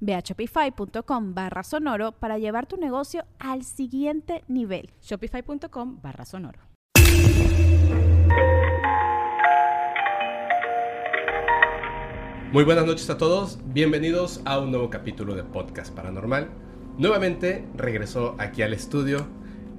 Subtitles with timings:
[0.00, 4.90] Ve a shopify.com barra sonoro para llevar tu negocio al siguiente nivel.
[5.02, 6.60] Shopify.com barra sonoro.
[12.50, 16.48] Muy buenas noches a todos, bienvenidos a un nuevo capítulo de Podcast Paranormal.
[16.96, 19.26] Nuevamente regresó aquí al estudio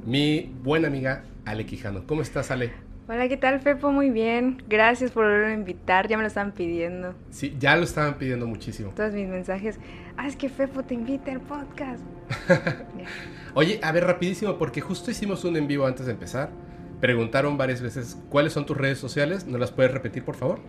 [0.05, 2.05] mi buena amiga Ale Quijano.
[2.05, 2.88] ¿Cómo estás, Ale?
[3.11, 3.91] Hola, ¿qué tal, Fepo?
[3.91, 4.61] Muy bien.
[4.69, 6.07] Gracias por volver a invitar.
[6.07, 7.15] Ya me lo estaban pidiendo.
[7.31, 8.91] Sí, ya lo estaban pidiendo muchísimo.
[8.95, 9.79] Todos mis mensajes.
[10.15, 12.03] Ah, es que Fepo te invita al podcast.
[13.55, 16.51] Oye, a ver, rapidísimo, porque justo hicimos un en vivo antes de empezar.
[17.01, 19.47] Preguntaron varias veces cuáles son tus redes sociales.
[19.47, 20.59] ¿No las puedes repetir, por favor?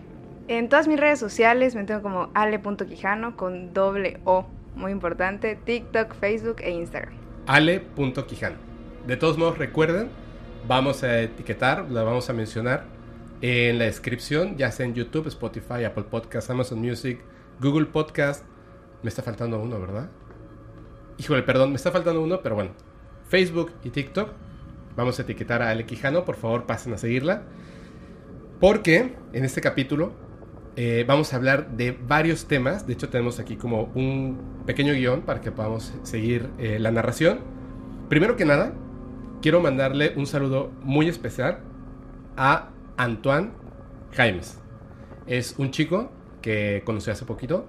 [0.47, 4.47] En todas mis redes sociales me tengo como ale.quijano con doble O.
[4.75, 5.59] Muy importante.
[5.63, 7.13] TikTok, Facebook e Instagram.
[7.45, 8.55] Ale.quijano.
[9.05, 10.09] De todos modos, recuerden
[10.67, 12.85] vamos a etiquetar, la vamos a mencionar
[13.41, 17.19] en la descripción, ya sea en YouTube, Spotify, Apple Podcast, Amazon Music,
[17.59, 18.45] Google Podcast.
[19.03, 20.09] Me está faltando uno, ¿verdad?
[21.17, 22.71] Híjole, perdón, me está faltando uno, pero bueno.
[23.27, 24.29] Facebook y TikTok.
[24.95, 27.43] Vamos a etiquetar a Ale Quijano, por favor pasen a seguirla.
[28.59, 30.13] Porque en este capítulo
[30.75, 32.85] eh, vamos a hablar de varios temas.
[32.85, 37.39] De hecho, tenemos aquí como un pequeño guion para que podamos seguir eh, la narración.
[38.09, 38.73] Primero que nada,
[39.41, 41.59] quiero mandarle un saludo muy especial
[42.37, 43.51] a Antoine
[44.13, 44.59] Jaimes.
[45.27, 47.67] Es un chico que conocí hace poquito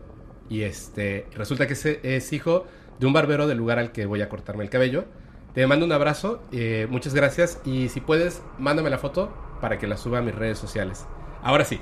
[0.48, 2.66] y este resulta que es, hijo
[2.98, 5.06] de un barbero del lugar al que voy a cortarme el cabello.
[5.54, 9.86] Te mando un abrazo, eh, muchas gracias y si puedes, mándame la foto para que
[9.86, 11.06] la suba a mis redes sociales.
[11.42, 11.80] Ahora sí,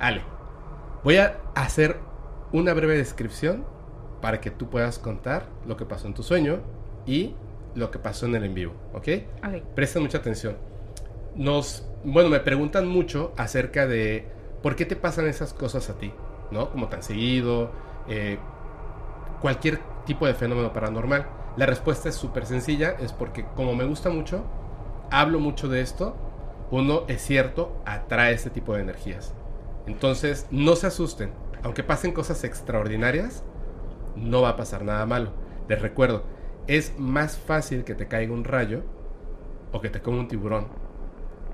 [0.00, 0.22] Ale,
[1.04, 1.98] voy a hacer
[2.52, 3.64] una breve descripción
[4.20, 6.60] para que tú puedas contar lo que pasó en tu sueño
[7.06, 7.34] y
[7.74, 9.08] lo que pasó en el en vivo, ¿ok?
[9.44, 9.62] Ok.
[9.74, 10.56] Presten mucha atención.
[11.34, 14.26] Nos, bueno, me preguntan mucho acerca de
[14.62, 16.12] por qué te pasan esas cosas a ti,
[16.50, 16.70] ¿no?
[16.70, 17.72] Como tan seguido,
[18.08, 18.38] eh,
[19.40, 21.26] cualquier tipo de fenómeno paranormal.
[21.56, 24.44] La respuesta es súper sencilla, es porque como me gusta mucho,
[25.10, 26.16] hablo mucho de esto,
[26.70, 29.34] uno es cierto, atrae este tipo de energías.
[29.86, 31.32] Entonces, no se asusten,
[31.62, 33.44] aunque pasen cosas extraordinarias,
[34.16, 35.30] no va a pasar nada malo.
[35.68, 36.24] Les recuerdo,
[36.76, 38.82] es más fácil que te caiga un rayo
[39.72, 40.68] o que te coma un tiburón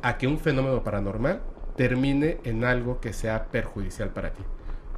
[0.01, 1.41] a que un fenómeno paranormal
[1.77, 4.43] termine en algo que sea perjudicial para ti.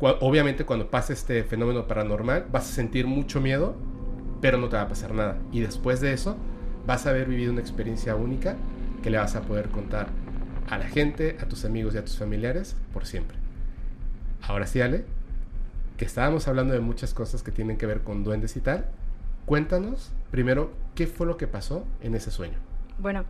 [0.01, 3.77] Obviamente cuando pase este fenómeno paranormal vas a sentir mucho miedo,
[4.43, 5.39] pero no te va a pasar nada.
[5.53, 6.37] Y después de eso
[6.87, 8.57] vas a haber vivido una experiencia única
[9.03, 10.09] que le vas a poder contar
[10.69, 13.39] a la gente, a tus amigos y a tus familiares por siempre.
[14.43, 15.05] Ahora sí, Ale,
[15.97, 18.87] que estábamos hablando de muchas cosas que tienen que ver con duendes y tal,
[19.51, 22.57] Cuéntanos primero qué fue lo que pasó en ese sueño.
[23.01, 23.25] Bueno,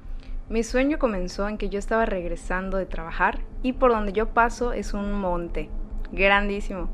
[0.51, 4.75] mi sueño comenzó en que yo estaba regresando de trabajar y por donde yo paso
[4.75, 5.71] es un monte
[6.13, 6.91] grandísimo.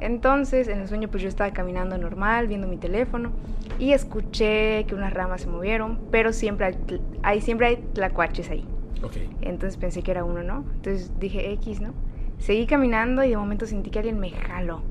[0.00, 3.32] Entonces, en el sueño pues yo estaba caminando normal, viendo mi teléfono
[3.78, 6.76] y escuché que unas ramas se movieron, pero siempre
[7.22, 8.66] hay, siempre hay tlacuaches ahí.
[9.02, 9.30] Okay.
[9.40, 10.66] Entonces pensé que era uno, ¿no?
[10.74, 11.94] Entonces dije X, ¿no?
[12.40, 14.82] Seguí caminando y de momento sentí que alguien me jaló.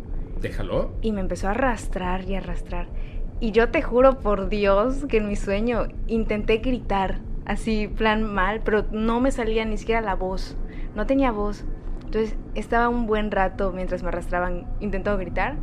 [0.41, 0.91] ¿Te jaló?
[1.01, 2.87] Y me empezó a arrastrar y arrastrar.
[3.39, 8.61] Y yo te juro por Dios que en mi sueño intenté gritar, así plan mal,
[8.63, 10.57] pero no me salía ni siquiera la voz,
[10.95, 11.65] no tenía voz.
[12.05, 15.55] Entonces estaba un buen rato mientras me arrastraban intentando gritar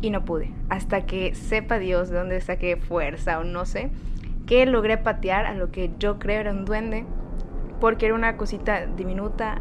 [0.00, 0.52] y no pude.
[0.68, 3.90] Hasta que sepa Dios de dónde saqué fuerza o no sé,
[4.46, 7.04] que logré patear a lo que yo creo era un duende,
[7.80, 9.60] porque era una cosita diminuta,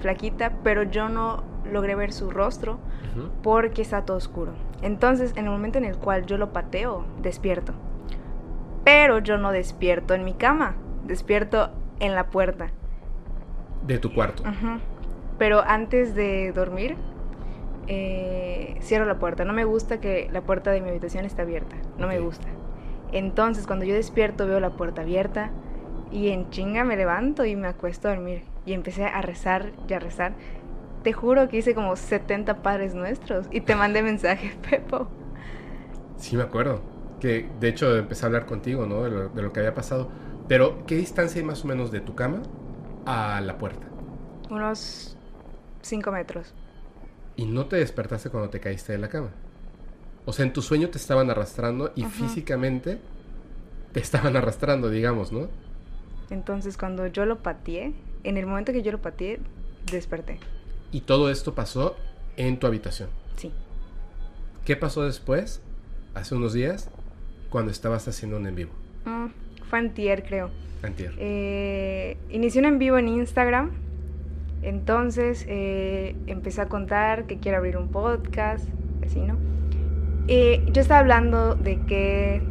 [0.00, 2.78] flaquita, pero yo no logré ver su rostro
[3.42, 4.52] porque está todo oscuro.
[4.82, 7.72] Entonces, en el momento en el cual yo lo pateo, despierto.
[8.84, 12.70] Pero yo no despierto en mi cama, despierto en la puerta.
[13.86, 14.42] De tu cuarto.
[15.38, 16.96] Pero antes de dormir,
[17.88, 19.44] eh, cierro la puerta.
[19.44, 21.76] No me gusta que la puerta de mi habitación esté abierta.
[21.98, 22.48] No me gusta.
[23.12, 25.50] Entonces, cuando yo despierto, veo la puerta abierta
[26.10, 28.44] Y en chinga me levanto y me acuesto a dormir.
[28.64, 30.34] Y empecé a rezar y a rezar.
[31.06, 35.06] Te juro que hice como 70 padres nuestros y te mandé mensaje, Pepo.
[36.18, 36.80] Sí, me acuerdo.
[37.20, 39.04] Que de hecho empecé a hablar contigo, ¿no?
[39.04, 40.08] De lo, de lo que había pasado.
[40.48, 42.42] Pero, ¿qué distancia hay más o menos de tu cama
[43.04, 43.86] a la puerta?
[44.50, 45.16] Unos
[45.82, 46.52] 5 metros.
[47.36, 49.30] Y no te despertaste cuando te caíste de la cama.
[50.24, 52.10] O sea, en tu sueño te estaban arrastrando y Ajá.
[52.10, 52.98] físicamente
[53.92, 55.46] te estaban arrastrando, digamos, ¿no?
[56.30, 57.92] Entonces cuando yo lo pateé,
[58.24, 59.38] en el momento que yo lo pateé,
[59.92, 60.40] desperté.
[60.92, 61.96] Y todo esto pasó
[62.36, 63.08] en tu habitación.
[63.36, 63.52] Sí.
[64.64, 65.62] ¿Qué pasó después,
[66.14, 66.90] hace unos días,
[67.50, 68.72] cuando estabas haciendo un en vivo?
[69.04, 69.26] Mm,
[69.68, 70.50] fue antier, creo.
[70.82, 71.14] Antier.
[71.18, 73.70] Eh, inicié un en vivo en Instagram.
[74.62, 78.68] Entonces eh, empecé a contar que quiero abrir un podcast,
[79.04, 79.36] así, ¿no?
[80.28, 82.42] Eh, yo estaba hablando de que,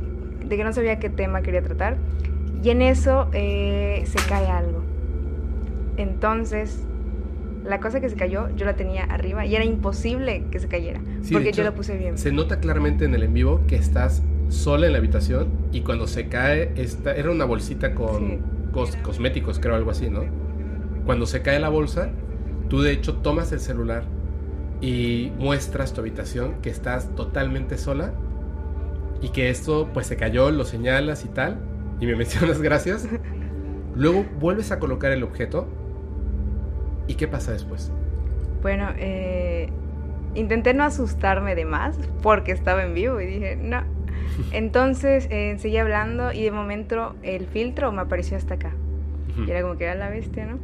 [0.46, 1.98] de que no sabía qué tema quería tratar.
[2.64, 4.81] Y en eso eh, se cae algo.
[5.98, 6.86] Entonces,
[7.68, 11.02] la cosa que se cayó, yo la tenía arriba y era imposible que se cayera.
[11.22, 12.18] Sí, porque hecho, yo la puse bien.
[12.18, 16.08] Se nota claramente en el en vivo que estás sola en la habitación y cuando
[16.08, 18.40] se cae, esta, era una bolsita con Sí.
[18.72, 20.22] cos- cosméticos, creo, algo así, ¿no?
[21.06, 22.10] Cuando se cae la bolsa,
[22.70, 24.04] tú de hecho tomas el celular
[24.82, 28.14] y muestras tu habitación que estás totalmente sola
[29.22, 31.58] y que esto pues se cayó, lo señalas y tal,
[32.00, 33.08] y me mencionas gracias.
[33.96, 35.68] Luego vuelves a colocar el objeto
[37.07, 37.92] y ¿qué pasa después?
[38.62, 39.69] Bueno, eh,
[40.34, 43.84] intenté no asustarme de más porque estaba en vivo y dije, no.
[44.52, 48.72] Entonces eh, seguí hablando y de momento el filtro me apareció hasta acá.
[49.38, 50.60] Y era como que era la bestia, ¿no?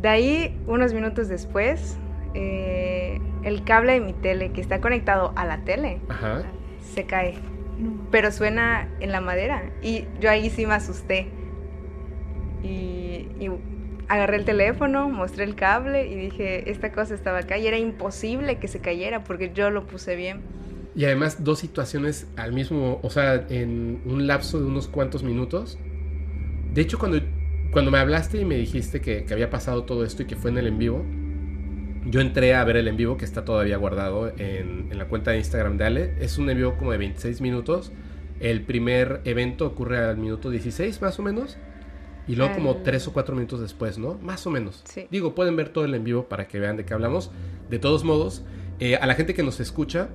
[0.00, 1.98] De ahí, unos minutos después,
[2.34, 6.42] eh, el cable de mi tele que está conectado a la tele Ajá.
[6.94, 7.34] se cae.
[8.10, 9.70] Pero suena en la madera.
[9.82, 11.28] Y yo ahí sí me asusté.
[12.62, 13.50] Y, y
[14.08, 17.58] agarré el teléfono, mostré el cable y dije, esta cosa estaba acá.
[17.58, 20.40] Y era imposible que se cayera porque yo lo puse bien.
[20.96, 25.78] Y además dos situaciones al mismo, o sea, en un lapso de unos cuantos minutos.
[26.72, 27.20] De hecho, cuando,
[27.72, 30.50] cuando me hablaste y me dijiste que, que había pasado todo esto y que fue
[30.50, 31.04] en el en vivo,
[32.06, 35.32] yo entré a ver el en vivo que está todavía guardado en, en la cuenta
[35.32, 36.14] de Instagram de Ale.
[36.20, 37.92] Es un en vivo como de 26 minutos.
[38.40, 41.58] El primer evento ocurre al minuto 16 más o menos.
[42.26, 44.14] Y luego como 3 o 4 minutos después, ¿no?
[44.22, 44.82] Más o menos.
[44.84, 45.06] Sí.
[45.10, 47.30] Digo, pueden ver todo el en vivo para que vean de qué hablamos.
[47.68, 48.42] De todos modos,
[48.80, 50.08] eh, a la gente que nos escucha,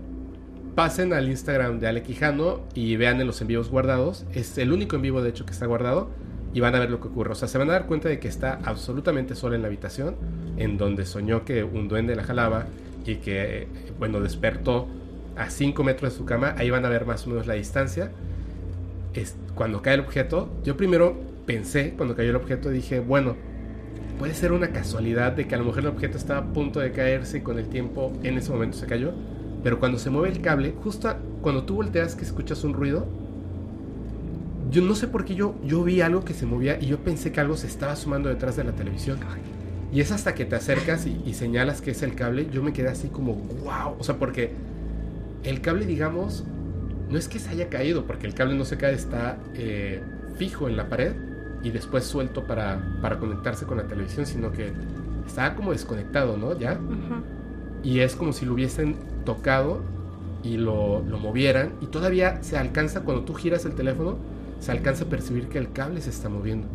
[0.76, 4.26] pasen al Instagram de Ale Quijano y vean en los en vivos guardados.
[4.34, 6.10] Es el único en vivo, de hecho, que está guardado.
[6.52, 7.32] Y van a ver lo que ocurre.
[7.32, 10.16] O sea, se van a dar cuenta de que está absolutamente sola en la habitación,
[10.58, 12.66] en donde soñó que un duende la jalaba
[13.06, 13.68] y que,
[14.00, 14.88] bueno, despertó
[15.36, 16.56] a 5 metros de su cama.
[16.58, 18.12] Ahí van a ver más o menos la distancia.
[19.14, 23.36] Es, cuando cae el objeto, yo primero pensé, cuando cayó el objeto, dije, bueno,
[24.20, 26.92] puede ser una casualidad de que a lo mejor el objeto estaba a punto de
[26.92, 29.14] caerse y con el tiempo en ese momento se cayó.
[29.64, 31.12] Pero cuando se mueve el cable, justo
[31.42, 33.08] cuando tú volteas que escuchas un ruido,
[34.70, 37.32] yo no sé por qué yo, yo vi algo que se movía y yo pensé
[37.32, 39.18] que algo se estaba sumando detrás de la televisión.
[39.92, 42.74] Y es hasta que te acercas y, y señalas que es el cable, yo me
[42.74, 43.96] quedé así como, wow.
[43.98, 44.52] O sea, porque
[45.44, 46.44] el cable, digamos,
[47.10, 50.04] no es que se haya caído, porque el cable no se cae, está eh,
[50.38, 51.29] fijo en la pared
[51.64, 54.72] y después suelto para, para conectarse con la televisión, sino que
[55.28, 56.58] estaba como desconectado, ¿no?
[56.58, 56.74] Ya.
[56.74, 57.24] Ujú.
[57.84, 58.96] Y es como si lo hubiesen
[59.26, 59.82] tocado
[60.44, 61.74] y lo, lo movieran.
[61.82, 64.18] Y todavía se alcanza, cuando tú giras el teléfono,
[64.60, 66.68] se alcanza a percibir que el cable se está moviendo.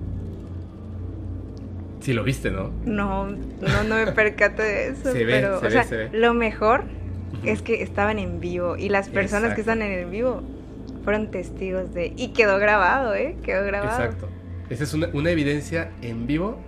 [2.00, 2.70] Sí lo viste, ¿no?
[2.85, 5.12] No, no, no me percaté de eso.
[5.12, 6.11] Se ve, pero, se o ve, sea, se ve.
[6.12, 6.85] lo mejor
[7.44, 9.54] es que estaban en vivo y las personas Exacto.
[9.54, 10.42] que están en el vivo
[11.02, 12.12] fueron testigos de...
[12.16, 13.37] Y quedó grabado, ¿eh?
[13.42, 14.02] Quedó grabado.
[14.02, 14.28] Exacto.
[14.71, 16.59] Esa es una, evidencia en vivo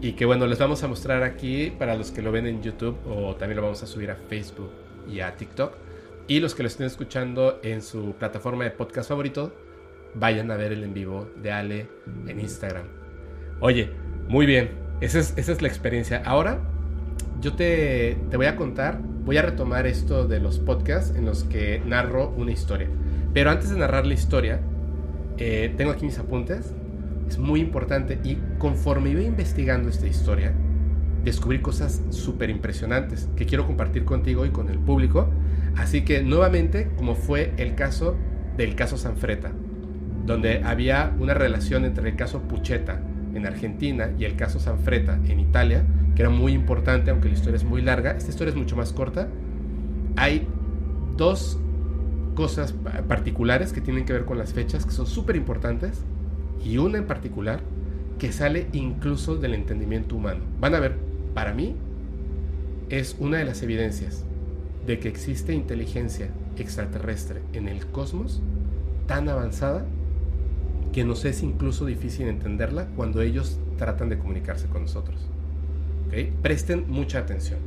[0.00, 2.96] y que bueno, les vamos a mostrar aquí para los que lo ven en YouTube
[3.06, 4.70] o también lo vamos a subir a Facebook
[5.10, 5.72] y a TikTok.
[6.28, 9.54] Y los que lo estén escuchando en su plataforma de podcast favorito,
[10.14, 11.88] vayan a ver el en vivo de Ale
[12.26, 12.86] en Instagram.
[13.60, 13.90] Oye,
[14.28, 16.22] muy bien, esa es, esa es la experiencia.
[16.24, 16.60] Ahora
[17.40, 21.44] yo te, te voy a contar, voy a retomar esto de los podcasts en los
[21.44, 22.88] que narro una historia.
[23.32, 24.60] Pero antes de narrar la historia,
[25.38, 26.74] eh, tengo aquí mis apuntes.
[27.28, 30.52] Es muy importante y conforme iba investigando esta historia,
[31.24, 35.30] descubrí cosas súper impresionantes que quiero compartir contigo y con el público.
[35.76, 38.16] Así que nuevamente, como fue el caso
[38.56, 39.52] del caso Sanfreta,
[40.26, 43.00] donde había una relación entre el caso Pucheta
[43.34, 47.56] en Argentina y el caso Sanfreta en Italia, que era muy importante, aunque la historia
[47.56, 48.12] es muy larga.
[48.12, 49.28] Esta historia es mucho más corta.
[50.16, 50.46] Hay
[51.16, 51.58] dos
[52.34, 56.04] cosas pa- particulares que tienen que ver con las fechas que son súper importantes
[56.62, 57.60] y una en particular
[58.18, 60.40] que sale incluso del entendimiento humano.
[60.60, 60.96] Van a ver,
[61.34, 61.74] para mí
[62.90, 64.24] es una de las evidencias
[64.86, 68.40] de que existe inteligencia extraterrestre en el cosmos
[69.06, 69.86] tan avanzada
[70.92, 75.28] que nos es incluso difícil entenderla cuando ellos tratan de comunicarse con nosotros.
[76.42, 77.58] Presten mucha atención.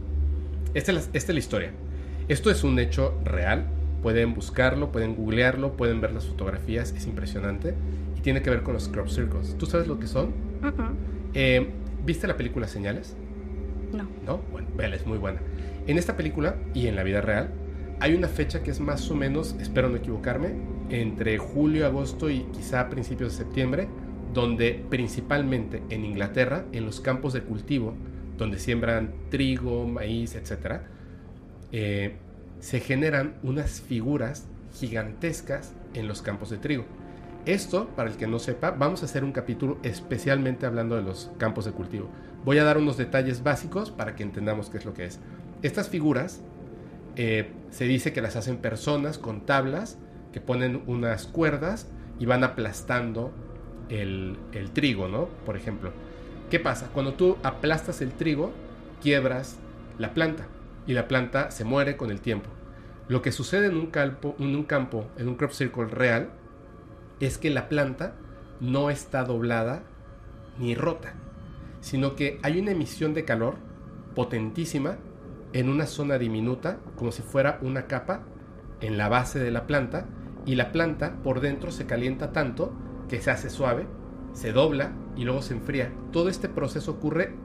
[0.74, 1.72] Esta es, esta es la historia.
[2.30, 3.66] Esto es un hecho real.
[4.02, 6.94] Pueden buscarlo, pueden googlearlo, pueden ver las fotografías.
[6.96, 7.74] Es impresionante.
[8.18, 9.56] Y tiene que ver con los crop circles.
[9.58, 10.34] ¿Tú sabes lo que son?
[11.34, 11.70] Eh,
[12.06, 13.16] ¿Viste la película Señales?
[13.94, 14.08] No.
[14.26, 14.42] ¿No?
[14.52, 15.40] Bueno, véala, es muy buena.
[15.86, 17.52] En esta película y en la vida real
[18.00, 20.54] hay una fecha que es más o menos, espero no equivocarme,
[20.90, 23.88] entre julio, agosto y quizá principios de septiembre,
[24.34, 27.96] donde principalmente en Inglaterra, en los campos de cultivo,
[28.38, 30.82] donde siembran trigo, maíz, etc.,
[31.72, 32.16] eh,
[32.60, 36.86] se generan unas figuras gigantescas en los campos de trigo.
[37.48, 41.32] Esto, para el que no sepa, vamos a hacer un capítulo especialmente hablando de los
[41.38, 42.10] campos de cultivo.
[42.44, 45.22] Voy a dar unos detalles básicos para que entendamos qué es lo que es.
[45.62, 46.42] Estas figuras
[47.16, 49.98] eh, se dice que las hacen personas con tablas
[50.34, 51.88] que ponen unas cuerdas
[52.20, 53.32] y van aplastando
[53.88, 55.30] el, el trigo, ¿no?
[55.46, 55.94] Por ejemplo.
[56.50, 56.90] ¿Qué pasa?
[56.94, 58.52] Cuando tú aplastas el trigo,
[59.02, 59.56] quiebras
[59.98, 60.48] la planta
[60.86, 62.50] y la planta se muere con el tiempo.
[63.08, 66.30] Lo que sucede en un campo, en un, campo, en un crop circle real,
[67.20, 68.16] es que la planta
[68.60, 69.84] no está doblada
[70.60, 71.14] ni rota,
[71.82, 73.56] sino que hay una emisión de calor
[74.16, 74.98] potentísima
[75.54, 78.24] en una zona diminuta, como si fuera una capa
[78.82, 80.08] en la base de la planta,
[80.46, 82.74] y la planta por dentro se calienta tanto
[83.10, 83.86] que se hace suave,
[84.34, 85.94] se dobla y luego se enfría.
[86.12, 87.36] Todo este proceso ocurre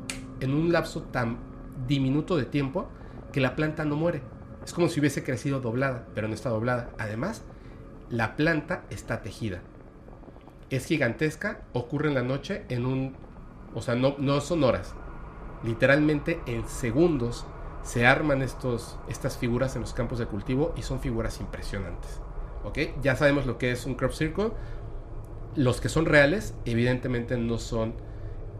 [0.40, 1.38] en un lapso tan
[1.86, 2.88] diminuto de tiempo
[3.32, 4.22] que la planta no muere.
[4.64, 6.90] Es como si hubiese crecido doblada, pero no está doblada.
[6.98, 7.44] Además,
[8.12, 9.62] la planta está tejida.
[10.68, 13.16] Es gigantesca, ocurre en la noche en un...
[13.74, 14.94] O sea, no, son horas.
[15.64, 17.46] Literalmente en segundos
[17.82, 22.20] se arman estos, estas figuras en los campos de cultivo y son figuras impresionantes.
[22.64, 22.78] ¿Ok?
[23.00, 24.50] Ya sabemos lo que es un crop circle.
[25.56, 27.94] Los que son reales, evidentemente no son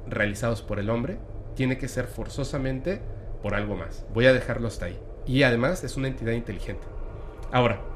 [0.09, 1.19] realizados por el hombre.
[1.57, 3.03] Tiene que ser forzosamente
[3.43, 4.07] por algo más.
[4.15, 4.99] Voy a dejarlo hasta ahí.
[5.27, 6.87] Y además es una entidad inteligente.
[7.53, 7.92] Ahora,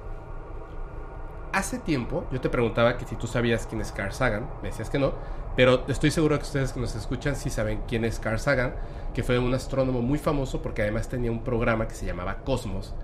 [1.57, 4.91] hace tiempo yo te preguntaba que si tú sabías quién es Carl Sagan, me decías
[4.91, 5.15] que no,
[5.57, 8.75] pero estoy seguro que ustedes que nos escuchan sí saben quién es Carl Sagan,
[9.15, 12.95] que fue un astrónomo muy famoso porque además tenía un programa que se llamaba Cosmos.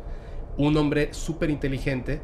[0.58, 2.20] Un hombre súper inteligente,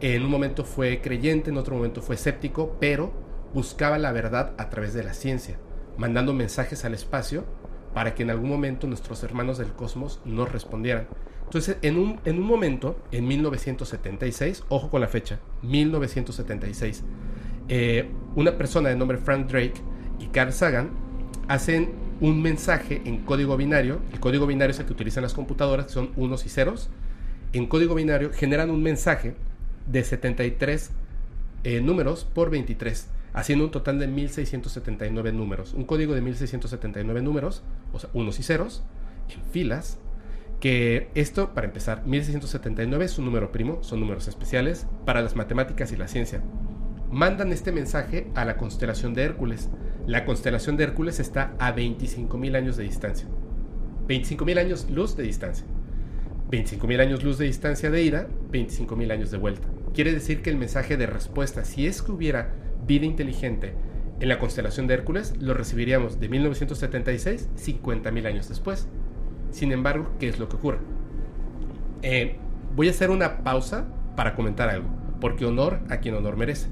[0.00, 3.10] en un momento fue creyente, en otro momento fue escéptico, pero
[3.52, 5.58] buscaba la verdad a través de la ciencia,
[5.98, 7.42] mandando mensajes al espacio
[7.92, 11.08] para que en algún momento nuestros hermanos del cosmos nos respondieran.
[11.46, 17.04] Entonces, en un, en un momento, en 1976, ojo con la fecha, 1976,
[17.68, 19.74] eh, una persona de nombre Frank Drake
[20.18, 20.90] y Carl Sagan
[21.48, 24.00] hacen un mensaje en código binario.
[24.12, 26.90] El código binario es el que utilizan las computadoras, que son unos y ceros.
[27.52, 29.36] En código binario generan un mensaje
[29.86, 30.90] de 73
[31.64, 35.74] eh, números por 23 haciendo un total de 1679 números.
[35.74, 37.62] Un código de 1679 números,
[37.92, 38.82] o sea, unos y ceros,
[39.28, 39.98] en filas,
[40.60, 45.92] que esto, para empezar, 1679 es un número primo, son números especiales para las matemáticas
[45.92, 46.42] y la ciencia.
[47.10, 49.68] Mandan este mensaje a la constelación de Hércules.
[50.06, 53.28] La constelación de Hércules está a 25.000 años de distancia.
[54.08, 55.66] 25.000 años luz de distancia.
[56.50, 59.68] 25.000 años luz de distancia de ida, 25.000 años de vuelta.
[59.94, 62.54] Quiere decir que el mensaje de respuesta, si es que hubiera
[62.86, 63.74] vida inteligente
[64.20, 68.88] en la constelación de Hércules, lo recibiríamos de 1976, 50.000 años después.
[69.56, 70.80] Sin embargo, ¿qué es lo que ocurre?
[72.02, 72.36] Eh,
[72.74, 74.86] voy a hacer una pausa para comentar algo,
[75.18, 76.68] porque honor a quien honor merece.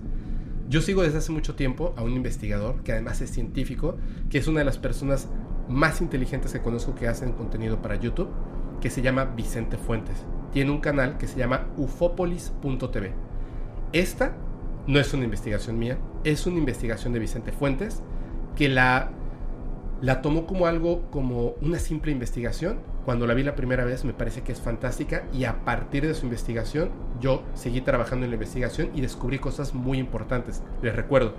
[0.69, 3.97] Yo sigo desde hace mucho tiempo a un investigador que además es científico,
[4.29, 5.31] que es una de las personas
[5.67, 8.29] más inteligentes que conozco que hacen contenido para YouTube,
[8.83, 10.23] que se llama Vicente Fuentes.
[10.53, 13.15] Tiene un canal que se llama ufopolis.tv.
[13.95, 14.37] Esta
[14.87, 18.03] no es una investigación mía, es una investigación de Vicente Fuentes
[18.57, 19.11] que la,
[20.05, 22.77] la tomó como algo, como una simple investigación.
[23.07, 26.13] Cuando la vi la primera vez me parece que es fantástica y a partir de
[26.13, 26.91] su investigación
[27.23, 30.63] yo seguí trabajando en la investigación y descubrí cosas muy importantes.
[30.83, 31.33] Les recuerdo,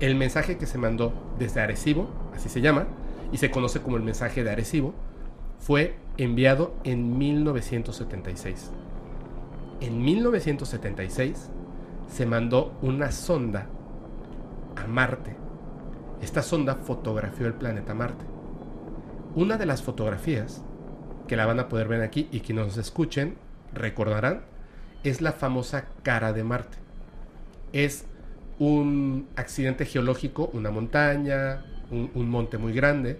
[0.00, 2.88] el mensaje que se mandó desde Arecibo, así se llama,
[3.32, 4.92] y se conoce como el mensaje de Arecibo,
[5.58, 8.70] fue enviado en 1976.
[9.80, 11.48] En 1976
[12.06, 13.66] se mandó una sonda
[14.76, 15.36] a Marte.
[16.22, 18.24] Esta sonda fotografió el planeta Marte.
[19.34, 20.62] Una de las fotografías,
[21.26, 23.36] que la van a poder ver aquí y que nos escuchen,
[23.72, 24.42] recordarán,
[25.02, 26.76] es la famosa cara de Marte.
[27.72, 28.04] Es
[28.58, 33.18] un accidente geológico, una montaña, un, un monte muy grande,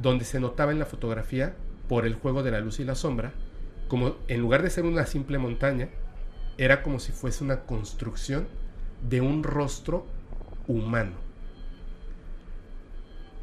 [0.00, 1.54] donde se notaba en la fotografía,
[1.90, 3.32] por el juego de la luz y la sombra,
[3.88, 5.88] como en lugar de ser una simple montaña,
[6.56, 8.46] era como si fuese una construcción
[9.02, 10.06] de un rostro
[10.68, 11.19] humano.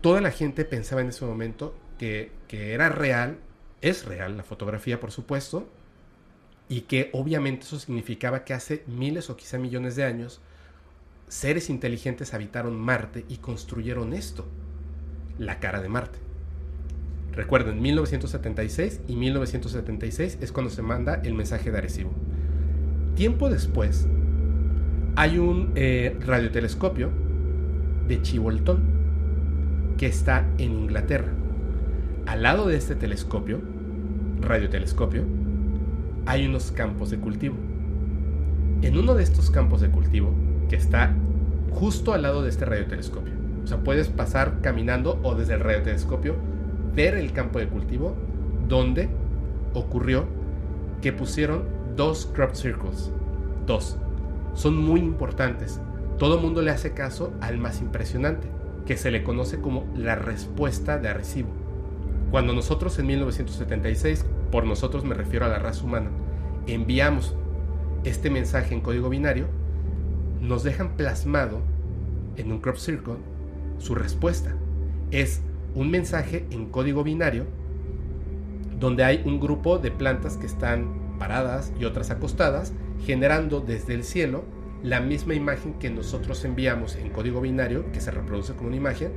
[0.08, 3.40] Toda la gente pensaba en ese momento que, que era real,
[3.82, 5.68] es real la fotografía por supuesto,
[6.70, 10.40] y que obviamente eso significaba que hace miles o quizá millones de años
[11.28, 14.46] seres inteligentes habitaron Marte y construyeron esto,
[15.40, 16.20] la cara de Marte.
[17.34, 22.14] Recuerden, 1976 y 1976 es cuando se manda el mensaje de Arecibo.
[23.18, 24.08] Tiempo después,
[25.18, 27.12] hay un eh, radiotelescopio
[28.08, 28.97] de Chiboltón
[29.98, 31.32] que está en Inglaterra.
[32.26, 33.62] Al lado de este telescopio,
[34.42, 35.24] radiotelescopio,
[36.26, 37.56] hay unos campos de cultivo.
[38.82, 40.34] En uno de estos campos de cultivo,
[40.70, 41.14] que está
[41.72, 46.36] justo al lado de este radiotelescopio, o sea, puedes pasar caminando o desde el radiotelescopio
[46.96, 48.16] ver el campo de cultivo
[48.68, 49.10] donde
[49.74, 50.26] ocurrió
[51.02, 51.64] que pusieron
[51.96, 53.12] dos crop circles.
[53.66, 53.98] Dos.
[54.54, 55.80] Son muy importantes.
[56.18, 58.48] Todo mundo le hace caso al más impresionante,
[58.88, 61.50] que se le conoce como la respuesta de Arecibo.
[62.32, 66.10] Cuando nosotros en 1976 por nosotros me refiero a la raza humana,
[66.66, 67.36] enviamos
[68.06, 69.48] este mensaje en código binario,
[70.42, 71.60] nos dejan plasmado
[72.38, 73.16] en un crop circle
[73.78, 74.56] su respuesta.
[75.12, 75.42] Es
[75.76, 77.46] un mensaje en código binario
[78.80, 82.74] donde hay un grupo de plantas que están paradas y otras acostadas,
[83.06, 84.46] generando desde el cielo
[84.84, 89.12] la misma imagen que nosotros enviamos en código binario, que se reproduce como una imagen,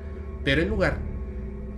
[0.45, 0.99] pero en lugar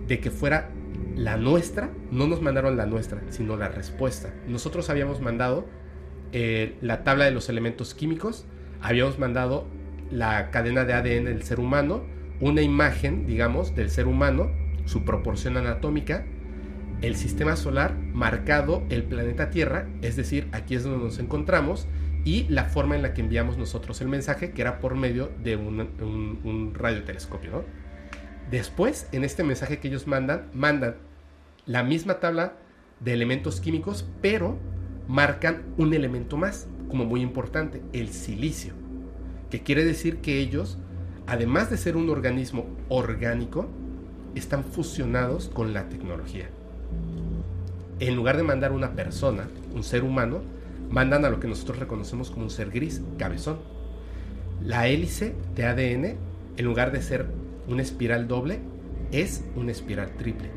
[0.07, 0.69] de que fuera
[1.15, 4.33] la nuestra, no nos mandaron la nuestra, sino la respuesta.
[4.47, 5.65] Nosotros habíamos mandado
[6.31, 8.45] eh, la tabla de los elementos químicos,
[8.81, 9.67] habíamos mandado
[10.11, 12.03] la cadena de ADN del ser humano,
[12.39, 14.51] una imagen, digamos, del ser humano,
[14.85, 16.25] su proporción anatómica,
[17.01, 21.87] el sistema solar marcado el planeta Tierra, es decir, aquí es donde nos encontramos,
[22.25, 25.55] y la forma en la que enviamos nosotros el mensaje, que era por medio de
[25.55, 25.79] un,
[26.43, 27.51] un radiotelescopio.
[27.51, 27.63] ¿no?
[28.49, 30.95] Después, en este mensaje que ellos mandan, mandan
[31.65, 32.53] la misma tabla
[32.99, 34.57] de elementos químicos, pero
[35.07, 38.73] marcan un elemento más, como muy importante, el silicio,
[39.49, 40.77] que quiere decir que ellos,
[41.27, 43.67] además de ser un organismo orgánico,
[44.35, 46.49] están fusionados con la tecnología.
[47.99, 50.41] En lugar de mandar una persona, un ser humano,
[50.93, 53.57] mandan a lo que nosotros reconocemos como un ser gris, cabezón.
[54.63, 56.17] La hélice de ADN,
[56.55, 57.25] en lugar de ser
[57.67, 58.59] una espiral doble
[59.11, 60.49] es una espiral triple,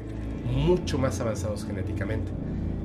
[0.54, 2.30] mucho más avanzados genéticamente.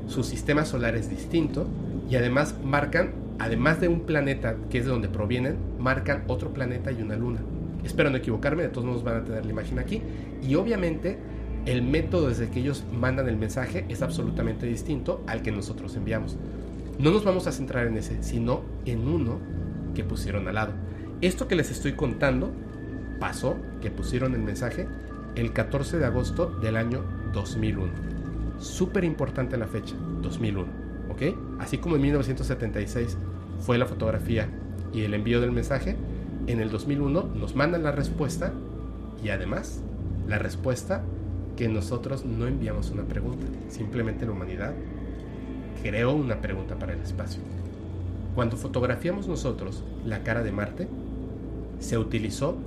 [0.07, 1.67] Su sistema solar es distinto
[2.09, 6.93] y además marcan, además de un planeta que es de donde provienen, marcan otro planeta
[6.93, 7.41] y una luna.
[7.83, 10.01] Espero no equivocarme, de todos modos van a tener la imagen aquí.
[10.41, 11.17] Y obviamente
[11.65, 16.37] el método desde que ellos mandan el mensaje es absolutamente distinto al que nosotros enviamos.
[17.01, 19.39] No nos vamos a centrar en ese, sino en uno
[19.95, 20.73] que pusieron al lado.
[21.21, 22.51] Esto que les estoy contando
[23.19, 24.87] pasó, que pusieron el mensaje,
[25.33, 27.91] el 14 de agosto del año 2001.
[28.59, 30.67] Súper importante la fecha, 2001,
[31.09, 31.21] ¿ok?
[31.59, 33.17] Así como en 1976
[33.61, 34.47] fue la fotografía
[34.93, 35.95] y el envío del mensaje,
[36.45, 38.53] en el 2001 nos mandan la respuesta
[39.23, 39.81] y además
[40.27, 41.03] la respuesta
[41.57, 44.75] que nosotros no enviamos una pregunta, simplemente la humanidad
[45.81, 47.41] creó una pregunta para el espacio.
[48.35, 50.87] Cuando fotografiamos nosotros la cara de Marte,
[51.79, 52.57] se utilizó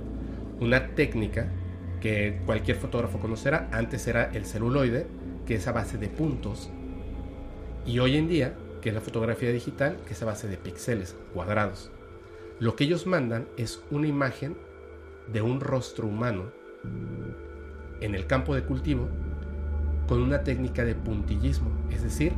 [0.59, 1.47] una técnica
[2.01, 3.69] que cualquier fotógrafo conocerá.
[3.71, 5.07] Antes era el celuloide,
[5.45, 6.69] que es a base de puntos.
[7.85, 11.15] Y hoy en día, que es la fotografía digital, que es a base de píxeles
[11.33, 11.89] cuadrados.
[12.59, 14.55] Lo que ellos mandan es una imagen
[15.31, 16.43] de un rostro humano
[18.01, 19.07] en el campo de cultivo
[20.07, 22.33] con una técnica de puntillismo, es decir,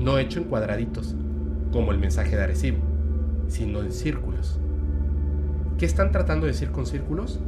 [0.00, 1.14] no hecho en cuadraditos,
[1.72, 2.78] como el mensaje de Arecibo,
[3.48, 4.58] sino en círculos.
[5.78, 7.40] ¿Qué están tratando de decir con círculos?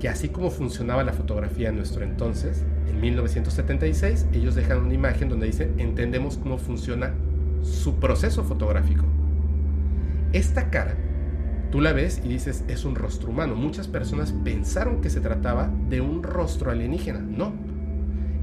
[0.00, 5.28] Que así como funcionaba la fotografía en nuestro entonces, en 1976, ellos dejan una imagen
[5.28, 7.14] donde dicen, entendemos cómo funciona
[7.62, 9.04] su proceso fotográfico.
[10.32, 10.96] Esta cara,
[11.70, 13.54] tú la ves y dices, es un rostro humano.
[13.54, 17.20] Muchas personas pensaron que se trataba de un rostro alienígena.
[17.20, 17.52] No,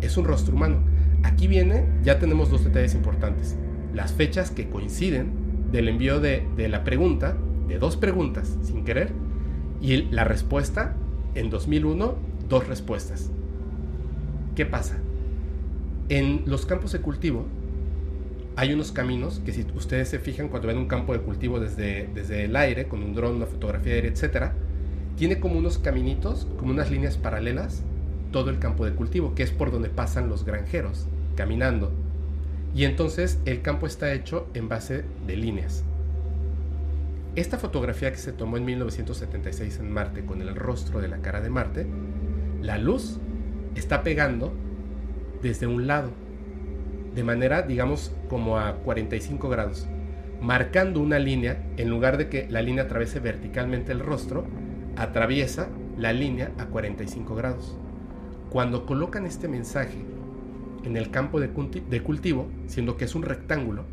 [0.01, 0.90] es un rostro humano.
[1.23, 3.55] Aquí viene, ya tenemos dos detalles importantes.
[3.93, 5.31] Las fechas que coinciden
[5.71, 9.11] del envío de, la pregunta, de dos preguntas, sin querer,
[9.81, 10.95] y la respuesta,
[11.35, 12.15] en 2001,
[12.49, 13.29] dos respuestas.
[14.55, 14.97] ¿Qué pasa?
[16.09, 17.45] En los campos de cultivo
[18.57, 22.09] hay unos caminos que si ustedes se fijan cuando ven un campo de cultivo desde,
[22.13, 24.51] desde el aire, con un dron, una fotografía aérea, etc.,
[25.15, 27.83] tiene como unos caminitos, como unas líneas paralelas,
[28.31, 31.91] todo el campo de cultivo, que es por donde pasan los granjeros, caminando.
[32.73, 35.83] Y entonces el campo está hecho en base de líneas.
[37.35, 41.41] Esta fotografía que se tomó en 1976 en Marte con el rostro de la cara
[41.41, 41.87] de Marte,
[42.61, 43.19] la luz
[43.75, 44.53] está pegando
[45.41, 46.11] desde un lado,
[47.15, 49.87] de manera, digamos, como a 45 grados,
[50.41, 54.45] marcando una línea, en lugar de que la línea atraviese verticalmente el rostro,
[54.97, 57.77] atraviesa la línea a 45 grados.
[58.49, 60.10] Cuando colocan este mensaje
[60.83, 63.85] en el campo de, cultivo, siendo que es un rectángulo,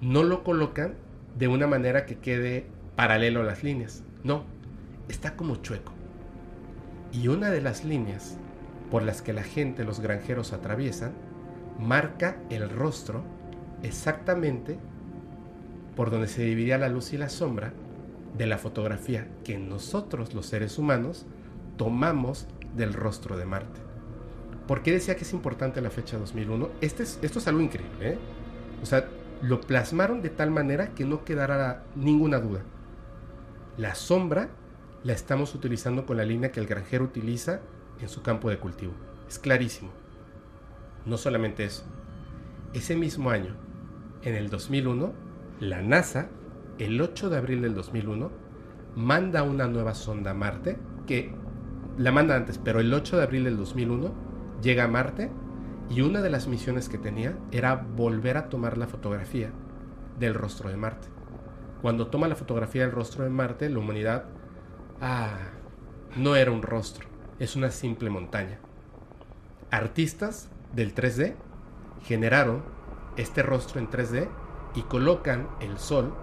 [0.00, 0.94] no lo colocan
[1.38, 4.02] de una manera que quede paralelo a las líneas.
[4.24, 4.44] No,
[5.08, 5.92] está como chueco.
[7.12, 8.38] Y una de las líneas
[8.90, 11.12] por las que la gente, los granjeros atraviesan,
[11.78, 13.24] marca el rostro
[13.82, 14.78] exactamente
[15.96, 17.72] por donde se dividía la luz y la sombra
[18.36, 21.26] de la fotografía que nosotros, los seres humanos,
[21.76, 23.91] tomamos del rostro de Marte.
[24.66, 26.70] ¿Por qué decía que es importante la fecha 2001?
[26.80, 28.12] Este es, esto es algo increíble.
[28.12, 28.18] ¿eh?
[28.82, 29.08] O sea,
[29.42, 32.62] lo plasmaron de tal manera que no quedara ninguna duda.
[33.76, 34.50] La sombra
[35.02, 37.60] la estamos utilizando con la línea que el granjero utiliza
[38.00, 38.92] en su campo de cultivo.
[39.28, 39.90] Es clarísimo.
[41.06, 41.84] No solamente eso.
[42.72, 43.56] Ese mismo año,
[44.22, 45.12] en el 2001,
[45.60, 46.28] la NASA,
[46.78, 48.30] el 8 de abril del 2001,
[48.94, 51.34] manda una nueva sonda a Marte, que
[51.98, 54.31] la manda antes, pero el 8 de abril del 2001
[54.62, 55.30] llega a Marte
[55.90, 59.50] y una de las misiones que tenía era volver a tomar la fotografía
[60.18, 61.08] del rostro de Marte.
[61.82, 64.24] Cuando toma la fotografía del rostro de Marte, la humanidad,
[65.00, 65.36] ah,
[66.16, 67.06] no era un rostro,
[67.38, 68.60] es una simple montaña.
[69.70, 71.34] Artistas del 3D
[72.04, 72.62] generaron
[73.16, 74.28] este rostro en 3D
[74.74, 76.14] y colocan el sol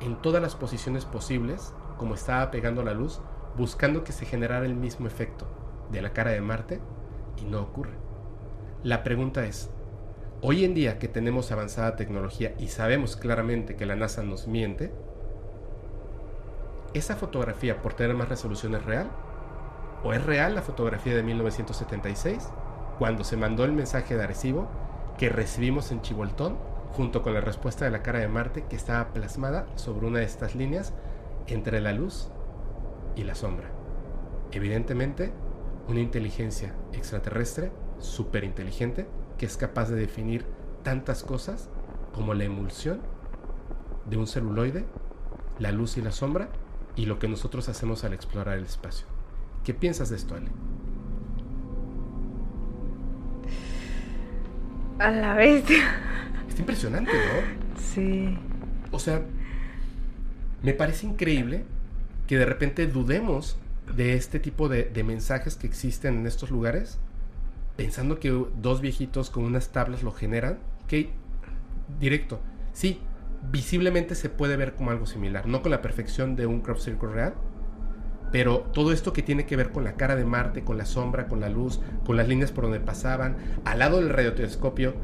[0.00, 3.20] en todas las posiciones posibles, como estaba pegando la luz,
[3.56, 5.46] buscando que se generara el mismo efecto
[5.92, 6.80] de la cara de Marte
[7.40, 7.94] y no ocurre.
[8.82, 9.70] La pregunta es,
[10.42, 14.92] hoy en día que tenemos avanzada tecnología y sabemos claramente que la NASA nos miente,
[16.92, 19.10] ¿esa fotografía por tener más resolución es real?
[20.02, 22.50] ¿O es real la fotografía de 1976,
[22.98, 24.68] cuando se mandó el mensaje de Arecibo
[25.16, 26.58] que recibimos en Chiboltón,
[26.92, 30.26] junto con la respuesta de la cara de Marte que estaba plasmada sobre una de
[30.26, 30.92] estas líneas
[31.46, 32.28] entre la luz
[33.16, 33.70] y la sombra?
[34.52, 35.32] Evidentemente,
[35.88, 39.06] una inteligencia extraterrestre súper inteligente
[39.38, 40.44] que es capaz de definir
[40.82, 41.68] tantas cosas
[42.12, 43.00] como la emulsión
[44.08, 44.84] de un celuloide,
[45.58, 46.48] la luz y la sombra
[46.96, 49.06] y lo que nosotros hacemos al explorar el espacio.
[49.64, 50.50] ¿Qué piensas de esto, Ale?
[54.98, 55.64] A la vez.
[56.48, 57.80] Está impresionante, ¿no?
[57.80, 58.38] Sí.
[58.92, 59.22] O sea,
[60.62, 61.64] me parece increíble
[62.26, 63.56] que de repente dudemos
[63.94, 66.98] de este tipo de, de mensajes que existen en estos lugares
[67.76, 71.10] pensando que dos viejitos con unas tablas lo generan, que
[71.98, 72.40] directo,
[72.72, 73.00] sí,
[73.50, 77.08] visiblemente se puede ver como algo similar, no con la perfección de un crop circle
[77.08, 77.34] real,
[78.32, 81.28] pero todo esto que tiene que ver con la cara de Marte, con la sombra,
[81.28, 84.94] con la luz, con las líneas por donde pasaban, al lado del radiotelescopio,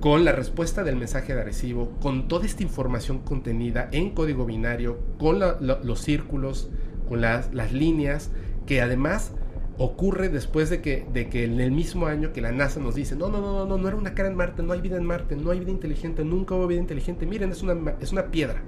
[0.00, 4.98] con la respuesta del mensaje de Arecibo, con toda esta información contenida en código binario,
[5.18, 6.70] con los círculos,
[7.16, 8.30] las líneas,
[8.66, 9.32] que además
[9.78, 13.16] ocurre después de que, de que en el mismo año que la NASA nos dice,
[13.16, 15.36] no, no, no, no, no era una cara en Marte, no hay vida en Marte,
[15.36, 18.62] no hay vida inteligente, nunca hubo vida inteligente, miren, es una, es una piedra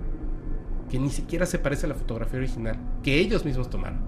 [0.91, 3.99] que ni siquiera se parece a la fotografía original, que ellos mismos tomaron.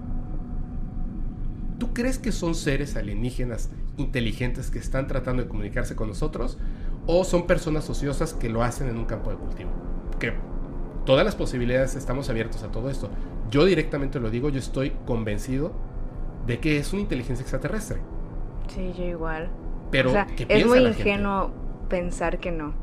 [1.77, 6.57] ¿Tú crees que son seres alienígenas inteligentes que están tratando de comunicarse con nosotros?
[7.05, 9.69] ¿O son personas ociosas que lo hacen en un campo de cultivo?
[10.19, 10.33] Que
[11.05, 13.09] todas las posibilidades estamos abiertos a todo esto.
[13.49, 15.71] Yo directamente lo digo, yo estoy convencido
[16.47, 17.99] de que es una inteligencia extraterrestre.
[18.67, 19.49] Sí, yo igual.
[19.91, 20.11] Pero,
[20.49, 21.51] es muy ingenuo
[21.89, 22.73] pensar que no.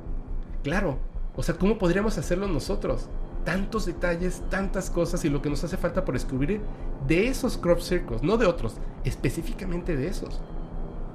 [0.63, 0.99] Claro.
[1.35, 3.09] O sea, ¿cómo podríamos hacerlo nosotros?
[3.45, 6.61] Tantos detalles, tantas cosas y lo que nos hace falta por descubrir
[7.07, 10.41] de esos crop circles, no de otros, específicamente de esos.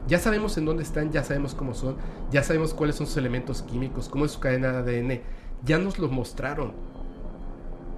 [0.08, 1.98] Ya sabemos en dónde están, ya sabemos cómo son,
[2.32, 5.22] ya sabemos cuáles son sus elementos químicos, cómo es su cadena de ADN.
[5.64, 6.74] Ya nos lo mostraron.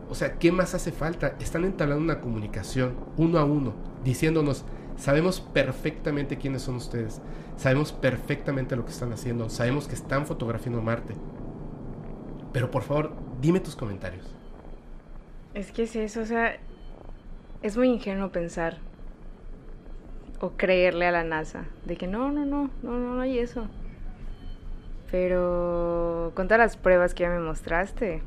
[0.09, 1.35] O sea, ¿qué más hace falta?
[1.39, 4.65] Están entablando una comunicación uno a uno, diciéndonos,
[4.97, 7.21] sabemos perfectamente quiénes son ustedes,
[7.57, 11.13] sabemos perfectamente lo que están haciendo, sabemos que están fotografiando Marte.
[12.51, 14.25] Pero por favor, dime tus comentarios.
[15.53, 16.57] Es que es eso, o sea,
[17.61, 18.77] es muy ingenuo pensar
[20.41, 23.67] o creerle a la NASA de que no, no, no, no, no hay eso.
[25.11, 28.21] Pero con todas las pruebas que ya me mostraste,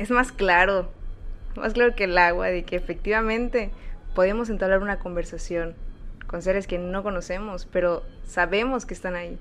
[0.00, 0.90] es más claro
[1.56, 3.70] más claro que el agua, de que efectivamente
[4.14, 5.74] podemos entablar una conversación
[6.28, 9.36] con seres que no conocemos, pero sabemos que están ahí.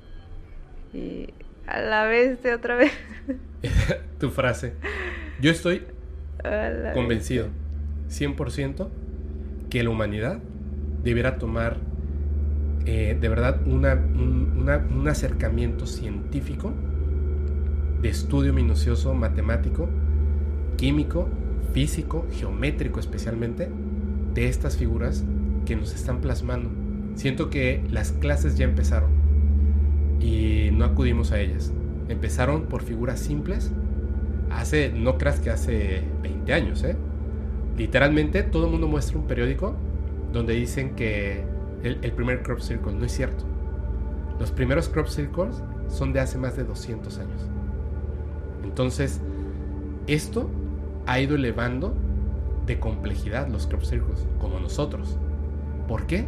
[0.92, 1.30] Y
[1.68, 2.92] a la vez de otra vez.
[4.20, 4.74] tu frase.
[5.40, 5.84] Yo estoy
[6.96, 7.48] convencido,
[8.10, 8.88] 100%,
[9.70, 10.40] que la humanidad
[11.04, 11.78] debiera tomar
[12.88, 16.74] eh, de verdad una- un, una- un acercamiento científico,
[18.02, 19.88] de estudio minucioso, matemático,
[20.80, 21.28] químico,
[21.74, 23.70] físico, geométrico especialmente,
[24.34, 25.26] de estas figuras
[25.66, 26.70] que nos están plasmando.
[27.16, 29.10] Siento que las clases ya empezaron
[30.22, 31.74] y no acudimos a ellas.
[32.08, 33.72] Empezaron por figuras simples
[34.52, 36.96] hace, no creas que hace 20 años, ¿eh?
[37.78, 39.76] Literalmente todo el mundo muestra un periódico
[40.32, 41.44] donde dicen que
[41.84, 43.44] el, el primer crop circle no es cierto.
[44.40, 47.42] Los primeros crop circles son de hace más de 200 años.
[48.64, 49.20] Entonces,
[50.08, 50.50] esto
[51.06, 51.94] ha ido elevando
[52.66, 55.18] de complejidad los crop circles, como nosotros.
[55.88, 56.28] ¿Por qué?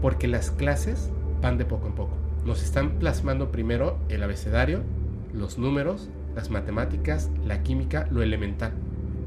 [0.00, 1.10] Porque las clases
[1.42, 2.16] van de poco en poco.
[2.44, 4.82] Nos están plasmando primero el abecedario,
[5.32, 8.72] los números, las matemáticas, la química, lo elemental.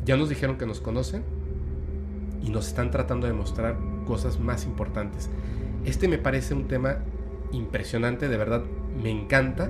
[0.06, 1.24] Ya nos dijeron que nos conocen
[2.42, 5.30] y nos están tratando de mostrar cosas más importantes.
[5.86, 7.00] Este me parece un tema
[7.52, 8.64] impresionante, de verdad
[9.02, 9.70] me encanta.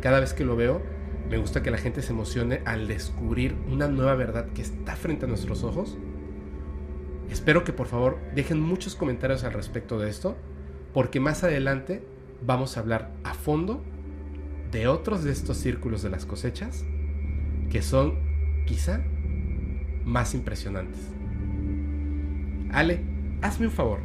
[0.00, 0.82] Cada vez que lo veo,
[1.28, 5.24] me gusta que la gente se emocione al descubrir una nueva verdad que está frente
[5.24, 5.96] a nuestros ojos.
[7.30, 10.36] Espero que por favor dejen muchos comentarios al respecto de esto,
[10.94, 12.02] porque más adelante
[12.44, 13.82] vamos a hablar a fondo
[14.70, 16.84] de otros de estos círculos de las cosechas
[17.70, 18.18] que son
[18.66, 19.02] quizá
[20.04, 21.00] más impresionantes.
[22.70, 23.00] Ale,
[23.42, 24.00] hazme un favor.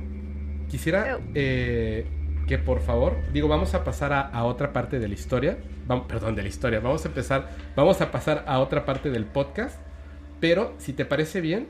[0.70, 2.06] Quisiera eh,
[2.52, 5.58] que por favor, digo, vamos a pasar a, otra parte de la historia.
[5.88, 6.82] Vamos, perdón, de la historia.
[6.82, 9.80] Vamos a empezar, vamos a pasar a otra parte del podcast.
[10.42, 11.70] Pero si te parece bien,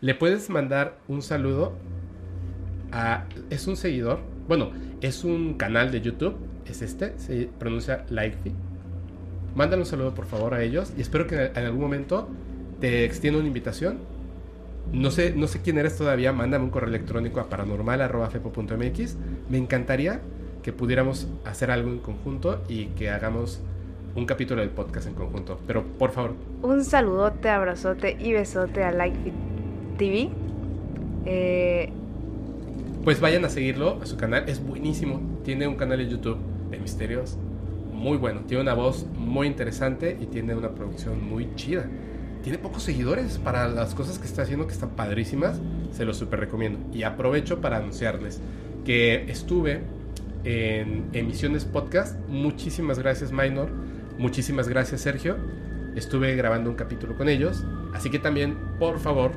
[0.00, 1.74] le puedes mandar un saludo
[2.90, 3.26] a...
[3.48, 4.18] Es un seguidor.
[4.48, 6.36] Bueno, es un canal de YouTube.
[6.66, 7.16] Es este.
[7.16, 8.52] Se pronuncia Likefy.
[9.54, 10.92] Mándale un saludo por favor a ellos.
[10.98, 12.28] Y espero que en algún momento
[12.80, 14.00] te extienda una invitación.
[14.92, 16.32] No sé, no sé quién eres todavía.
[16.32, 19.16] Mándame un correo electrónico a paranormal.fepo.mx.
[19.50, 20.20] Me encantaría
[20.62, 23.60] que pudiéramos hacer algo en conjunto y que hagamos
[24.14, 25.58] un capítulo del podcast en conjunto.
[25.66, 29.32] Pero por favor, Un saludote, abrazote y besote a Like
[29.98, 30.30] TV.
[31.26, 31.90] Eh,
[33.04, 34.48] pues vayan a seguirlo a su canal.
[34.48, 35.20] Es buenísimo.
[35.44, 36.38] Tiene un canal en YouTube
[36.70, 37.36] de misterios
[37.92, 38.40] muy bueno.
[38.46, 41.86] Tiene una voz muy interesante y tiene una producción muy chida.
[42.42, 45.60] Tiene pocos seguidores para las cosas que está haciendo que están padrísimas.
[45.92, 46.78] Se los super recomiendo.
[46.96, 48.40] Y aprovecho para anunciarles
[48.84, 49.82] que estuve
[50.44, 52.18] en emisiones podcast.
[52.28, 53.70] Muchísimas gracias, Minor.
[54.18, 55.36] Muchísimas gracias, Sergio.
[55.94, 57.64] Estuve grabando un capítulo con ellos.
[57.92, 59.32] Así que también, por favor,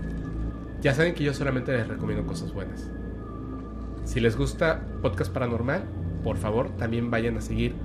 [0.82, 2.90] ya saben que yo solamente les recomiendo cosas buenas.
[4.06, 5.84] Si les gusta Podcast Paranormal,
[6.24, 7.76] por favor, también vayan a seguir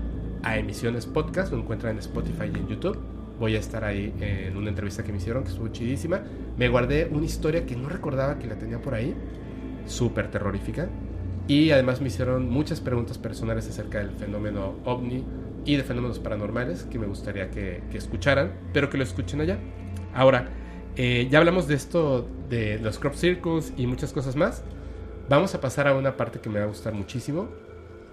[0.42, 1.52] a Emisiones Podcast.
[1.52, 3.15] Lo encuentran en Spotify y en YouTube.
[3.38, 6.22] Voy a estar ahí en una entrevista que me hicieron, que estuvo chidísima.
[6.56, 9.14] Me guardé una historia que no recordaba que la tenía por ahí.
[9.86, 10.88] Súper terrorífica.
[11.48, 15.24] Y además me hicieron muchas preguntas personales acerca del fenómeno ovni
[15.64, 19.58] y de fenómenos paranormales que me gustaría que, que escucharan, pero que lo escuchen allá.
[20.14, 20.48] Ahora,
[20.96, 24.64] eh, ya hablamos de esto, de los crop circles y muchas cosas más.
[25.28, 27.48] Vamos a pasar a una parte que me va a gustar muchísimo.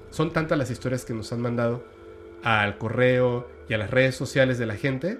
[0.09, 1.83] Son tantas las historias que nos han mandado
[2.43, 5.19] al correo y a las redes sociales de la gente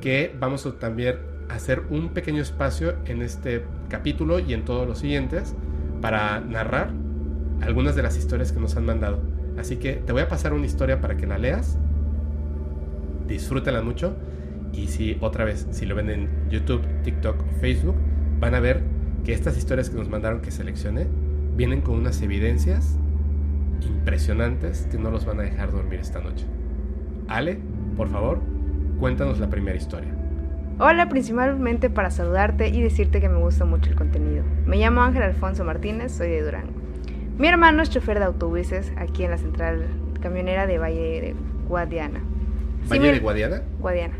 [0.00, 1.16] que vamos a también
[1.48, 5.54] hacer un pequeño espacio en este capítulo y en todos los siguientes
[6.00, 6.92] para narrar
[7.60, 9.20] algunas de las historias que nos han mandado.
[9.58, 11.78] Así que te voy a pasar una historia para que la leas.
[13.26, 14.16] Disfrútala mucho.
[14.72, 17.96] Y si otra vez, si lo ven en YouTube, TikTok o Facebook,
[18.38, 18.82] van a ver
[19.24, 21.06] que estas historias que nos mandaron que seleccioné
[21.56, 22.96] vienen con unas evidencias
[23.82, 26.46] impresionantes que no los van a dejar dormir esta noche.
[27.28, 27.58] Ale,
[28.00, 28.40] por favor,
[28.98, 30.08] cuéntanos la primera historia.
[30.78, 34.42] Hola, principalmente para saludarte y decirte que me gusta mucho el contenido.
[34.64, 36.72] Me llamo Ángel Alfonso Martínez, soy de Durango.
[37.36, 39.84] Mi hermano es chofer de autobuses aquí en la central
[40.22, 41.34] camionera de Valle de
[41.68, 42.20] Guadiana.
[42.90, 44.14] Valle Simil- de Guadiana, Guadiana.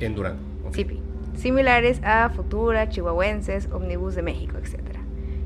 [0.00, 0.40] en Durango.
[0.68, 0.74] Ok.
[0.74, 1.02] Sipi.
[1.34, 4.80] Similares a Futura, Chihuahuenses, Omnibus de México, etc.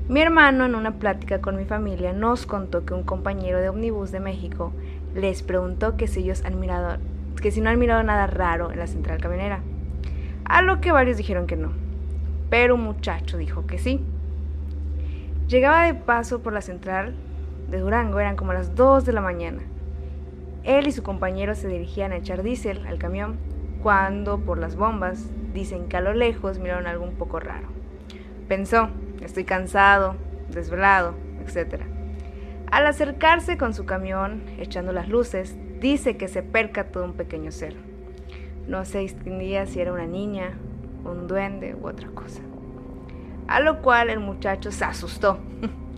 [0.08, 4.12] Mi hermano en una plática con mi familia nos contó que un compañero de Omnibus
[4.12, 4.72] de México
[5.16, 6.98] les preguntó que si ellos mirado,
[7.40, 9.60] que si no han mirado nada raro en la central camionera.
[10.44, 11.72] A lo que varios dijeron que no.
[12.50, 14.04] Pero un muchacho dijo que sí.
[15.48, 17.14] Llegaba de paso por la central
[17.68, 19.62] de Durango, eran como las 2 de la mañana.
[20.64, 23.38] Él y su compañero se dirigían a echar diésel al camión
[23.82, 27.68] cuando por las bombas dicen que a lo lejos miraron algo un poco raro.
[28.46, 28.90] Pensó,
[29.22, 30.16] estoy cansado,
[30.50, 31.82] desvelado, etc.
[32.70, 37.50] Al acercarse con su camión, echando las luces, dice que se percató de un pequeño
[37.50, 37.74] ser.
[38.66, 40.52] No se distinguía si era una niña,
[41.04, 42.42] un duende u otra cosa.
[43.48, 45.38] A lo cual el muchacho se asustó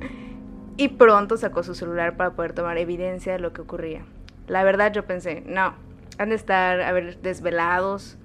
[0.77, 4.05] y pronto sacó su celular para poder tomar evidencia de lo que ocurría.
[4.47, 5.75] La verdad yo pensé, no,
[6.19, 8.19] han de estar a ver desvelados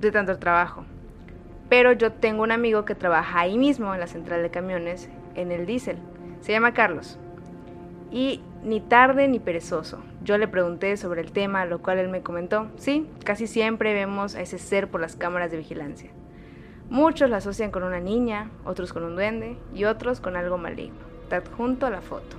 [0.00, 0.84] de tanto trabajo.
[1.68, 5.50] Pero yo tengo un amigo que trabaja ahí mismo en la central de camiones, en
[5.50, 5.98] el diésel.
[6.40, 7.18] Se llama Carlos.
[8.12, 10.00] Y ni tarde ni perezoso.
[10.26, 14.34] Yo le pregunté sobre el tema, lo cual él me comentó, sí, casi siempre vemos
[14.34, 16.10] a ese ser por las cámaras de vigilancia.
[16.90, 20.98] Muchos lo asocian con una niña, otros con un duende y otros con algo maligno.
[21.28, 22.36] Te adjunto la foto.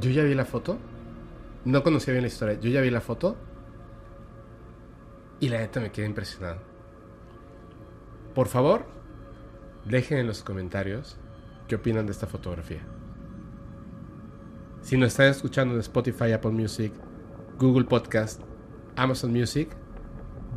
[0.00, 0.78] Yo ya vi la foto.
[1.64, 2.58] No conocía bien la historia.
[2.58, 3.36] Yo ya vi la foto.
[5.38, 6.58] Y la neta me quedé impresionado.
[8.34, 8.84] Por favor,
[9.84, 11.16] dejen en los comentarios
[11.68, 12.82] qué opinan de esta fotografía.
[14.84, 16.92] Si nos están escuchando en Spotify, Apple Music,
[17.58, 18.42] Google Podcast,
[18.96, 19.70] Amazon Music,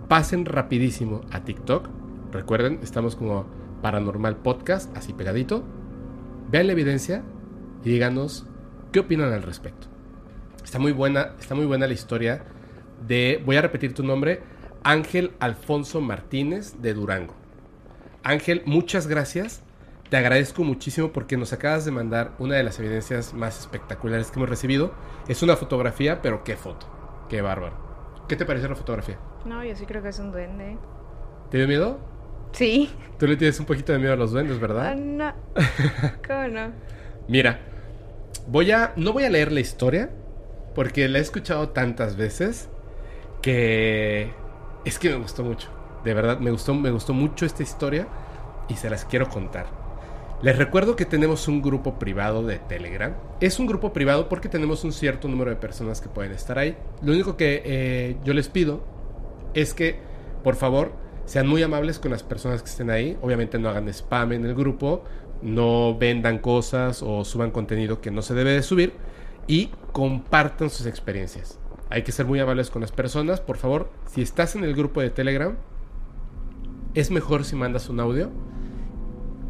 [0.10, 1.88] pasen rapidísimo a TikTok.
[2.34, 3.46] Recuerden, estamos como
[3.82, 5.63] Paranormal Podcast, así pegadito.
[6.52, 7.24] Vean la evidencia
[7.86, 8.46] y díganos
[8.92, 9.88] qué opinan al respecto.
[10.62, 12.44] Está muy buena, está muy buena la historia
[13.08, 14.42] de, voy a repetir tu nombre,
[14.84, 17.34] Ángel Alfonso Martínez de Durango.
[18.24, 19.63] Ángel, muchas gracias.
[20.10, 24.39] Te agradezco muchísimo porque nos acabas de mandar una de las evidencias más espectaculares que
[24.39, 24.93] hemos recibido.
[25.28, 26.88] Es una fotografía, pero qué foto.
[27.30, 27.76] Qué bárbaro.
[28.30, 29.17] ¿Qué te pareció la fotografía?
[29.46, 30.78] No, yo sí creo que es un duende.
[31.52, 32.00] ¿Te dio miedo?
[32.54, 32.89] Sí.
[33.20, 34.96] Tú le tienes un poquito de miedo a los duendes, Ah, ¿verdad?
[34.96, 35.34] no.
[36.28, 36.72] ¿Cómo no?
[37.28, 37.60] Mira,
[38.48, 40.10] voy a no voy a leer la historia
[40.74, 42.70] porque la he escuchado tantas veces
[43.41, 44.32] que
[44.86, 45.70] es que me gustó mucho.
[46.06, 48.08] De verdad, me gustó me gustó mucho esta historia
[48.70, 49.67] y se las quiero contar.
[50.39, 53.15] Les recuerdo que tenemos un grupo privado de Telegram.
[53.41, 56.78] Es un grupo privado porque tenemos un cierto número de personas que pueden estar ahí.
[57.02, 58.84] Lo único que eh, yo les pido
[59.56, 60.00] es que,
[60.43, 60.91] por favor,
[61.26, 63.17] sean muy amables con las personas que estén ahí.
[63.23, 65.04] Obviamente no hagan spam en el grupo,
[65.41, 68.93] no vendan cosas o suban contenido que no se debe de subir
[69.47, 71.58] y compartan sus experiencias.
[71.89, 73.41] Hay que ser muy amables con las personas.
[73.41, 75.58] Por favor, si estás en el grupo de Telegram,
[76.93, 78.30] es mejor si mandas un audio.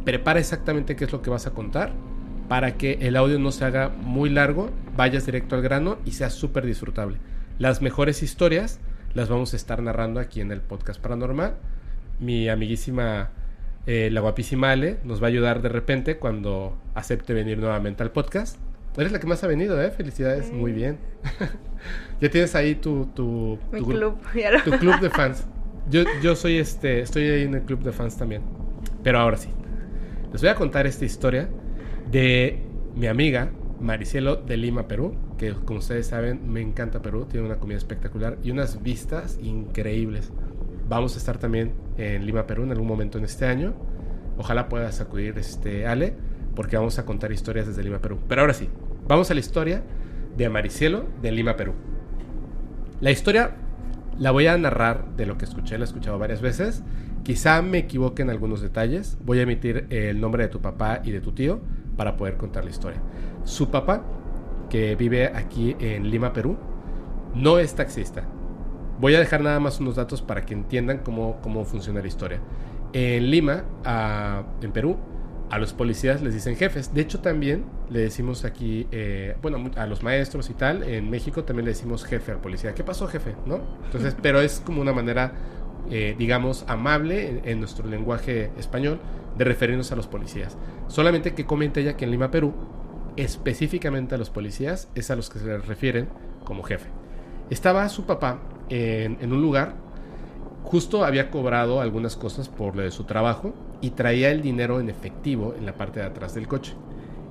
[0.07, 1.91] Prepara exactamente qué es lo que vas a contar
[2.47, 6.29] para que el audio no se haga muy largo, vayas directo al grano y sea
[6.29, 7.17] súper disfrutable.
[7.59, 8.79] Las mejores historias
[9.13, 11.55] las vamos a estar narrando aquí en el podcast paranormal.
[12.21, 13.31] Mi amiguísima,
[13.85, 18.11] eh, la guapísima Ale, nos va a ayudar de repente cuando acepte venir nuevamente al
[18.11, 18.57] podcast.
[18.95, 19.91] Eres la que más ha venido, ¿eh?
[19.91, 20.99] Felicidades, muy bien.
[22.21, 24.17] ya tienes ahí tu, tu, Mi tu, club.
[24.33, 25.45] ya lo- tu club de fans.
[25.89, 28.41] Yo, yo soy este, estoy ahí en el club de fans también.
[29.03, 29.49] Pero ahora sí.
[30.31, 31.49] Les voy a contar esta historia
[32.11, 32.61] de
[32.95, 37.57] mi amiga Maricielo de Lima, Perú, que como ustedes saben me encanta Perú, tiene una
[37.57, 40.33] comida espectacular y unas vistas increíbles.
[40.89, 43.73] Vamos a estar también en Lima, Perú en algún momento en este año.
[44.37, 46.13] Ojalá puedas acudir este Ale,
[46.55, 48.19] porque vamos a contar historias desde Lima, Perú.
[48.27, 48.69] Pero ahora sí,
[49.07, 49.81] vamos a la historia
[50.35, 51.73] de Maricielo de Lima, Perú.
[52.99, 53.55] La historia
[54.19, 56.83] la voy a narrar de lo que escuché, la he escuchado varias veces.
[57.27, 59.17] Quizá me equivoque en algunos detalles.
[59.25, 61.59] Voy a emitir el nombre de tu papá y de tu tío
[61.97, 63.01] para poder contar la historia.
[63.43, 64.01] Su papá,
[64.69, 66.55] que vive aquí en Lima, Perú,
[67.35, 68.23] no es taxista.
[69.01, 72.39] Voy a dejar nada más unos datos para que entiendan cómo, cómo funciona la historia.
[72.93, 74.95] En Lima, a- en Perú,
[75.49, 76.93] a los policías les dicen jefes.
[76.93, 81.43] De hecho, también le decimos aquí, eh, bueno, a los maestros y tal, en México
[81.43, 82.73] también le decimos jefe al policía.
[82.73, 83.35] ¿Qué pasó, jefe?
[83.45, 83.59] ¿No?
[83.83, 85.33] Entonces, pero es como una manera,
[85.89, 88.99] eh, digamos, amable en, nuestro lenguaje español
[89.37, 90.57] de referirnos a los policías.
[90.87, 92.53] Solamente que comenta ella que en Lima, Perú,
[93.15, 96.09] específicamente a los policías, es a los que se les refieren
[96.43, 96.89] como jefe.
[97.49, 99.87] Estaba su papá en, en un lugar
[100.67, 104.89] justo había cobrado algunas cosas por lo de su trabajo y traía el dinero en
[104.89, 106.73] efectivo en la parte de atrás del coche.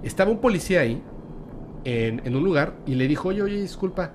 [0.03, 1.03] Estaba un policía ahí,
[1.85, 4.13] en, en un lugar, y le dijo, oye, oye, disculpa,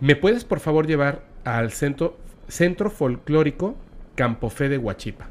[0.00, 2.16] ¿me puedes por favor llevar al centro,
[2.48, 3.76] centro folclórico
[4.14, 5.28] Campofé de Huachipa?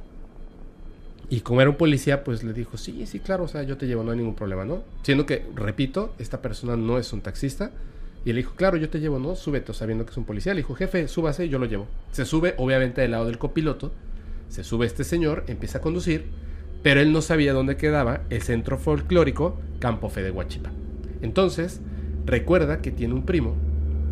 [1.30, 3.88] Y como era un policía, pues le dijo, sí, sí, claro, o sea, yo te
[3.88, 4.84] llevo, no hay ningún problema, ¿no?
[5.02, 7.72] Siendo que, repito, esta persona no es un taxista.
[8.26, 9.36] Y le dijo, claro, yo te llevo, ¿no?
[9.36, 10.54] Súbete, sabiendo que es un policía.
[10.54, 11.88] Le dijo, jefe, súbase, yo lo llevo.
[12.12, 13.92] Se sube, obviamente, del lado del copiloto.
[14.50, 16.26] Se sube este señor, empieza a conducir,
[16.84, 20.72] pero él no sabía dónde quedaba el centro folclórico Campo Fe de Huachipa.
[21.22, 21.82] Entonces,
[22.26, 23.56] recuerda que tiene un primo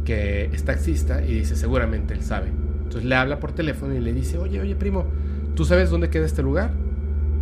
[0.05, 2.62] que es taxista y dice, seguramente él sabe.
[2.93, 5.05] Entonces le habla por teléfono y le dice, oye, oye, primo,
[5.55, 6.73] ¿tú sabes dónde queda este lugar?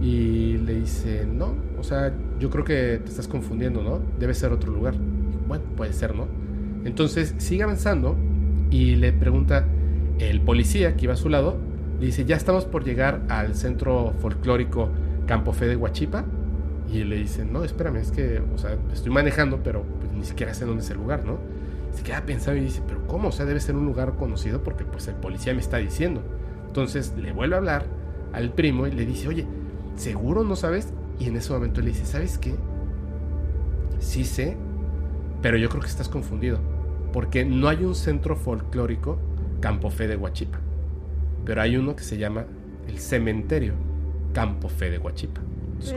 [0.01, 3.99] Y le dice, no, o sea, yo creo que te estás confundiendo, ¿no?
[4.17, 4.93] Debe ser otro lugar.
[5.49, 6.25] Bueno, puede ser, ¿no?
[6.85, 8.15] Entonces sigue avanzando
[8.69, 9.65] y le pregunta
[10.19, 11.57] el policía que iba a su lado,
[11.99, 14.87] le dice, ya estamos por llegar al centro folclórico
[15.25, 16.23] Campo Fe de Huachipa.
[16.89, 20.53] Y le dice, no, espérame, es que, o sea, estoy manejando, pero pues, ni siquiera
[20.53, 21.39] sé dónde es el lugar, ¿no?
[21.93, 23.29] Se queda pensando y dice, pero ¿cómo?
[23.29, 26.23] O sea, debe ser un lugar conocido porque pues el policía me está diciendo.
[26.67, 27.85] Entonces le vuelve a hablar
[28.33, 29.45] al primo y le dice, oye,
[29.95, 30.93] ¿seguro no sabes?
[31.19, 32.55] Y en ese momento le dice, ¿sabes qué?
[33.99, 34.57] Sí sé,
[35.41, 36.59] pero yo creo que estás confundido.
[37.11, 39.19] Porque no hay un centro folclórico
[39.59, 40.59] Campo Fe de Huachipa.
[41.45, 42.45] Pero hay uno que se llama
[42.87, 43.73] el cementerio
[44.33, 45.41] Campo Fe de Huachipa.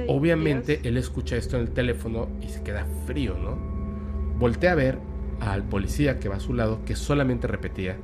[0.09, 0.86] Obviamente Dios.
[0.86, 3.57] él escucha esto en el teléfono y se queda frío, ¿no?
[4.38, 4.99] Voltea a ver
[5.41, 7.97] al policía que va a su lado, que solamente repetía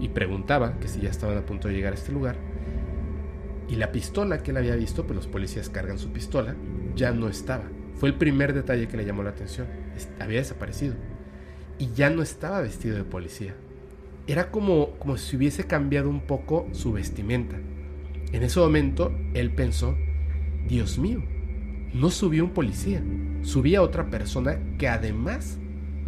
[0.00, 2.36] y preguntaba que si ya estaban a punto de llegar a este lugar.
[3.68, 6.56] Y la pistola que él había visto, pues los policías cargan su pistola,
[6.94, 7.64] ya no estaba.
[7.96, 9.66] Fue el primer detalle que le llamó la atención.
[10.20, 10.94] Había desaparecido.
[11.78, 13.54] Y ya no estaba vestido de policía.
[14.26, 17.56] Era como, como si hubiese cambiado un poco su vestimenta.
[18.32, 19.96] En ese momento, él pensó,
[20.66, 21.22] Dios mío,
[21.94, 23.02] no subió un policía,
[23.42, 25.58] subía otra persona que además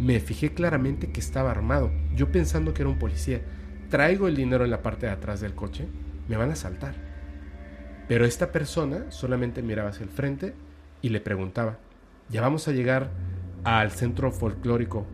[0.01, 1.91] me fijé claramente que estaba armado.
[2.15, 3.41] Yo pensando que era un policía.
[3.89, 5.87] Traigo el dinero en la parte de atrás del coche,
[6.27, 6.95] me van a asaltar.
[8.07, 10.55] Pero esta persona solamente miraba hacia el frente
[11.01, 11.77] y le preguntaba,
[12.29, 13.11] ¿ya vamos a llegar
[13.63, 15.05] al centro folclórico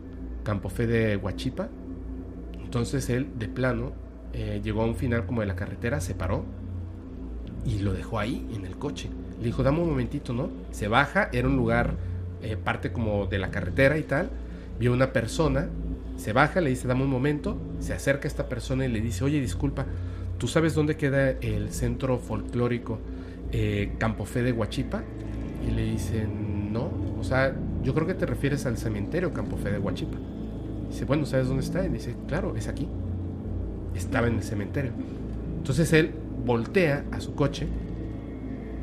[0.44, 1.68] Campo Fe de Huachipa?
[2.64, 3.92] Entonces él, de plano,
[4.34, 6.46] eh, llegó a un final como de la carretera, se paró
[7.66, 9.10] y lo dejó ahí, en el coche.
[9.40, 10.50] Le dijo, dame un momentito, ¿no?
[10.72, 11.96] Se baja, era un lugar,
[12.42, 14.30] eh, parte como de la carretera y tal.
[14.80, 15.70] Vio una persona,
[16.18, 17.58] se baja, le dice, dame un momento.
[17.80, 19.86] Se acerca a esta persona y le dice, oye, disculpa,
[20.38, 23.00] ¿tú sabes dónde queda el centro folclórico
[23.52, 25.04] eh, Campo Fe de Huachipa?
[25.68, 29.72] Y le dice, no, o sea, yo creo que te refieres al cementerio Campo Fe
[29.72, 30.18] de Huachipa.
[30.90, 31.86] Dice, bueno, ¿sabes dónde está?
[31.86, 32.88] Y dice, claro, es aquí.
[33.96, 34.92] Estaba en el cementerio.
[35.58, 36.12] Entonces él
[36.46, 37.68] voltea a su coche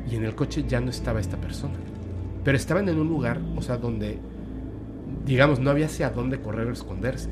[0.09, 1.75] y en el coche ya no estaba esta persona.
[2.43, 4.19] Pero estaban en un lugar, o sea, donde,
[5.25, 7.29] digamos, no había hacia dónde correr o esconderse.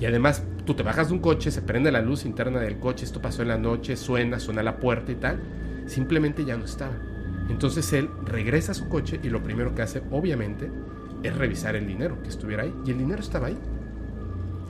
[0.00, 3.04] Y además, tú te bajas de un coche, se prende la luz interna del coche,
[3.04, 5.40] esto pasó en la noche, suena, suena la puerta y tal.
[5.86, 6.94] Simplemente ya no estaba.
[7.48, 10.70] Entonces él regresa a su coche y lo primero que hace, obviamente,
[11.22, 12.74] es revisar el dinero que estuviera ahí.
[12.86, 13.58] Y el dinero estaba ahí.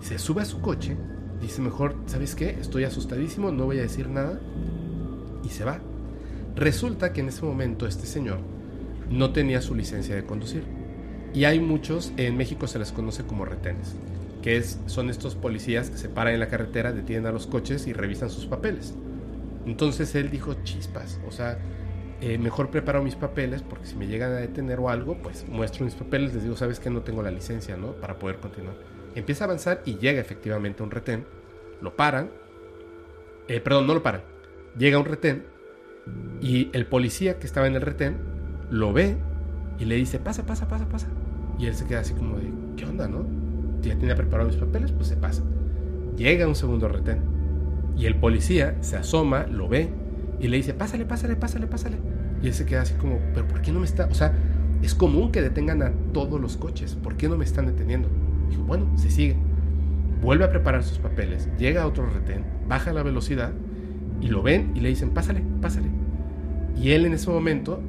[0.01, 0.97] Se sube a su coche,
[1.41, 2.51] dice mejor, ¿sabes qué?
[2.51, 4.41] Estoy asustadísimo, no voy a decir nada.
[5.45, 5.81] Y se va.
[6.57, 8.39] Resulta que en ese momento este señor
[9.11, 10.78] no tenía su licencia de conducir.
[11.39, 13.95] Y hay muchos, en México se les conoce como retenes,
[14.43, 17.87] que es, son estos policías que se paran en la carretera, detienen a los coches
[17.87, 18.97] y revisan sus papeles.
[19.65, 21.61] Entonces él dijo, chispas, o sea,
[22.21, 25.85] eh, mejor preparo mis papeles porque si me llegan a detener o algo, pues muestro
[25.85, 27.93] mis papeles, les digo, sabes que no tengo la licencia, ¿no?
[27.93, 28.75] Para poder continuar.
[29.15, 31.25] Empieza a avanzar y llega efectivamente un retén,
[31.81, 32.33] lo paran,
[33.47, 34.23] eh, perdón, no lo paran,
[34.77, 35.45] llega un retén
[36.41, 38.17] y el policía que estaba en el retén
[38.71, 39.17] lo ve
[39.79, 41.07] y le dice, pasa, pasa, pasa, pasa.
[41.59, 43.25] Y él se queda así como de, ¿qué onda, no?
[43.83, 45.43] Ya tenía preparado mis papeles, pues se pasa.
[46.17, 47.21] Llega un segundo retén
[47.97, 49.91] y el policía se asoma, lo ve
[50.41, 51.97] y le dice, pásale, pásale, pásale, pásale.
[52.43, 54.07] Y él se queda así como, pero ¿por qué no me está?
[54.07, 54.33] O sea,
[54.83, 58.09] es común que detengan a todos los coches, ¿por qué no me están deteniendo?
[58.49, 59.37] Dijo, bueno, se sigue.
[60.23, 63.53] Vuelve a preparar sus papeles, llega a otro retén, baja la velocidad
[64.21, 65.89] y lo ven y le dicen, pásale, pásale.
[66.77, 67.81] Y él en ese momento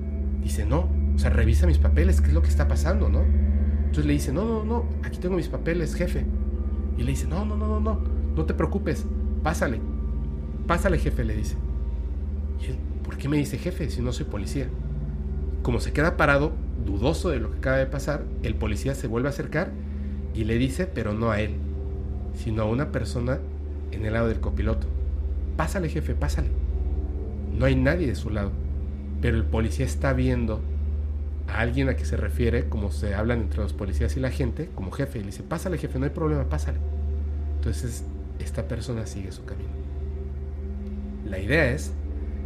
[0.41, 3.23] dice, no, o sea, revisa mis papeles, ¿qué es lo que está pasando, no?
[3.89, 6.23] Entonces le dice, no, no, no, aquí tengo mis papeles, jefe.
[6.95, 7.99] Y le dice, no, no, no, no, no,
[8.35, 9.03] no te preocupes,
[9.41, 9.81] pásale,
[10.67, 11.55] pásale, jefe, le dice.
[13.03, 14.67] ¿por qué me dice jefe si no soy policía?
[15.63, 16.51] Como se queda parado,
[16.85, 19.71] dudoso de lo que acaba de pasar, el policía se vuelve a acercar
[20.35, 21.55] y le dice, pero no a él,
[22.35, 23.39] sino a una persona
[23.91, 24.85] en el lado del copiloto.
[25.57, 26.49] Pásale, jefe, pásale.
[27.57, 28.51] No hay nadie de su lado,
[29.19, 30.61] pero el policía está viendo
[31.49, 34.69] a alguien a que se refiere, como se hablan entre los policías y la gente,
[34.75, 36.77] como jefe, y le dice, pásale, jefe, no hay problema, pásale.
[37.55, 38.05] Entonces,
[38.39, 39.69] esta persona sigue su camino.
[41.25, 41.91] La idea es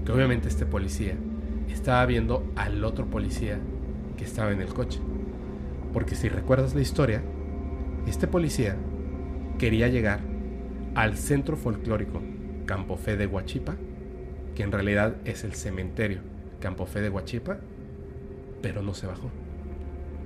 [0.05, 1.15] que obviamente este policía
[1.69, 3.59] estaba viendo al otro policía
[4.17, 4.99] que estaba en el coche.
[5.91, 7.21] Porque si recuerdas la historia,
[8.07, 8.75] este policía
[9.57, 10.19] quería llegar
[10.95, 12.21] al centro folclórico
[12.65, 13.75] Campo Fe de Huachipa,
[14.55, 16.21] que en realidad es el cementerio
[16.59, 17.59] Campo Fe de Huachipa,
[18.63, 19.29] pero no se bajó.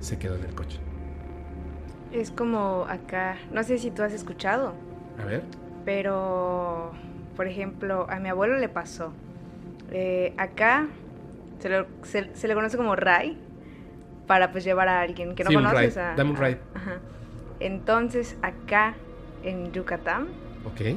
[0.00, 0.78] Se quedó en el coche.
[2.12, 4.72] Es como acá, no sé si tú has escuchado,
[5.20, 5.42] A ver,
[5.84, 6.92] pero
[7.36, 9.12] por ejemplo, a mi abuelo le pasó.
[9.90, 10.86] Eh, acá
[11.58, 13.36] se, lo- se- se le conoce como Ray
[14.26, 15.94] para pues llevar a alguien que no Sí, un conoces.
[15.96, 16.04] ride.
[16.04, 16.40] a- Dame un a-
[16.74, 17.00] ajá.
[17.60, 18.94] Entonces acá
[19.42, 20.28] en Yucatán
[20.64, 20.96] Ok.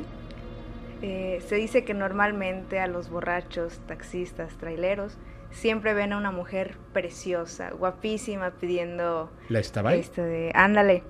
[1.01, 5.17] eh, se dice que normalmente a los borrachos, taxistas, traileros,
[5.51, 11.03] siempre ven a una mujer preciosa, guapísima, pidiendo ¿La estaba este de, ándale.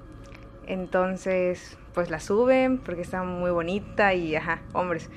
[0.67, 5.09] Entonces, pues la suben porque está muy bonita y, ajá, hombres.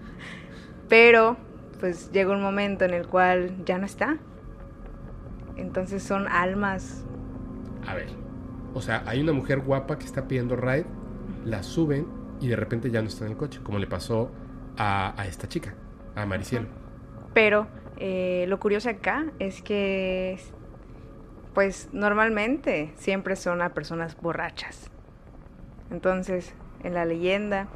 [0.88, 1.36] Pero,
[1.78, 4.18] pues llega un momento en el cual ya no está.
[5.56, 7.04] Entonces son almas.
[7.86, 8.08] A ver.
[8.72, 10.86] O sea, hay una mujer guapa que está pidiendo ride,
[11.44, 12.06] la suben
[12.40, 14.30] y de repente ya no está en el coche, como le pasó
[14.76, 15.74] a, a esta chica,
[16.14, 16.68] a Maricielo.
[17.34, 17.66] Pero
[18.00, 20.38] eh, lo curioso acá es que,
[21.54, 24.90] pues normalmente siempre son a personas borrachas.
[25.90, 27.68] Entonces, en la leyenda,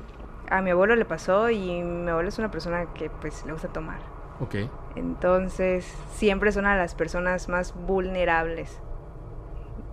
[0.49, 3.69] a mi abuelo le pasó y mi abuelo es una persona que pues le gusta
[3.69, 4.01] tomar.
[4.41, 4.57] Ok.
[4.97, 8.81] Entonces, siempre son a las personas más vulnerables.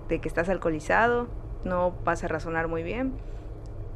[0.08, 1.28] De que estás alcoholizado,
[1.66, 3.14] no vas a razonar muy bien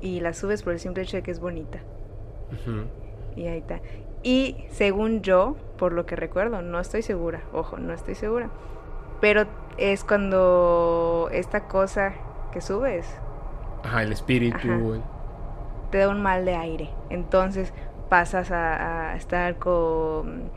[0.01, 1.79] y la subes por el simple hecho de que es bonita.
[2.51, 2.85] Ujú.
[3.35, 3.79] Y ahí está.
[4.25, 8.51] Y según yo, por lo que recuerdo, no estoy segura, ojo, no estoy segura.
[9.21, 9.45] Pero
[9.77, 12.15] es cuando esta cosa
[12.51, 13.21] que subes
[13.83, 14.69] Ajá, el espíritu.
[14.69, 15.11] Ajá.
[15.91, 16.97] te da un mal de aire.
[17.09, 17.73] Entonces
[18.09, 20.53] pasas a, a estar con,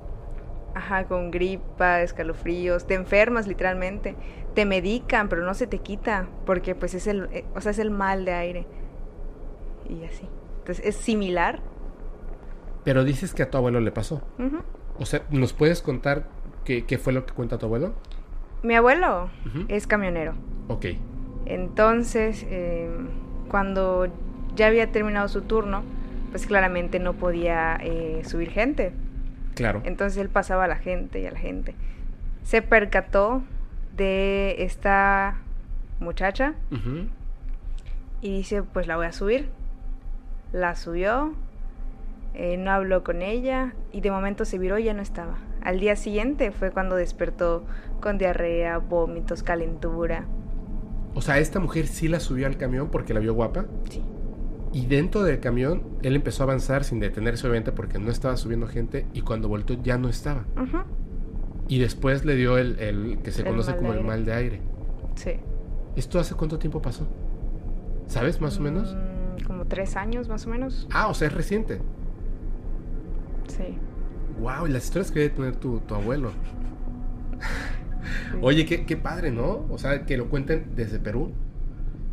[0.74, 4.18] ajá, con gripa, escalofríos, te enfermas literalmente,
[4.54, 7.80] te medican, pero no se te quita, porque pues es el, eh, o sea, es
[7.80, 8.68] el mal de aire.
[9.84, 10.30] Y así.
[10.60, 11.62] Entonces es similar.
[12.88, 14.22] Pero dices que a tu abuelo le pasó.
[14.98, 16.24] O sea, ¿nos puedes contar
[16.64, 17.92] qué, qué fue lo que cuenta tu abuelo?
[18.62, 19.28] Mi abuelo
[19.68, 20.32] es camionero.
[20.68, 20.86] Ok.
[21.44, 22.88] Entonces, eh,
[23.50, 24.08] cuando
[24.56, 25.82] ya había terminado su turno,
[26.30, 28.94] pues claramente no podía eh, subir gente.
[29.54, 29.82] Claro.
[29.84, 31.74] Entonces él pasaba a la gente y a la gente.
[32.42, 33.42] Se percató
[33.98, 35.36] de esta
[36.00, 36.54] muchacha
[38.22, 39.50] y dice, pues la voy a subir.
[40.52, 41.34] La subió,
[42.34, 45.38] eh, no habló con ella y de momento se viró y ya no estaba.
[45.62, 47.64] Al día siguiente fue cuando despertó
[48.00, 50.26] con diarrea, vómitos, calentura.
[51.14, 53.66] O sea, esta mujer sí la subió al camión porque la vio guapa.
[53.90, 54.02] Sí.
[54.72, 58.66] Y dentro del camión, él empezó a avanzar sin detenerse, obviamente, porque no estaba subiendo
[58.68, 59.06] gente.
[59.14, 60.44] Y cuando volteó, ya no estaba.
[61.68, 64.60] Y después le dio el, el que se El conoce como el mal de aire.
[65.16, 65.32] Sí.
[65.96, 67.08] ¿Esto hace cuánto tiempo pasó?
[68.06, 68.94] ¿Sabes, más o menos?
[68.94, 70.86] Mm, como tres años más o menos.
[70.92, 71.80] Ah, o sea, es reciente.
[73.48, 73.78] Sí.
[74.40, 76.30] Wow, y las historias que debe tener tu, tu abuelo.
[78.42, 79.66] Oye, qué, qué padre, ¿no?
[79.70, 81.32] O sea, que lo cuenten desde Perú.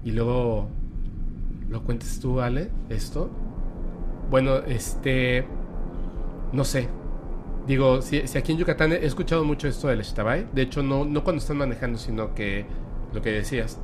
[0.04, 0.70] Y luego
[1.70, 3.30] lo cuentes tú, Ale, esto.
[4.30, 5.46] Bueno, este.
[6.52, 6.90] No sé.
[7.68, 10.48] Digo, si, si aquí en Yucatán he escuchado mucho esto del Xtabay.
[10.54, 12.66] De hecho, no, no cuando están manejando, sino que
[13.14, 13.80] lo que decías.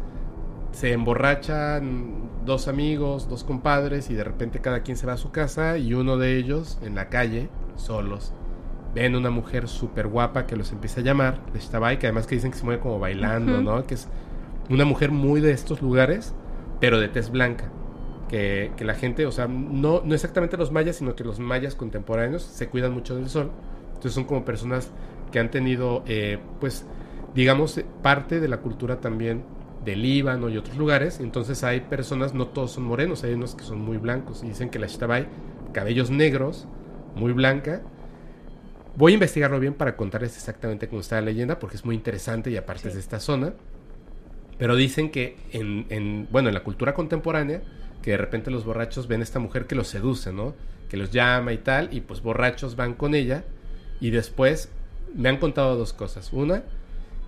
[0.71, 5.31] Se emborrachan dos amigos, dos compadres, y de repente cada quien se va a su
[5.31, 5.77] casa.
[5.77, 8.33] Y uno de ellos, en la calle, solos,
[8.93, 12.51] ven una mujer súper guapa que los empieza a llamar, Xtabay, que además que dicen
[12.51, 13.61] que se mueve como bailando.
[13.61, 13.85] ¿no?
[13.85, 14.07] Que es
[14.69, 16.33] una mujer muy de estos lugares,
[16.79, 17.71] pero de tez blanca.
[18.29, 21.75] Que, que la gente, o sea, no, no exactamente los mayas, sino que los mayas
[21.75, 23.51] contemporáneos se cuidan mucho del sol.
[23.89, 24.89] Entonces son como personas
[25.31, 26.85] que han tenido, eh, pues,
[27.35, 29.43] digamos, parte de la cultura también
[29.85, 31.19] del Líbano y otros lugares.
[31.19, 34.43] Entonces hay personas, no todos son morenos, hay unos que son muy blancos.
[34.43, 35.27] Y dicen que la Xtabay,
[35.73, 36.67] cabellos negros,
[37.15, 37.81] muy blanca.
[38.95, 42.51] Voy a investigarlo bien para contarles exactamente cómo está la leyenda, porque es muy interesante
[42.51, 42.87] y aparte Sí.
[42.89, 43.53] es de esta zona.
[44.57, 47.61] Pero dicen que en, en, bueno, en la cultura contemporánea,
[48.01, 50.53] que de repente los borrachos ven a esta mujer que los seduce, ¿no?
[50.89, 53.43] Que los llama y tal, y pues borrachos van con ella,
[53.99, 54.69] y después
[55.15, 56.31] me han contado dos cosas.
[56.33, 56.63] Una,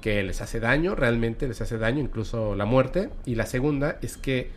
[0.03, 3.09] que les hace daño, realmente les hace daño, incluso la muerte.
[3.25, 4.49] Y la segunda es que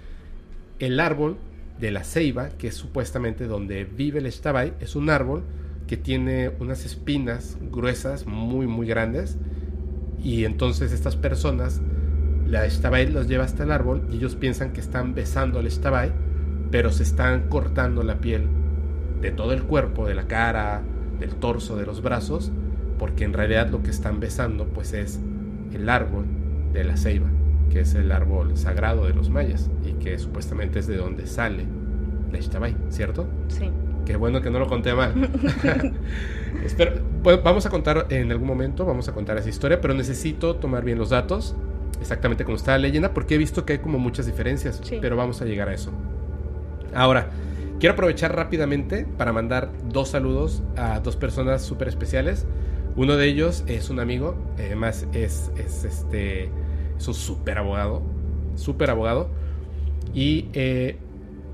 [0.81, 1.37] el árbol
[1.79, 5.45] de la ceiba, que es supuestamente donde vive el Xtabay, es un árbol
[5.87, 9.37] que tiene unas espinas gruesas, muy, muy grandes.
[10.21, 11.81] Y entonces estas personas,
[12.45, 16.11] la Xtabay los lleva hasta el árbol y ellos piensan que están besando al Xtabay,
[16.73, 18.49] pero se están cortando la piel
[19.21, 20.83] de todo el cuerpo, de la cara,
[21.21, 22.51] del torso, de los brazos,
[22.99, 25.21] porque en realidad lo que están besando pues es
[25.77, 26.25] el árbol
[26.73, 27.29] de la ceiba,
[27.71, 31.65] que es el árbol sagrado de los mayas y que supuestamente es de donde sale
[32.33, 33.27] la Xtabay, ¿cierto?
[33.49, 33.71] Sí.
[34.05, 35.13] Qué bueno que no lo conté mal.
[36.65, 36.93] Espero,
[37.45, 40.99] vamos a contar en algún momento, vamos a contar esa historia, pero necesito tomar bien
[40.99, 41.55] los datos,
[42.01, 44.99] exactamente como está la leyenda, porque he visto que hay como muchas diferencias, Sí.
[45.01, 45.91] pero vamos a llegar a eso.
[46.95, 47.31] Ahora,
[47.79, 52.47] Quiero aprovechar rápidamente para mandar dos saludos a dos personas súper especiales.
[52.97, 56.51] Uno de ellos es un amigo, además es, es, este,
[56.97, 58.03] es un súper abogado,
[58.55, 59.29] súper abogado.
[60.15, 60.97] Y eh,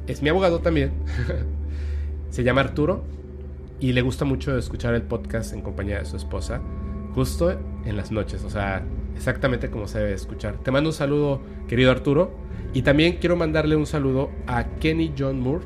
[0.07, 0.93] es mi abogado también.
[2.31, 3.05] Se llama Arturo
[3.81, 6.61] y le gusta mucho escuchar el podcast en compañía de su esposa,
[7.15, 7.51] justo
[7.85, 8.85] en las noches, o sea,
[9.17, 10.57] exactamente como se debe escuchar.
[10.63, 12.31] Te mando un saludo, querido Arturo,
[12.73, 15.65] y también quiero mandarle un saludo a Kenny John Moore,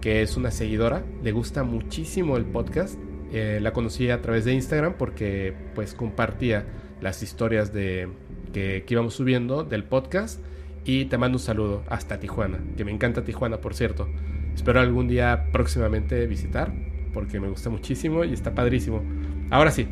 [0.00, 2.98] que es una seguidora, le gusta muchísimo el podcast.
[3.32, 6.66] Eh, la conocí a través de Instagram porque pues compartía
[7.00, 8.08] las historias de
[8.52, 10.40] que, que íbamos subiendo del podcast
[10.84, 14.08] y te mando un saludo hasta Tijuana, que me encanta Tijuana por cierto.
[14.54, 16.72] Espero algún día próximamente visitar
[17.14, 19.02] porque me gusta muchísimo y está padrísimo.
[19.50, 19.88] Ahora sí,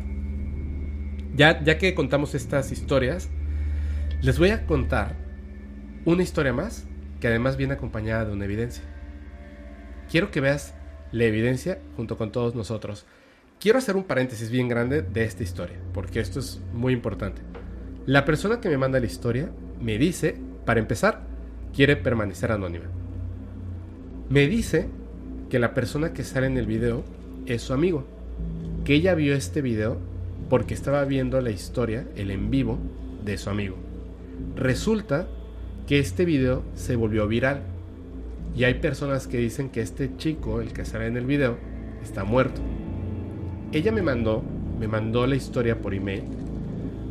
[1.35, 3.29] ya, ya que contamos estas historias,
[4.21, 5.15] les voy a contar
[6.05, 6.87] una historia más
[7.19, 8.83] que además viene acompañada de una evidencia.
[10.09, 10.75] Quiero que veas
[11.11, 13.05] la evidencia junto con todos nosotros.
[13.61, 17.43] Quiero hacer un paréntesis bien grande de esta historia, porque esto es muy importante.
[18.07, 20.35] La persona que me manda la historia me dice,
[20.65, 21.27] para empezar,
[21.71, 22.85] quiere permanecer anónima.
[24.29, 24.87] Me dice
[25.51, 27.03] que la persona que sale en el video
[27.45, 28.07] es su amigo.
[28.83, 29.99] Que ella vio este video
[30.49, 32.79] porque estaba viendo la historia, el en vivo,
[33.23, 33.75] de su amigo.
[34.55, 35.27] Resulta
[35.85, 37.61] que este video se volvió viral.
[38.55, 41.59] Y hay personas que dicen que este chico, el que sale en el video,
[42.01, 42.59] está muerto.
[43.71, 44.43] Ella me mandó,
[44.79, 46.23] me mandó la historia por email.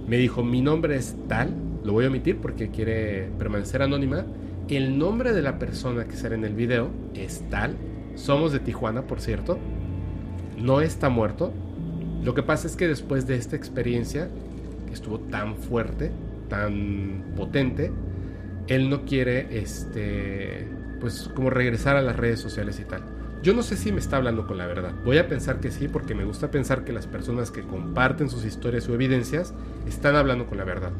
[0.06, 1.54] Me dijo, mi nombre es tal,
[1.84, 4.26] lo voy a omitir porque quiere permanecer anónima.
[4.68, 7.76] El nombre de la persona que sale en el video es tal
[8.14, 9.58] somos de Tijuana, por cierto.
[10.58, 11.52] No está muerto.
[12.22, 14.28] Lo que pasa es que después de esta experiencia,
[14.86, 16.10] que estuvo tan fuerte,
[16.48, 17.90] tan potente,
[18.66, 20.68] él no quiere, este,
[21.00, 23.02] pues como regresar a las redes sociales y tal.
[23.42, 24.92] Yo no sé si me está hablando con la verdad.
[25.02, 28.44] Voy a pensar que sí, porque me gusta pensar que las personas que comparten sus
[28.44, 29.54] historias o evidencias
[29.88, 30.92] están hablando con la verdad.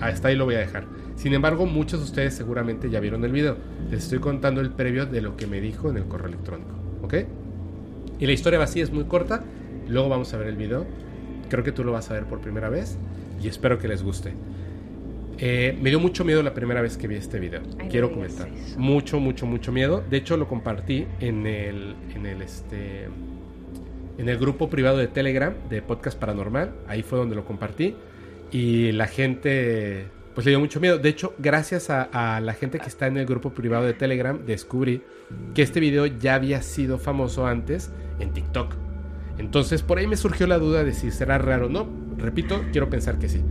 [0.00, 0.84] Hasta ahí lo voy a dejar.
[1.16, 3.56] Sin embargo, muchos de ustedes seguramente ya vieron el video.
[3.90, 6.70] Les estoy contando el previo de lo que me dijo en el correo electrónico.
[7.02, 7.14] ¿Ok?
[8.20, 9.42] Y la historia vacía es muy corta.
[9.88, 10.86] Luego vamos a ver el video.
[11.48, 12.98] Creo que tú lo vas a ver por primera vez.
[13.42, 14.32] Y espero que les guste.
[15.44, 17.62] Eh, me dio mucho miedo la primera vez que vi este video.
[17.90, 18.48] Quiero comentar.
[18.76, 20.04] Mucho, mucho, mucho miedo.
[20.08, 23.08] De hecho, lo compartí en el, en el, este,
[24.18, 26.72] en el grupo privado de Telegram de Podcast Paranormal.
[26.86, 27.96] Ahí fue donde lo compartí.
[28.52, 30.98] Y la gente pues le dio mucho miedo.
[30.98, 35.02] De hecho, gracias a, la gente que está en el grupo privado de Telegram, descubrí
[35.56, 37.90] que este video ya había sido famoso antes
[38.20, 38.76] en TikTok.
[39.38, 41.88] Entonces, por ahí me surgió la duda de si será raro o no.
[42.16, 43.42] Repito, quiero pensar que sí.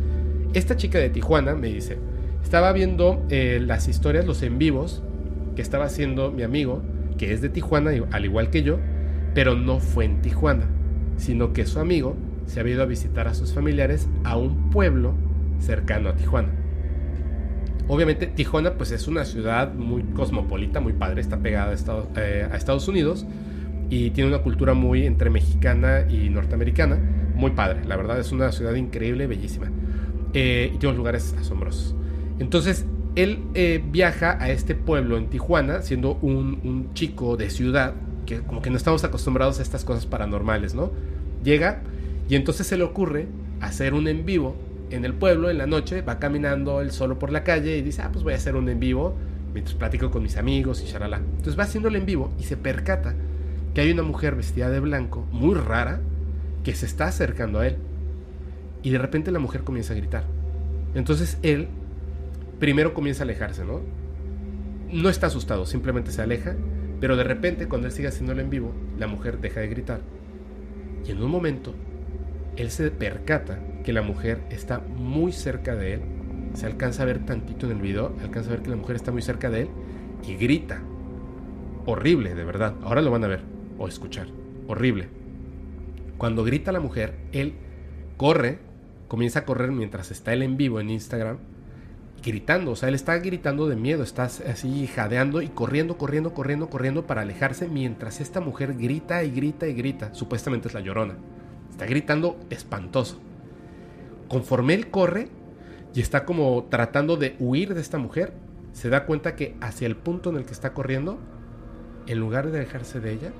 [0.53, 1.97] Esta chica de Tijuana me dice,
[2.43, 5.01] estaba viendo eh, las historias, los en vivos
[5.55, 6.81] que estaba haciendo mi amigo,
[7.17, 8.77] que es de Tijuana, al igual que yo,
[9.33, 10.65] pero no fue en Tijuana,
[11.15, 15.13] sino que su amigo se había ido a visitar a sus familiares a un pueblo
[15.59, 16.49] cercano a Tijuana.
[17.87, 22.57] Obviamente Tijuana pues es una ciudad muy cosmopolita, muy padre, está pegada a eh, a
[22.57, 23.25] Estados Unidos
[23.89, 26.99] y tiene una cultura muy entre mexicana y norteamericana,
[27.35, 29.71] muy padre, la verdad es una ciudad increíble, bellísima
[30.33, 31.95] eh, y tiene unos lugares asombrosos.
[32.39, 37.93] Entonces él eh, viaja a este pueblo en Tijuana siendo un, un chico de ciudad,
[38.25, 40.91] que como que no estamos acostumbrados a estas cosas paranormales, ¿no?
[41.43, 41.81] Llega
[42.29, 43.27] y entonces se le ocurre
[43.59, 44.55] hacer un en vivo
[44.91, 48.01] en el pueblo en la noche, va caminando él solo por la calle y dice,
[48.01, 49.15] ah, pues voy a hacer un en vivo
[49.53, 51.17] mientras platico con mis amigos y shalala.
[51.17, 53.15] Entonces va haciéndolo en vivo y se percata
[53.73, 56.01] que hay una mujer vestida de blanco, muy rara,
[56.63, 57.77] que se está acercando a él.
[58.83, 60.25] Y de repente la mujer comienza a gritar.
[60.95, 61.67] Entonces él
[62.59, 63.81] primero comienza a alejarse, ¿no?
[64.91, 66.55] No está asustado, simplemente se aleja,
[66.99, 70.01] pero de repente cuando él sigue haciéndolo en vivo, la mujer deja de gritar.
[71.07, 71.73] Y en un momento,
[72.57, 76.01] él se percata que la mujer está muy cerca de él.
[76.53, 79.11] Se alcanza a ver tantito en el video, alcanza a ver que la mujer está
[79.11, 79.69] muy cerca de él
[80.27, 80.81] y grita.
[81.85, 82.75] Horrible, de verdad.
[82.83, 83.41] Ahora lo van a ver
[83.79, 84.27] o escuchar.
[84.67, 85.07] Horrible.
[86.17, 87.53] Cuando grita la mujer, él
[88.17, 88.59] corre,
[89.11, 91.39] comienza a correr mientras está él en vivo en Instagram,
[92.23, 92.71] gritando.
[92.71, 97.05] O sea, él está gritando de miedo, está así jadeando y corriendo, corriendo, corriendo, corriendo
[97.05, 100.13] para alejarse mientras esta mujer grita y grita y grita.
[100.15, 101.15] Supuestamente es la llorona.
[101.71, 103.19] Está gritando espantoso
[104.31, 105.27] conforme él corre
[105.93, 108.31] y está como tratando de huir de esta mujer,
[108.71, 111.19] se da cuenta que hacia el punto en el que está corriendo,
[112.07, 113.33] en lugar de alejarse de ella,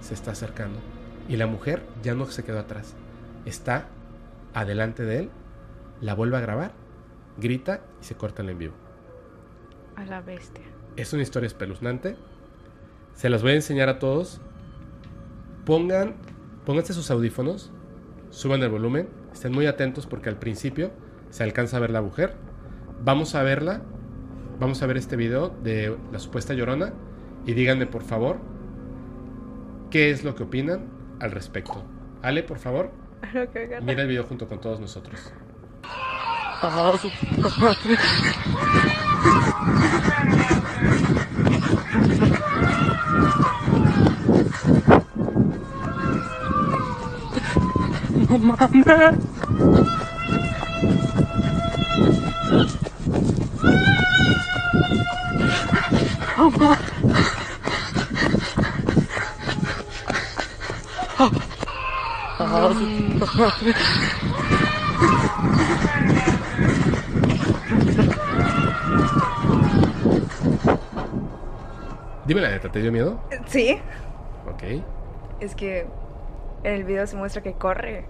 [0.00, 0.80] se está acercando.
[1.28, 2.96] Y la mujer ya no se quedó atrás.
[3.44, 3.86] Está
[4.54, 5.30] adelante de él,
[6.00, 6.72] la vuelve a grabar,
[7.38, 8.74] grita y se corta el en vivo.
[9.96, 10.64] A la bestia.
[10.96, 12.16] Es una historia espeluznante.
[13.14, 14.40] Se las voy a enseñar a todos.
[15.64, 16.14] Pongan,
[16.64, 17.70] pónganse sus audífonos,
[18.30, 20.90] suban el volumen, estén muy atentos porque al principio
[21.30, 22.34] se alcanza a ver la mujer.
[23.04, 23.82] Vamos a verla,
[24.58, 26.92] vamos a ver este video de la supuesta llorona
[27.46, 28.38] y díganme por favor
[29.90, 30.88] qué es lo que opinan
[31.20, 31.84] al respecto.
[32.22, 32.90] Ale, por favor,
[33.82, 35.32] mira el video junto con todos nosotros.
[72.26, 73.20] Dime la neta, ¿te dio miedo?
[73.46, 73.78] Sí,
[74.48, 74.62] Ok.
[75.40, 75.86] es que
[76.62, 78.04] en el video se muestra que corre,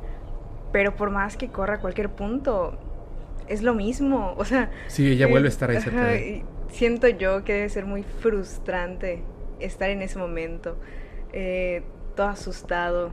[0.72, 2.78] pero por más que corra a cualquier punto,
[3.49, 4.35] es lo mismo.
[4.37, 7.68] O sea, Sí, ella eh, vuelve a estar ahí cerca de- siento yo que debe
[7.68, 9.22] ser muy frustrante
[9.61, 10.76] estar en ese momento,
[11.33, 11.83] eh,
[12.16, 13.11] todo asustado.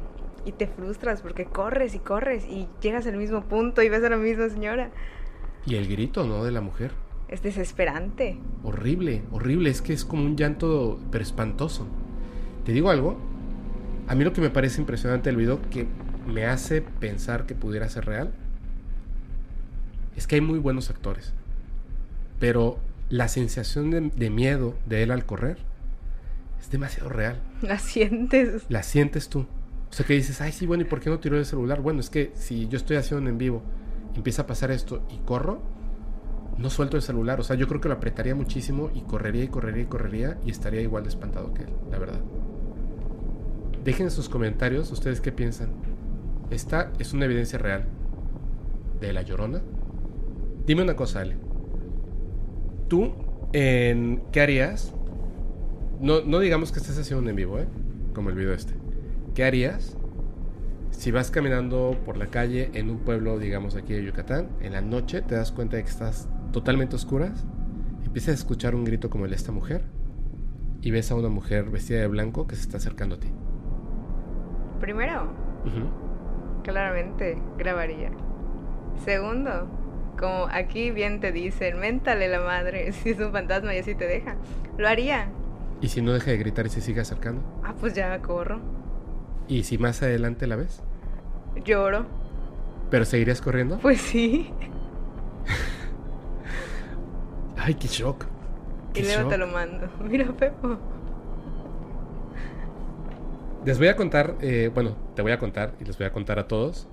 [0.47, 4.09] Y te frustras porque corres y corres y llegas al mismo punto y ves a
[4.09, 4.91] la misma señora.
[5.65, 6.45] Y el grito, ¿no?
[6.45, 6.93] De la mujer.
[7.27, 8.39] Es desesperante.
[8.63, 9.69] Horrible, horrible.
[9.69, 11.85] Es que es como un llanto, pero espantoso.
[12.63, 13.17] Te digo algo.
[14.07, 15.85] A mí lo que me parece impresionante del video, que
[16.25, 18.31] me hace pensar que pudiera ser real,
[20.15, 21.33] es que hay muy buenos actores.
[22.39, 22.79] Pero
[23.09, 25.57] la sensación de, de miedo de él al correr
[26.61, 27.41] es demasiado real.
[27.61, 28.63] La sientes.
[28.69, 29.45] La sientes tú.
[29.89, 31.81] O sea que dices, ay, sí, bueno, ¿y por qué no tiró el celular?
[31.81, 33.61] Bueno, es que si yo estoy haciendo un en vivo,
[34.15, 35.61] empieza a pasar esto y corro,
[36.57, 37.39] no suelto el celular.
[37.39, 40.51] O sea, yo creo que lo apretaría muchísimo y correría y correría y correría y
[40.51, 42.19] estaría igual de espantado que él, la verdad.
[43.83, 45.69] Dejen en sus comentarios ustedes qué piensan.
[46.49, 47.85] ¿Esta es una evidencia real
[48.99, 49.61] de la llorona?
[50.65, 51.37] Dime una cosa, Ale.
[52.87, 53.13] ¿Tú
[53.53, 54.93] en qué harías?
[56.01, 57.67] No, no digamos que estés haciendo un en vivo, ¿eh?
[58.13, 58.73] Como el video este.
[59.37, 59.95] ¿Qué harías
[60.89, 64.81] si vas caminando por la calle en un pueblo, digamos aquí de Yucatán, en la
[64.81, 67.45] noche te das cuenta de que estás totalmente oscuras,
[68.03, 69.83] empiezas a escuchar un grito como el de esta mujer
[70.81, 73.27] y ves a una mujer vestida de blanco que se está acercando a ti?
[74.79, 75.25] Primero,
[75.67, 76.63] Ujú.
[76.63, 78.09] claramente grabaría.
[79.05, 79.67] Segundo,
[80.17, 84.07] como aquí bien te dicen, méntale la madre si es un fantasma y así te
[84.07, 84.35] deja.
[84.79, 85.29] Lo haría.
[85.79, 87.43] Y si no deja de gritar y se sigue acercando.
[87.63, 88.86] Ah, pues ya corro.
[89.47, 90.83] Y si más adelante la ves,
[91.65, 92.05] Lloro.
[92.89, 93.81] pero seguirías corriendo.
[93.81, 94.53] Pues sí.
[97.55, 98.25] Ay, qué shock.
[98.93, 99.29] Y luego shock.
[99.29, 99.89] te lo mando.
[99.99, 100.77] Mira, Pepo.
[103.63, 106.39] Les voy a contar, eh, bueno, te voy a contar y les voy a contar
[106.39, 106.89] a todos.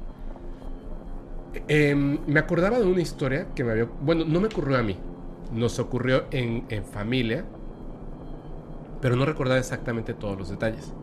[1.68, 3.84] Em, me acordaba de una historia que me había...
[4.00, 4.98] Bueno, no me ocurrió a mí.
[5.52, 7.44] Nos ocurrió en, en familia.
[9.00, 10.94] Pero no recordaba exactamente todos los detalles.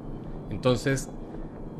[0.50, 1.10] Entonces,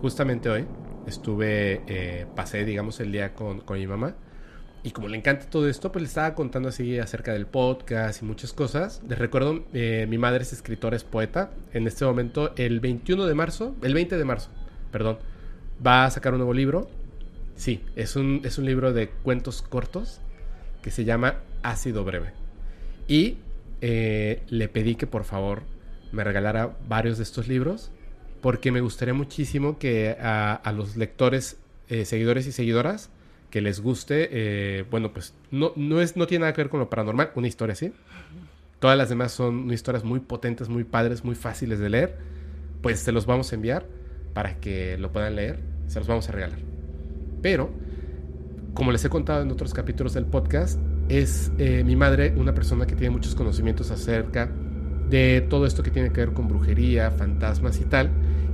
[0.02, 0.66] justamente hoy
[1.08, 4.16] estuve, eh, pasé, digamos, el día con, con mi mamá.
[4.84, 8.26] Y como le encanta todo esto, pues le estaba contando así acerca del podcast y
[8.26, 9.02] muchas cosas.
[9.08, 11.52] Les recuerdo, eh, mi madre es escritora, es poeta.
[11.72, 14.50] En este momento, el 21 de marzo, el 20 de marzo,
[14.92, 15.20] perdón,
[15.86, 16.90] va a sacar un nuevo libro.
[17.56, 20.20] Sí, es un, es un libro de cuentos cortos
[20.82, 22.32] que se llama Ácido Breve.
[23.08, 23.38] Y
[23.82, 25.62] eh, le pedí que por favor
[26.12, 27.92] me regalara varios de estos libros
[28.42, 31.58] porque me gustaría muchísimo que a, los lectores,
[31.90, 33.10] eh, seguidores y seguidoras,
[33.50, 36.80] que les guste, eh, bueno, pues no, no, es, no tiene nada que ver con
[36.80, 37.94] lo paranormal, una historia así.
[38.80, 42.18] Todas las demás son historias muy potentes, muy padres, muy fáciles de leer.
[42.82, 43.86] Pues se los vamos a enviar
[44.34, 46.60] para que lo puedan leer, se los vamos a regalar.
[47.44, 47.70] Pero,
[48.74, 50.80] como les he contado en otros capítulos del podcast,
[51.10, 54.50] es eh, mi madre una persona que tiene muchos conocimientos acerca
[55.12, 58.10] de todo esto que tiene que ver con brujería, fantasmas y tal.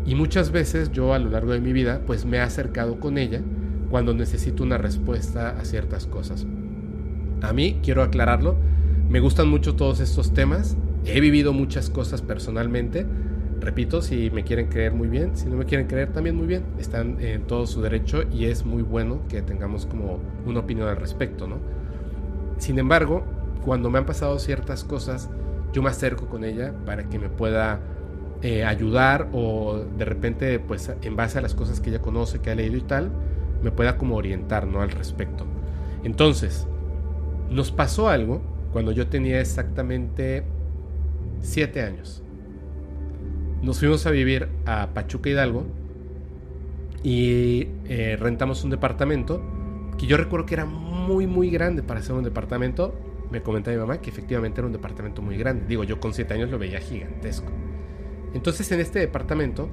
[0.05, 3.17] Y muchas veces yo a lo largo de mi vida pues me he acercado con
[3.17, 3.41] ella
[3.89, 6.45] cuando necesito una respuesta a ciertas cosas.
[7.41, 8.57] A mí, quiero aclararlo,
[9.09, 10.75] me gustan mucho todos estos temas.
[11.05, 13.05] He vivido muchas cosas personalmente.
[13.59, 16.63] Repito, si me quieren creer muy bien, si no me quieren creer también muy bien.
[16.79, 20.97] Están en todo su derecho y es muy bueno que tengamos como una opinión al
[20.97, 21.57] respecto, ¿no?
[22.57, 23.23] Sin embargo,
[23.63, 25.29] cuando me han pasado ciertas cosas,
[25.77, 27.79] yo me acerco con ella para que me pueda
[28.41, 32.49] eh, ayudar o de repente, pues en base a las cosas que ella conoce, que
[32.49, 33.11] ha leído y tal,
[33.61, 34.81] me pueda como orientar, ¿no?
[34.81, 35.45] Al respecto.
[36.03, 36.65] Entonces,
[37.51, 38.41] nos pasó algo
[38.73, 40.45] cuando yo tenía exactamente
[41.41, 42.23] siete años.
[43.61, 45.63] nos fuimos a vivir a Pachuca Hidalgo
[47.03, 49.43] y eh, rentamos un departamento
[49.99, 52.95] que yo recuerdo que era muy, muy grande para ser un departamento.
[53.31, 55.65] Me comenta mi mamá que efectivamente era un departamento muy grande.
[55.67, 57.51] Digo, yo con 7 años lo veía gigantesco.
[58.33, 59.69] Entonces en este departamento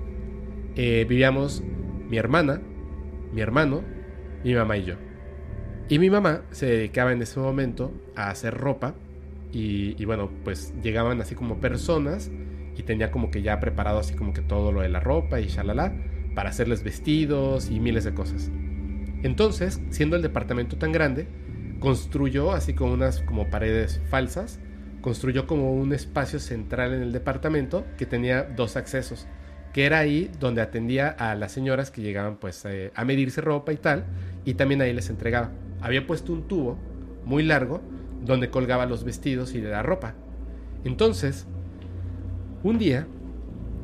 [0.76, 1.62] eh, vivíamos
[2.09, 2.61] mi hermana,
[3.32, 3.82] mi hermano,
[4.42, 4.94] mi mamá y yo.
[5.88, 8.94] Y mi mamá se dedicaba en ese momento a hacer ropa
[9.52, 12.30] y, y, bueno, pues llegaban así como personas
[12.76, 15.46] y tenía como que ya preparado así como que todo lo de la ropa y
[15.46, 15.94] shalala
[16.34, 18.50] para hacerles vestidos y miles de cosas.
[19.22, 21.26] Entonces, siendo el departamento tan grande,
[21.85, 24.59] construyó así como unas como paredes falsas,
[25.03, 29.26] construyó como un espacio central en el departamento que tenía dos accesos
[29.74, 33.72] que era ahí donde atendía a las señoras que llegaban pues eh, a medirse ropa
[33.72, 34.05] y tal,
[34.45, 35.51] y también ahí les entregaba.
[35.80, 36.78] Había puesto un tubo
[37.24, 37.82] muy largo
[38.24, 40.14] donde colgaba los vestidos y la ropa.
[40.85, 41.47] Entonces,
[42.62, 43.09] un día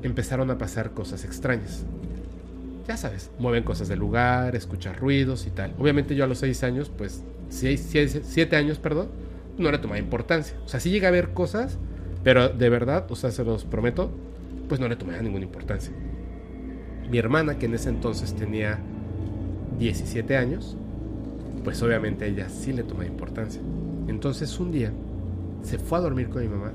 [0.04, 1.84] empezaron a pasar cosas extrañas.
[2.90, 5.72] Ya sabes, mueven cosas del lugar, escuchar ruidos y tal.
[5.78, 7.88] Obviamente yo a los seis años, pues, seis,
[8.24, 9.10] siete, años, perdón,
[9.58, 10.56] no le tomaba importancia.
[10.64, 11.78] O sea, sí llegué a ver cosas,
[12.24, 14.10] pero de verdad, o sea, se los prometo,
[14.68, 15.92] pues no le tomaba ninguna importancia.
[17.08, 18.80] Mi hermana, que en ese entonces tenía
[19.78, 20.76] 17 años,
[21.62, 23.62] pues obviamente ella sí le tomaba importancia.
[24.08, 24.90] Entonces un día
[25.62, 26.72] se fue a dormir con mi mamá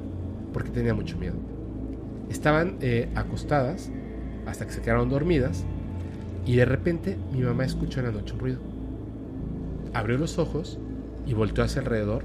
[0.54, 1.36] porque tenía mucho miedo.
[2.30, 3.92] Estaban eh, acostadas
[4.46, 5.66] hasta que se quedaron dormidas
[6.46, 8.60] y de repente mi mamá escuchó en la noche un ruido.
[9.94, 10.80] Abrió los ojos
[11.26, 12.24] y volteó hacia alrededor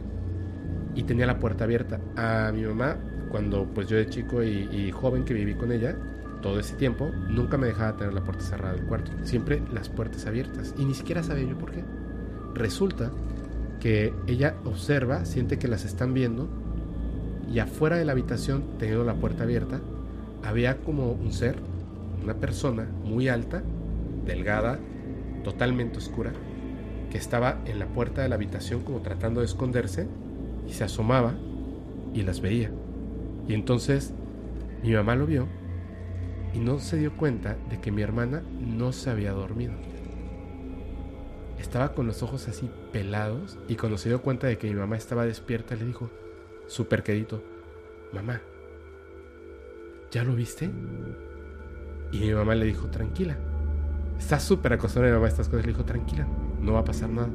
[0.94, 2.00] y tenía la puerta abierta.
[2.16, 2.96] A mi mamá
[3.30, 5.96] cuando pues yo de chico y, joven que viví con ella,
[6.42, 9.12] todo ese tiempo, nunca me dejaba tener la puerta cerrada del cuarto.
[9.24, 10.74] Siempre las puertas abiertas.
[10.78, 11.84] Y ni siquiera sabía yo por qué.
[12.54, 13.10] Resulta
[13.78, 16.48] que ella observa, siente que las están viendo
[17.50, 19.80] y afuera de la habitación, teniendo la puerta abierta,
[20.42, 21.56] había como un ser,
[22.22, 23.62] una persona muy alta,
[24.24, 24.78] delgada,
[25.44, 26.32] totalmente oscura,
[27.10, 30.06] que estaba en la puerta de la habitación como tratando de esconderse
[30.66, 31.34] y se asomaba
[32.14, 32.70] y las veía.
[33.48, 34.14] Y entonces
[34.82, 35.48] mi mamá lo vio
[36.54, 39.74] y no se dio cuenta de que mi hermana no se había dormido.
[41.58, 44.96] Estaba con los ojos así pelados y cuando se dio cuenta de que mi mamá
[44.96, 46.10] estaba despierta le dijo,
[46.66, 47.42] súper quedito,
[48.12, 48.40] mamá,
[50.10, 50.70] ¿ya lo viste?
[52.12, 53.36] Y mi mamá le dijo, tranquila.
[54.20, 55.64] Está súper acostumbrada mi mamá a estas cosas.
[55.64, 56.26] Le dijo, tranquila,
[56.60, 57.30] no va a pasar nada.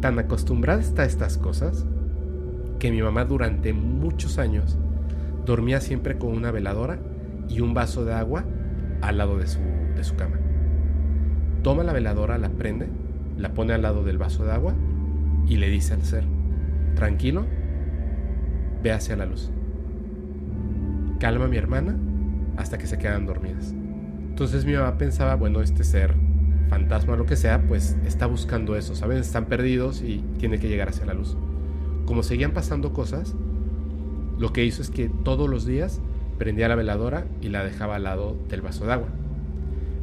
[0.00, 1.86] Tan acostumbrada está a estas cosas
[2.80, 4.76] que mi mamá durante muchos años
[5.46, 6.98] dormía siempre con una veladora
[7.48, 8.44] y un vaso de agua
[9.00, 10.38] al lado de su, de su cama.
[11.62, 12.88] Toma la veladora, la prende,
[13.38, 14.74] la pone al lado del vaso de agua
[15.46, 16.24] y le dice al ser,
[16.96, 17.46] tranquilo,
[18.82, 19.52] ve hacia la luz.
[21.20, 21.96] Calma a mi hermana
[22.56, 23.72] hasta que se quedan dormidas.
[24.32, 26.14] Entonces mi mamá pensaba, bueno, este ser,
[26.70, 29.18] fantasma o lo que sea, pues está buscando eso, ¿saben?
[29.18, 31.36] Están perdidos y tiene que llegar hacia la luz.
[32.06, 33.34] Como seguían pasando cosas,
[34.38, 36.00] lo que hizo es que todos los días
[36.38, 39.08] prendía la veladora y la dejaba al lado del vaso de agua.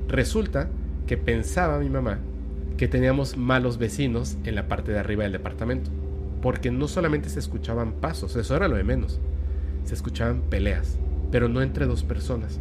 [0.08, 0.70] Resulta
[1.08, 2.20] que pensaba mi mamá
[2.78, 5.90] que teníamos malos vecinos en la parte de arriba del departamento,
[6.44, 9.20] porque no solamente se escuchaban pasos, eso era lo de menos,
[9.86, 11.00] se escuchaban peleas,
[11.32, 12.60] pero no entre dos personas.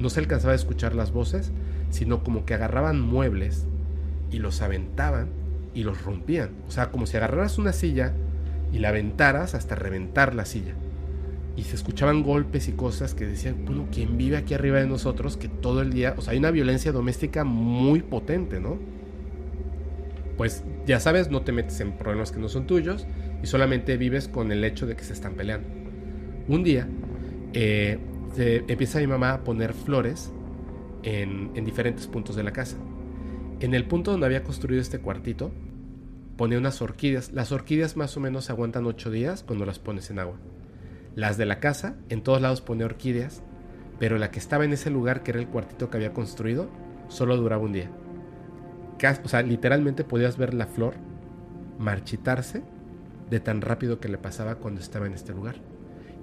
[0.00, 1.52] No se alcanzaba a escuchar las voces,
[1.90, 3.66] sino como que agarraban muebles
[4.32, 5.28] y los aventaban
[5.74, 6.50] y los rompían.
[6.66, 8.12] O sea, como si agarraras una silla
[8.72, 10.74] y la aventaras hasta reventar la silla
[11.56, 15.36] y se escuchaban golpes y cosas que decían, bueno, ¿quién vive aquí arriba de nosotros
[15.36, 18.78] que todo el día, o sea, hay una violencia doméstica muy potente, ¿no?
[20.36, 23.06] Pues ya sabes, no te metes en problemas que no son tuyos
[23.42, 25.68] y solamente vives con el hecho de que se están peleando.
[26.48, 26.88] Un día
[27.52, 27.98] eh,
[28.36, 30.32] empieza mi mamá a poner flores
[31.02, 32.76] en, en diferentes puntos de la casa.
[33.60, 35.50] En el punto donde había construido este cuartito,
[36.36, 37.32] pone unas orquídeas.
[37.32, 40.36] Las orquídeas más o menos aguantan 8 días cuando las pones en agua.
[41.14, 43.42] Las de la casa, en todos lados pone orquídeas,
[43.98, 46.70] pero la que estaba en ese lugar, que era el cuartito que había construido,
[47.08, 47.90] solo duraba un día.
[49.24, 50.94] O sea, literalmente podías ver la flor
[51.78, 52.62] marchitarse
[53.28, 55.56] de tan rápido que le pasaba cuando estaba en este lugar.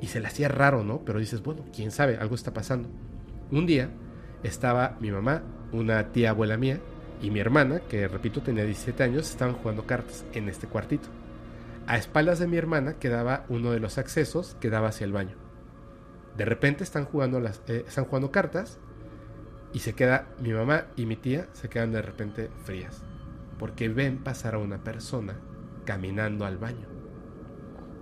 [0.01, 1.01] Y se le hacía raro, ¿no?
[1.05, 2.89] Pero dices, bueno, quién sabe, algo está pasando.
[3.51, 3.89] Un día
[4.43, 6.79] estaba mi mamá, una tía abuela mía,
[7.21, 11.09] y mi hermana, que repito tenía 17 años, estaban jugando cartas en este cuartito.
[11.87, 15.35] A espaldas de mi hermana quedaba uno de los accesos que daba hacia el baño.
[16.35, 18.77] De repente están jugando, las, eh, están jugando cartas
[19.73, 23.01] y se queda mi mamá y mi tía se quedan de repente frías
[23.57, 25.35] porque ven pasar a una persona
[25.85, 26.96] caminando al baño.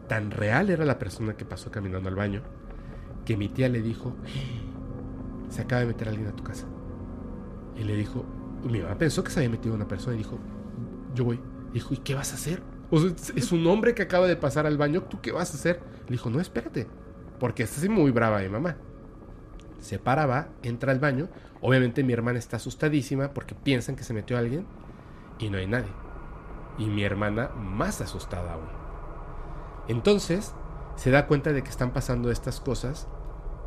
[0.07, 2.41] Tan real era la persona que pasó caminando al baño
[3.25, 4.13] que mi tía le dijo,
[5.49, 6.65] se acaba de meter alguien a tu casa.
[7.75, 8.23] Y le dijo,
[8.63, 10.39] mi mamá pensó que se había metido una persona y dijo,
[11.13, 11.39] yo voy.
[11.73, 12.61] dijo, ¿y qué vas a hacer?
[12.91, 15.55] O sea, es un hombre que acaba de pasar al baño, ¿tú qué vas a
[15.55, 15.81] hacer?
[16.05, 16.87] Le dijo, no, espérate,
[17.39, 18.77] porque está así muy brava mi mamá.
[19.81, 21.27] Se para, va, entra al baño.
[21.61, 24.65] Obviamente mi hermana está asustadísima porque piensan que se metió alguien
[25.39, 25.91] y no hay nadie.
[26.77, 28.84] Y mi hermana más asustada aún.
[29.87, 30.53] Entonces
[30.95, 33.07] se da cuenta de que están pasando estas cosas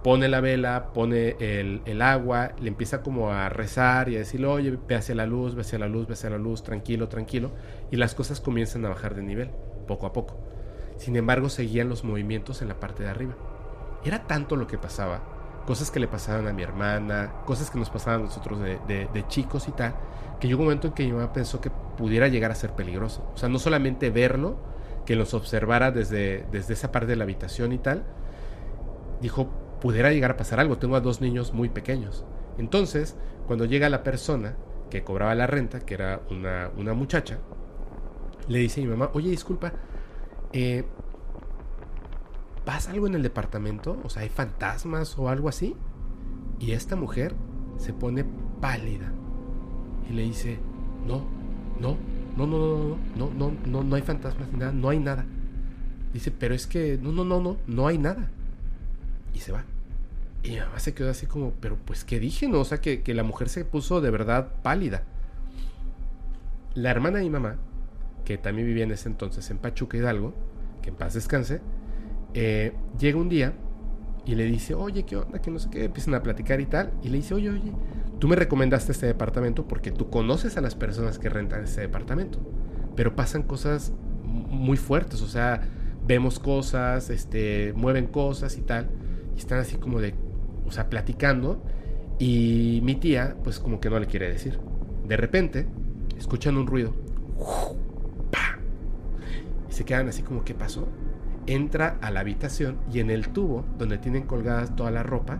[0.02, 4.78] pone la vela, pone el, agua, le empieza como a rezar y a decirle, oye,
[4.86, 7.50] ve hacia la luz, ve hacia la luz, ve hacia la luz, tranquilo, tranquilo,
[7.90, 9.50] y las cosas comienzan a bajar de nivel,
[9.86, 10.38] poco a poco.
[10.96, 13.34] Sin embargo, seguían los movimientos en la parte de arriba.
[14.04, 15.20] Era tanto lo que pasaba,
[15.66, 19.26] cosas que le pasaban a mi hermana, cosas que nos pasaban a nosotros de, de
[19.28, 19.94] chicos y tal,
[20.40, 23.28] que llegó un momento en que mi mamá pensó que pudiera llegar a ser peligroso.
[23.34, 24.56] O sea, no solamente verlo,
[25.08, 28.04] que nos observara desde, desde esa parte de la habitación y tal,
[29.22, 29.48] dijo,
[29.80, 30.76] pudiera llegar a pasar algo.
[30.76, 32.26] Tengo a dos niños muy pequeños.
[32.58, 34.56] Entonces, cuando llega la persona
[34.90, 37.38] que cobraba la renta, que era una, una muchacha,
[38.48, 39.72] le dice a mi mamá, oye, disculpa,
[40.52, 40.84] eh,
[42.66, 43.98] ¿pasa algo en el departamento?
[44.04, 45.74] O sea, ¿hay fantasmas o algo así?
[46.58, 47.34] Y esta mujer
[47.78, 48.26] se pone
[48.60, 49.10] pálida
[50.10, 50.58] y le dice,
[51.06, 51.24] no,
[51.80, 51.96] no,
[52.46, 55.24] no, no, no, no, no, no, no hay fantasmas ni nada, no hay nada.
[56.12, 58.30] Dice, pero es que, no, no, no, no, no hay nada
[59.34, 59.64] y se va.
[60.42, 62.48] Y mi mamá se quedó así como, pero pues ¿qué dije?
[62.48, 65.02] No, o sea, que, la mujer se puso de verdad pálida.
[66.74, 67.56] La hermana de mi mamá,
[68.24, 70.34] que también vivía en ese entonces en Pachuca Hidalgo,
[70.82, 71.60] que en paz descanse,
[72.34, 73.54] eh, llega un día
[74.24, 75.40] y le dice, oye, ¿qué onda?
[75.40, 76.92] Que no sé qué, empiezan a platicar y tal.
[77.02, 77.72] Y le dice, oye, oye,
[78.18, 82.38] tú me recomendaste este departamento porque tú conoces a las personas que rentan este departamento.
[82.96, 83.92] Pero pasan cosas
[84.24, 85.62] muy fuertes, o sea,
[86.06, 88.88] vemos cosas, este, mueven cosas y tal
[89.38, 90.14] están así como de,
[90.66, 91.62] o sea, platicando.
[92.18, 94.58] Y mi tía, pues como que no le quiere decir.
[95.06, 95.66] De repente,
[96.18, 96.94] escuchan un ruido.
[99.70, 100.88] Y se quedan así como, ¿qué pasó?
[101.46, 105.38] Entra a la habitación y en el tubo donde tienen colgadas toda la ropa,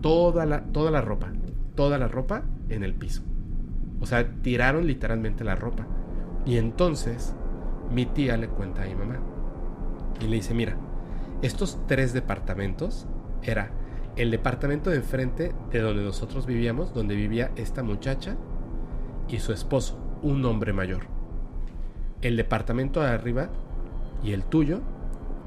[0.00, 1.32] toda la, toda la ropa,
[1.78, 3.22] toda la ropa en el piso.
[4.00, 5.86] O sea, tiraron literalmente la ropa.
[6.44, 7.36] Y entonces
[7.92, 9.20] mi tía le cuenta a mi mamá.
[10.20, 10.76] Y le dice, mira,
[11.40, 13.06] estos tres departamentos
[13.44, 13.70] era
[14.16, 18.34] el departamento de enfrente de donde nosotros vivíamos, donde vivía esta muchacha
[19.28, 21.02] y su esposo, un hombre mayor.
[22.22, 23.50] El departamento de arriba
[24.24, 24.80] y el tuyo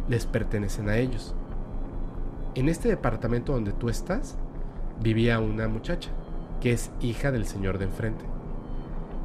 [0.07, 1.36] les pertenecen a ellos.
[2.55, 4.38] En este departamento donde tú estás
[5.01, 6.11] vivía una muchacha,
[6.62, 8.24] que es hija del señor de enfrente.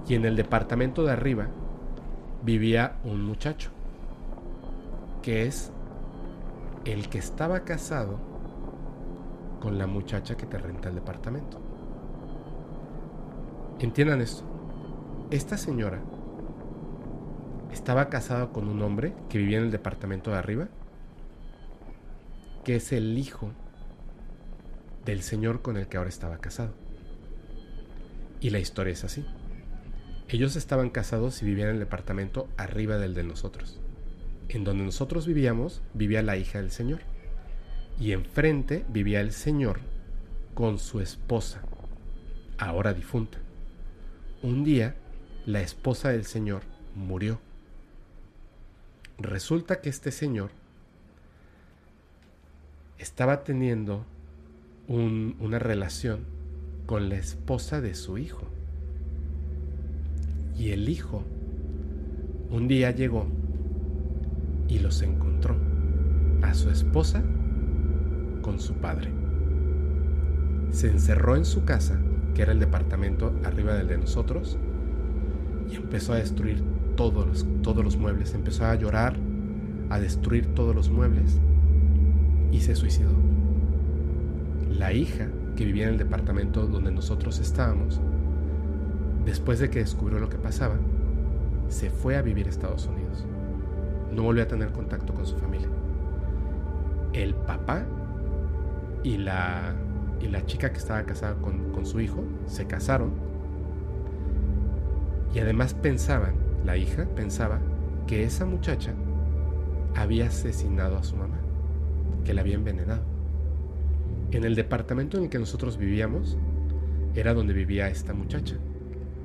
[0.09, 1.49] Y en el departamento de arriba
[2.43, 3.71] vivía un muchacho,
[5.23, 5.71] que es
[6.85, 8.19] el que estaba casado
[9.61, 11.61] con la muchacha que te renta el departamento.
[13.79, 14.45] Entiendan esto.
[15.31, 16.01] Esta señora
[17.73, 20.69] estaba casada con un hombre que vivía en el departamento de arriba,
[22.65, 23.51] que es el hijo
[25.05, 26.86] del señor con el que ahora estaba casado.
[28.41, 29.25] Y la historia es así.
[30.29, 33.81] Ellos estaban casados y vivían en el departamento arriba del de nosotros
[34.49, 37.01] en donde nosotros vivíamos vivía la hija del Señor.
[37.99, 39.81] Y enfrente vivía el Señor
[40.55, 41.63] con su esposa,
[42.59, 43.39] ahora difunta.
[44.43, 44.95] Un día,
[45.47, 46.63] la esposa del Señor
[46.95, 47.41] murió.
[49.19, 50.51] Resulta que este Señor
[52.99, 54.05] estaba teniendo
[54.89, 56.25] una relación
[56.87, 58.47] con la esposa de su hijo.
[60.57, 61.23] Y el hijo
[62.51, 63.27] un día llegó
[64.69, 65.57] y los encontró
[66.43, 67.23] a su esposa
[68.41, 69.11] con su padre.
[70.71, 71.99] Se encerró en su casa,
[72.35, 74.59] que era el departamento arriba del de nosotros,
[75.71, 76.63] y empezó a destruir
[76.97, 78.35] todos los, todos los muebles.
[78.35, 79.17] Empezó a llorar,
[79.91, 81.39] a destruir todos los muebles
[82.53, 83.36] y se suicidó.
[84.79, 88.01] La hija, que vivía en el departamento donde nosotros estábamos,
[89.25, 90.77] después de que descubrió lo que pasaba,
[91.69, 93.27] se fue a vivir a Estados Unidos
[94.17, 95.69] no volvió a tener contacto con su familia.
[97.13, 97.85] El papá
[99.03, 99.75] y la,
[100.21, 103.13] y la chica que estaba casada con, con su hijo se casaron
[105.35, 107.61] y además pensaban, la hija pensaba
[108.07, 108.95] que esa muchacha
[109.95, 111.37] había asesinado a su mamá,
[112.25, 113.16] que la había envenenado.
[114.37, 116.37] En el departamento en el que nosotros vivíamos
[117.15, 118.57] era donde vivía esta muchacha,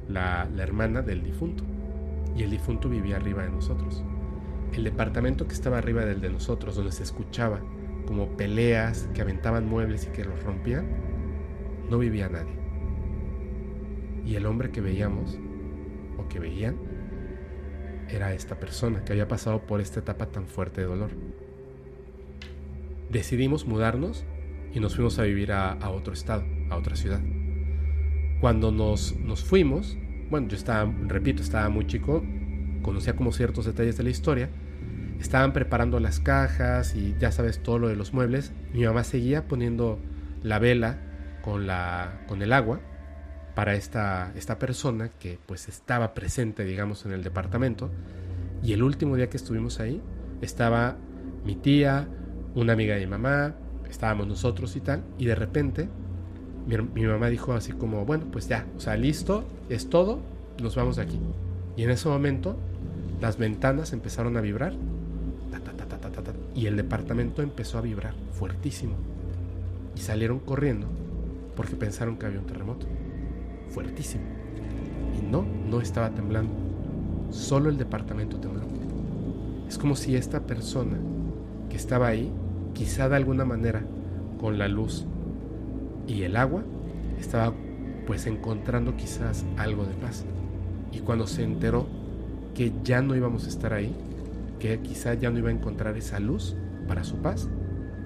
[0.07, 1.65] la, hermana del difunto,
[2.33, 4.05] y el difunto vivía arriba de nosotros
[4.71, 7.59] el departamento que estaba arriba del de nosotros, donde se escuchaba
[8.07, 10.87] como peleas que aventaban muebles y que los rompían,
[11.89, 12.55] no vivía nadie.
[14.25, 15.37] Y el hombre que veíamos,
[16.17, 16.77] o que veían,
[18.07, 21.11] era esta persona que había pasado por esta etapa tan fuerte de dolor.
[23.09, 24.25] Decidimos mudarnos
[24.73, 27.21] y nos fuimos a vivir a, otro estado, a otra ciudad.
[28.39, 29.97] Cuando nos, nos fuimos,
[30.29, 32.23] bueno, yo estaba, repito, estaba muy chico,
[32.81, 34.49] conocía como ciertos detalles de la historia,
[35.19, 38.51] estaban preparando las cajas y ya sabes todo lo de los muebles.
[38.73, 39.99] Mi mamá seguía poniendo
[40.43, 40.99] la vela
[41.43, 42.79] con, la, con el agua
[43.55, 47.91] para esta, esta persona que pues estaba presente, digamos, en el departamento.
[48.63, 50.01] Y el último día que estuvimos ahí,
[50.41, 50.97] estaba
[51.43, 52.07] mi tía,
[52.55, 53.55] una amiga de mi mamá,
[53.91, 55.89] estábamos nosotros y tal, y de repente
[56.67, 60.19] mi, mamá dijo así como, bueno, pues ya, o sea, listo, es todo,
[60.61, 61.19] nos vamos de aquí.
[61.75, 62.55] Y en ese momento
[63.19, 64.73] las ventanas empezaron a vibrar
[66.53, 68.95] y el departamento empezó a vibrar fuertísimo.
[69.95, 70.87] Y salieron corriendo
[71.55, 72.87] porque pensaron que había un terremoto.
[73.69, 74.23] Fuertísimo.
[75.17, 76.51] Y no, no estaba temblando.
[77.29, 78.61] Solo el departamento tembló.
[79.67, 80.97] Es como si esta persona
[81.69, 82.31] que estaba ahí,
[82.73, 83.83] quizá de alguna manera,
[84.39, 85.05] con la luz
[86.07, 86.63] y el agua,
[87.19, 87.53] estaba
[88.07, 90.25] pues encontrando quizás algo de paz.
[90.91, 91.87] Y cuando se enteró
[92.53, 93.95] que ya no íbamos a estar ahí,
[94.59, 96.55] que quizá ya no iba a encontrar esa luz
[96.87, 97.49] para su paz,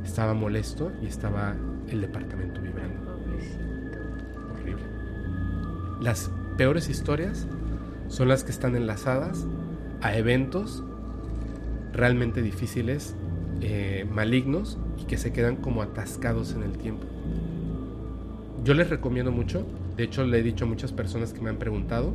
[0.03, 1.55] estaba molesto y estaba
[1.89, 3.19] el departamento vibrando.
[4.53, 4.83] Horrible.
[6.01, 7.47] Las peores historias
[8.07, 9.45] son las que están enlazadas
[10.01, 10.83] a eventos
[11.91, 13.15] realmente difíciles,
[13.61, 17.05] eh, malignos y que se quedan como atascados en el tiempo.
[18.63, 21.57] Yo les recomiendo mucho, de hecho le he dicho a muchas personas que me han
[21.57, 22.13] preguntado,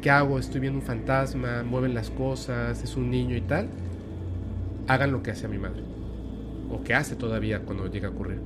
[0.00, 0.38] ¿qué hago?
[0.38, 3.68] Estoy viendo un fantasma, mueven las cosas, es un niño y tal.
[4.86, 5.82] Hagan lo que hace mi madre.
[6.70, 8.40] O que hace todavía cuando llega a ocurrir.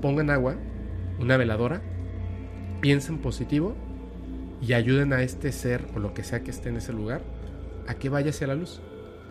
[0.00, 0.54] Pongan agua,
[1.18, 1.82] una veladora,
[2.80, 3.74] piensen positivo
[4.62, 7.22] y ayuden a este ser o lo que sea que esté en ese lugar
[7.86, 8.80] a que vaya hacia la luz,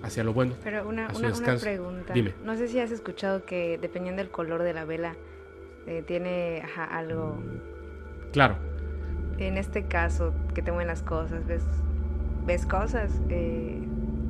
[0.04, 0.56] hacia lo bueno.
[0.64, 2.14] Pero una, una, pregunta.
[2.14, 2.34] Dime.
[2.44, 5.16] No sé si has escuchado que dependiendo del color de la vela,
[5.88, 7.42] eh, tiene algo.
[8.32, 8.70] Claro
[9.40, 11.64] en este caso, que te mueven las cosas, ves,
[12.46, 13.80] ves cosas, eh,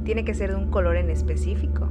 [0.06, 1.90] tiene que ser de un color en específico.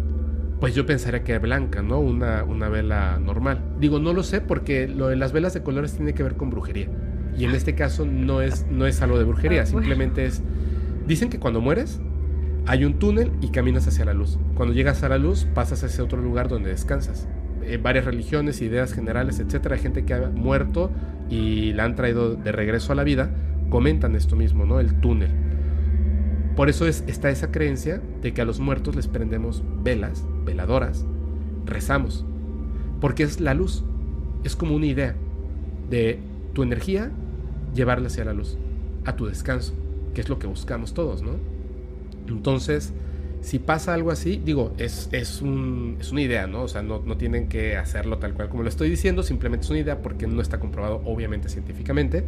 [0.61, 2.01] Pues yo pensaría que blanca, ¿no?
[2.01, 3.63] Una, una vela normal.
[3.79, 6.51] Digo, no lo sé porque lo de las velas de colores tiene que ver con
[6.51, 6.89] brujería.
[7.37, 10.43] Y en este caso no es, no es algo de brujería, ah, simplemente es...
[11.07, 12.01] Dicen que cuando mueres
[12.69, 14.39] hay un túnel y caminas hacia la luz.
[14.55, 17.27] Cuando llegas a la luz pasas hacia otro lugar donde descansas.
[17.63, 20.91] Eh, varias religiones, ideas generales, etcétera, gente que ha muerto
[21.31, 23.31] y la han traído de regreso a la vida,
[23.71, 24.81] comentan esto mismo, ¿no?
[24.81, 25.31] El túnel.
[26.57, 31.07] Por eso es, está esa creencia de que a los muertos les prendemos velas, veladoras,
[31.65, 32.27] rezamos,
[33.01, 33.83] porque es la luz,
[34.45, 35.15] es como una idea
[35.89, 36.21] de
[36.53, 37.13] tu energía
[37.75, 38.59] llevarla hacia la luz,
[39.07, 39.73] a tu descanso,
[40.13, 41.58] que es lo que buscamos todos, ¿no?
[42.29, 42.93] Entonces,
[43.41, 46.63] si pasa algo así, digo, es, es, un, es una idea, ¿no?
[46.63, 49.71] O sea, no, no, tienen que hacerlo tal cual como lo estoy diciendo, simplemente es
[49.71, 52.25] una idea porque no está comprobado obviamente científicamente.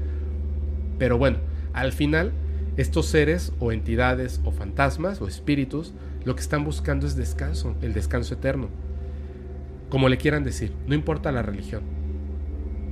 [0.99, 1.39] Pero bueno,
[1.73, 2.33] al final,
[2.77, 5.93] estos seres o entidades o fantasmas o espíritus
[6.25, 8.69] lo que están buscando es descanso, el descanso eterno.
[9.89, 11.83] Como le quieran decir, no importa la religión.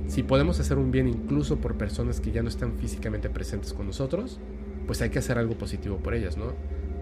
[0.07, 3.85] Si podemos hacer un bien incluso por personas que ya no están físicamente presentes con
[3.85, 4.39] nosotros,
[4.87, 6.53] pues hay que hacer algo positivo por ellas, ¿no?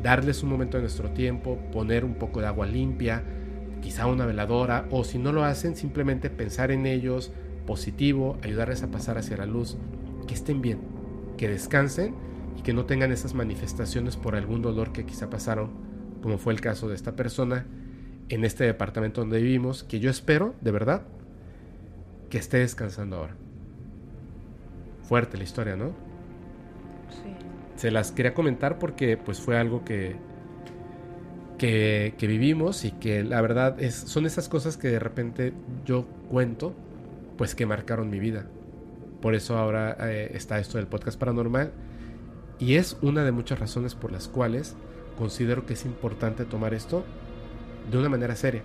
[0.02, 3.24] Darles un momento de nuestro tiempo, poner un poco de agua limpia,
[3.82, 7.32] quizá una veladora, o si no lo hacen, simplemente pensar en ellos,
[7.66, 9.78] positivo, ayudarles a pasar hacia la luz,
[10.28, 10.80] que estén bien,
[11.38, 12.16] que descansen
[12.58, 15.70] y que no tengan esas manifestaciones por algún dolor que quizá pasaron,
[16.22, 17.66] como fue el caso de esta persona
[18.30, 21.04] en este departamento donde vivimos, que yo espero, de verdad,
[22.30, 23.36] que esté descansando ahora.
[25.04, 26.07] Fuerte la historia, ¿no?
[27.78, 30.18] Se las quería comentar porque pues fue algo que,
[31.58, 35.54] que, vivimos y que la verdad es, son esas cosas que de repente
[35.86, 36.76] yo cuento
[37.38, 38.46] pues que marcaron mi vida.
[39.22, 41.72] Por eso ahora eh, está esto del podcast paranormal
[42.60, 44.76] y es una de muchas razones por las cuales
[45.18, 47.04] considero que es importante tomar esto
[47.90, 48.64] de una manera seria.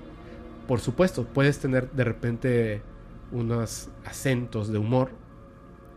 [0.67, 2.83] Por supuesto, puedes tener de repente
[3.33, 5.11] unos acentos de humor,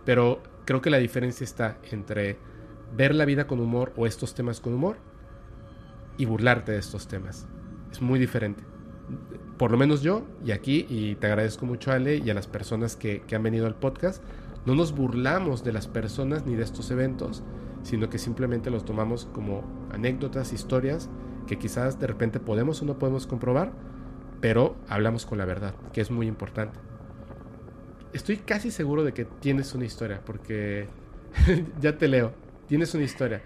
[0.06, 2.38] pero creo que la diferencia está entre
[2.96, 4.98] ver la vida con humor o estos temas con humor
[6.18, 7.48] y burlarte de estos temas.
[7.92, 8.64] Es muy diferente.
[9.58, 12.96] Por lo menos yo, y aquí, y te agradezco mucho Ale y a las personas
[12.96, 14.24] que, han venido al podcast,
[14.66, 17.44] no nos burlamos de las personas ni de estos eventos,
[17.84, 21.10] sino que simplemente los tomamos como anécdotas, historias
[21.48, 23.72] que quizás de repente podemos o no podemos comprobar,
[24.42, 26.80] pero hablamos con la verdad, que es muy importante.
[28.14, 30.88] estoy casi seguro de que tienes una historia, porque
[31.80, 32.45] ya te leo.
[32.68, 33.42] Tienes una historia.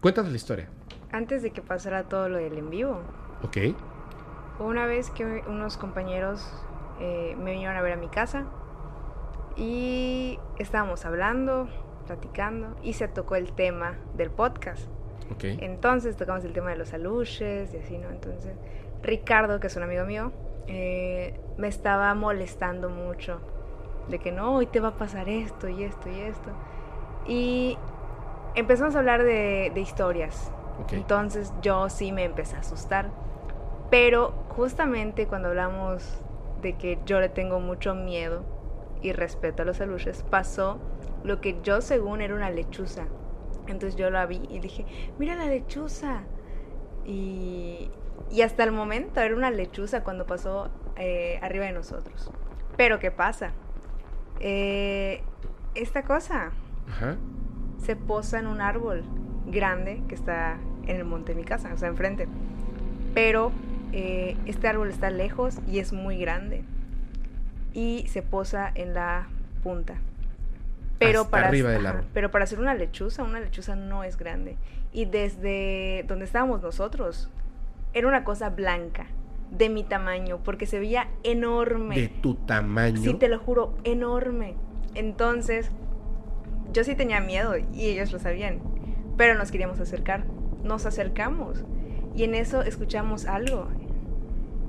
[0.00, 0.68] Cuéntanos la historia.
[1.10, 3.00] Antes de que pasara todo lo del en vivo.
[3.42, 3.74] Ok.
[4.60, 6.46] Una vez que unos compañeros
[7.00, 8.46] eh, me vinieron a ver a mi casa
[9.56, 11.68] y estábamos hablando,
[12.06, 14.86] platicando y se tocó el tema del podcast.
[15.32, 15.44] Ok.
[15.44, 18.10] Entonces tocamos el tema de los aluches y así, ¿no?
[18.10, 18.54] Entonces
[19.02, 20.32] Ricardo, que es un amigo mío,
[20.68, 23.40] eh, me estaba molestando mucho
[24.08, 26.50] de que no, hoy te va a pasar esto y esto y esto.
[27.26, 27.78] Y
[28.54, 30.52] empezamos a hablar de, de historias.
[30.92, 33.10] Entonces yo sí me empecé a asustar.
[33.90, 36.22] Pero justamente cuando hablamos
[36.62, 38.44] de que yo le tengo mucho miedo
[39.02, 40.78] y respeto a los aluches, pasó
[41.24, 43.06] lo que yo según era una lechuza.
[43.66, 44.86] Entonces yo la vi y dije,
[45.18, 46.22] mira la lechuza.
[47.04, 47.90] Y,
[48.30, 52.30] y hasta el momento era una lechuza cuando pasó eh, arriba de nosotros.
[52.76, 53.52] Pero ¿qué pasa?
[54.38, 55.22] Eh,
[55.74, 56.52] esta cosa
[56.88, 57.16] Ajá.
[57.82, 59.02] Se posa en un árbol
[59.46, 62.28] grande que está en el monte de mi casa, o sea, enfrente.
[63.14, 63.52] Pero
[63.92, 66.64] eh, este árbol está lejos y es muy grande.
[67.72, 69.28] Y se posa en la
[69.62, 69.96] punta.
[70.98, 72.10] Pero Hasta para, arriba del ajá, árbol.
[72.12, 74.56] pero para hacer una lechuza, una lechuza no es grande.
[74.92, 77.30] Y desde donde estábamos nosotros,
[77.94, 79.06] era una cosa blanca,
[79.50, 81.96] de mi tamaño, porque se veía enorme.
[81.96, 83.00] De tu tamaño.
[83.00, 84.54] Sí, te lo juro, enorme.
[84.94, 85.70] Entonces,
[86.72, 88.60] yo sí tenía miedo y ellos lo sabían,
[89.16, 90.24] pero nos queríamos acercar.
[90.62, 91.64] Nos acercamos
[92.14, 93.68] y en eso escuchamos algo.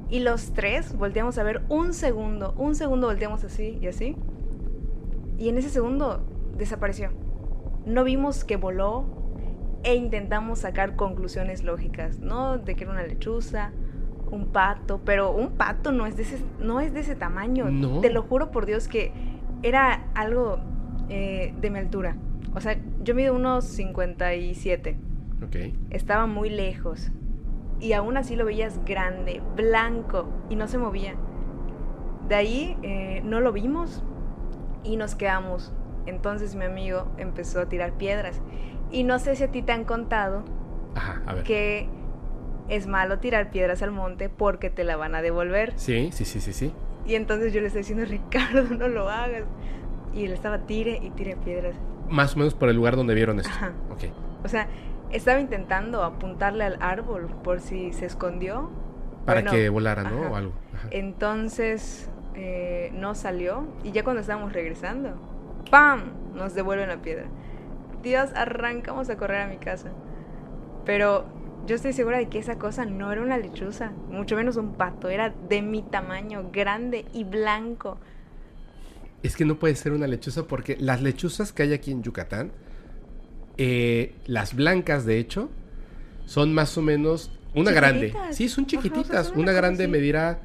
[0.10, 4.16] Y los tres volteamos a ver un segundo, un segundo volteamos así y así.
[5.38, 6.26] Y en ese segundo
[6.58, 7.12] desapareció.
[7.86, 9.06] No vimos que voló
[9.84, 12.58] e intentamos sacar conclusiones lógicas, ¿no?
[12.58, 13.72] De que era una lechuza,
[14.30, 17.70] un pato, pero un pato no es de ese, no es de ese tamaño.
[17.72, 18.02] No.
[18.02, 19.12] Te lo juro por Dios que
[19.64, 20.60] era algo
[21.12, 22.16] eh, de mi altura.
[22.56, 24.98] O sea, yo mido unos 57.
[25.46, 25.56] Ok.
[25.90, 27.12] Estaba muy lejos.
[27.80, 31.16] Y aún así lo veías grande, blanco, y no se movía.
[32.28, 34.04] De ahí eh, no lo vimos
[34.84, 35.74] y nos quedamos.
[36.06, 38.42] Entonces mi amigo empezó a tirar piedras.
[38.92, 40.44] Y no sé si a ti te han contado
[40.96, 41.44] Ajá, a ver.
[41.44, 41.88] que
[42.70, 45.74] es malo tirar piedras al monte porque te la van a devolver.
[45.76, 46.74] Sí, sí, sí, sí, sí.
[47.06, 49.44] Y entonces yo le estoy diciendo, Ricardo, no lo hagas.
[50.14, 51.76] Y él estaba tire y tire piedras.
[52.10, 53.52] Más o menos por el lugar donde vieron esto.
[53.54, 53.72] Ajá.
[53.90, 54.04] Ok.
[54.44, 54.68] O sea,
[55.12, 58.70] estaba intentando apuntarle al árbol por si se escondió.
[59.26, 60.20] Para Bueno, que volara, ¿no?
[60.22, 60.32] ajá.
[60.32, 60.54] O algo.
[60.74, 60.88] Ajá.
[60.92, 65.12] Entonces eh, no salió y ya cuando estábamos regresando,
[65.70, 66.02] ¡pam!
[66.34, 67.26] Nos devuelven la piedra.
[68.02, 69.90] Dios, arrancamos a correr a mi casa.
[70.86, 71.26] Pero
[71.68, 75.10] yo estoy segura de que esa cosa no era una lechuza, mucho menos un pato,
[75.10, 77.98] era de mi tamaño, grande y blanco.
[79.24, 82.52] Es que no puede ser una lechuza porque las lechuzas que hay aquí en Yucatán,
[83.58, 85.50] eh, las blancas de hecho,
[86.26, 88.14] son más o menos una grande.
[88.32, 89.28] Sí, son Ajá, o sea, chiquititas.
[89.28, 89.92] son una grande así.
[89.92, 90.42] medirá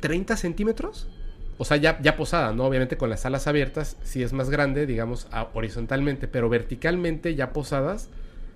[0.00, 1.08] 30 centímetros.
[1.56, 2.64] O sea, ya, ya posada, ¿no?
[2.64, 7.52] Obviamente con las alas abiertas, sí es más grande, digamos, a- horizontalmente, pero verticalmente ya
[7.52, 8.08] posadas,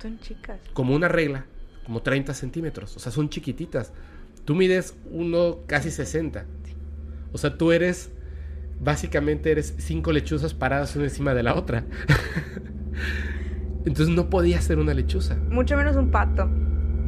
[0.02, 0.59] Son chicas.
[0.73, 1.47] como una regla,
[1.86, 2.97] como 30 centímetros.
[2.97, 3.93] O sea, son chiquititas.
[4.44, 6.44] Tú mides uno casi 60.
[7.32, 8.10] O sea, tú eres,
[8.80, 11.84] básicamente eres cinco lechuzas paradas una encima de la otra.
[13.84, 15.36] Entonces no podía ser una lechuza.
[15.50, 16.48] Mucho menos un pato.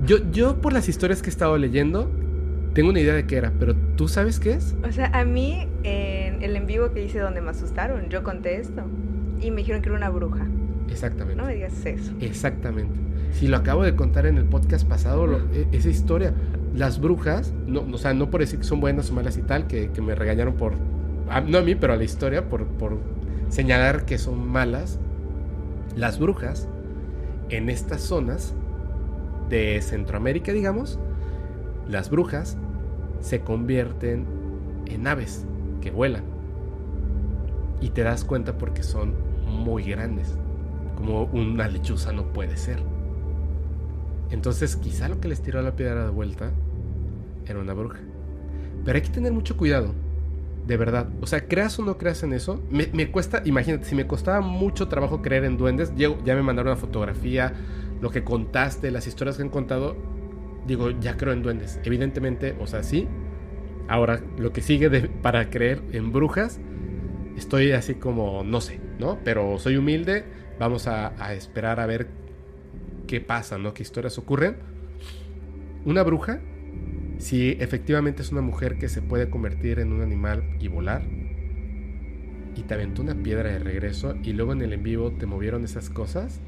[0.06, 2.10] Yo, yo por las historias que he estado leyendo,
[2.74, 4.74] tengo una idea de qué era, pero ¿tú sabes qué es?
[4.88, 8.56] O sea, a mí en el en vivo que hice donde me asustaron, yo conté
[8.56, 8.82] esto.
[9.42, 10.46] Y me dijeron que era una bruja.
[10.88, 11.36] Exactamente.
[11.36, 12.12] No me digas eso.
[12.20, 12.98] Exactamente.
[13.32, 16.34] Si lo acabo de contar en el podcast pasado, lo- e- esa historia.
[16.74, 19.66] Las brujas, no, o sea, no por decir que son buenas o malas y tal,
[19.66, 20.74] que, que me regañaron por,
[21.40, 22.98] no a mí, pero a la historia, por, por
[23.48, 24.98] señalar que son malas.
[25.96, 26.68] Las brujas,
[27.48, 28.54] en estas zonas
[29.48, 30.98] de Centroamérica, digamos,
[31.88, 32.56] las brujas
[33.20, 34.26] se convierten
[34.86, 35.44] en aves
[35.80, 36.24] que vuelan.
[37.80, 39.14] Y te das cuenta porque son
[39.46, 40.36] muy grandes
[41.00, 42.82] como una lechuza no puede ser.
[44.30, 46.52] Entonces, quizá lo que les tiró la piedra de vuelta
[47.46, 48.00] era una bruja.
[48.84, 49.94] Pero hay que tener mucho cuidado,
[50.66, 51.08] de verdad.
[51.20, 54.88] O sea, creas o no creas en eso, me, cuesta, imagínate, si me costaba mucho
[54.88, 57.52] trabajo creer en duendes, llego- ya me mandaron una fotografía,
[58.00, 59.96] lo que contaste, las historias que han contado,
[60.66, 61.80] digo, ya creo en duendes.
[61.84, 63.08] Evidentemente, o sea, sí.
[63.88, 64.88] Ahora, lo que sigue
[65.22, 66.60] para creer en brujas,
[67.36, 69.18] estoy así como, no sé, ¿no?
[69.24, 70.24] Pero soy humilde,
[70.58, 72.08] vamos a, a esperar a ver
[73.06, 73.74] qué pasa, ¿no?
[73.74, 74.56] ¿Qué historias ocurren?
[75.84, 76.40] Una bruja,
[77.20, 81.02] si efectivamente es una mujer que se puede convertir en un animal y volar,
[82.56, 85.64] y te aventó una piedra de regreso y luego en el en vivo te movieron
[85.64, 86.40] esas cosas.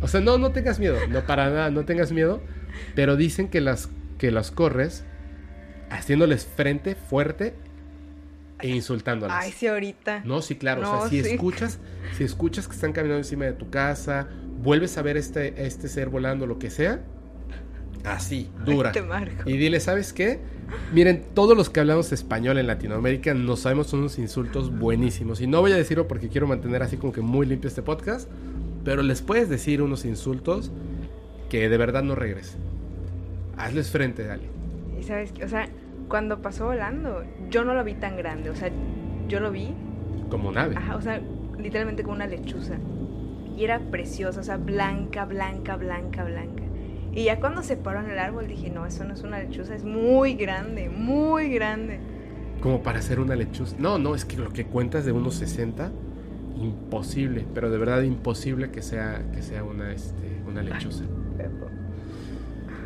[0.00, 2.40] O sea, no, no tengas miedo, no para nada, no tengas miedo,
[2.94, 3.88] pero dicen que las,
[4.18, 5.04] que las corres
[5.90, 7.54] haciéndoles frente fuerte
[8.60, 9.36] e insultándolas.
[9.40, 10.22] Ay, sí, ahorita.
[10.24, 10.82] No, sí, claro.
[10.82, 11.30] o sea, si sí.
[11.30, 11.78] escuchas,
[12.16, 14.28] si escuchas que están caminando encima de tu casa,
[14.60, 17.04] vuelves a ver este, este ser volando, lo que sea,
[18.04, 18.92] así, dura.
[18.92, 19.48] Te marco.
[19.48, 20.40] Y dile, ¿sabes qué?
[20.92, 25.40] Miren, todos los que hablamos español en Latinoamérica nos sabemos unos insultos buenísimos.
[25.40, 28.28] Y no voy a decirlo porque quiero mantener así como que muy limpio este podcast.
[28.84, 30.72] Pero les puedes decir unos insultos
[31.50, 32.60] que de verdad no regresen.
[33.56, 34.48] Hazles frente, Ali.
[34.98, 35.68] Y sabes qué, o sea,
[36.08, 38.70] cuando pasó volando, yo no lo vi tan grande, o sea,
[39.28, 39.68] yo lo vi,
[40.30, 40.74] Como nave.
[40.76, 41.20] ajá, o sea,
[41.58, 42.74] literalmente como una lechuza.
[43.56, 46.62] Y era preciosa, o sea, blanca, blanca, blanca, blanca.
[47.12, 49.74] Y ya cuando se paró en el árbol dije, no, eso no es una lechuza,
[49.74, 52.00] es muy grande, muy grande.
[52.62, 53.76] Como para hacer una lechuza.
[53.78, 55.92] No, no, es que lo que cuentas de unos 60,
[56.56, 57.44] imposible.
[57.52, 61.04] Pero de verdad imposible que sea, que sea una, este, una lechuza.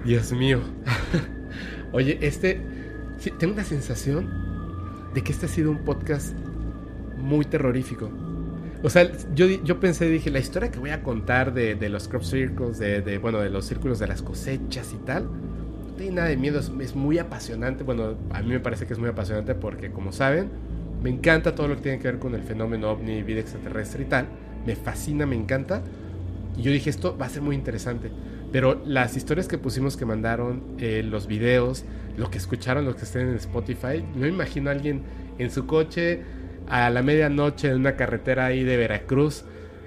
[0.05, 0.61] Dios mío.
[1.93, 2.61] Oye, este.
[3.39, 6.37] tengo una sensación de que este ha sido un podcast
[7.19, 8.09] muy terrorífico.
[8.83, 12.09] O sea, yo, yo pensé, dije, la historia que voy a contar de, de los
[12.09, 16.17] crop circles, de, de, bueno, de los círculos de las cosechas y tal, no tiene
[16.17, 17.85] nada de miedo, es, es muy apasionante.
[17.85, 20.51] Bueno, a mí me parece que es muy apasionante porque, como saben,
[21.03, 24.07] me encanta todo lo que tiene que ver con el fenómeno ovni, vida extraterrestre y
[24.07, 24.27] tal.
[24.67, 25.83] Me fascina, me encanta.
[26.57, 28.11] Y yo dije, esto va a ser muy interesante.
[28.53, 31.85] Pero las historias que pusimos que mandaron, eh, los videos,
[32.17, 35.03] lo que escucharon, los que estén en Spotify, no imagino a alguien
[35.39, 36.23] en su coche
[36.69, 39.45] a la medianoche en una carretera ahí de Veracruz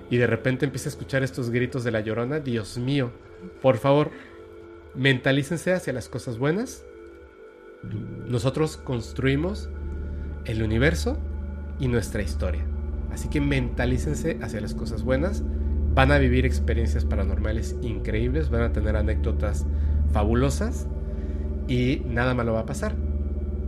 [0.10, 2.40] y de repente empieza a escuchar estos gritos de la llorona.
[2.40, 3.12] Dios mío,
[3.62, 4.12] por favor,
[4.96, 6.84] mentalícense hacia las cosas buenas.
[8.28, 9.70] Nosotros construimos
[10.46, 11.18] el universo
[11.80, 12.66] y nuestra historia.
[13.12, 15.44] Así que mentalícense hacia las cosas buenas.
[15.94, 19.66] Van a vivir experiencias paranormales increíbles, van a tener anécdotas
[20.12, 20.88] fabulosas
[21.68, 23.09] y nada malo va a pasar.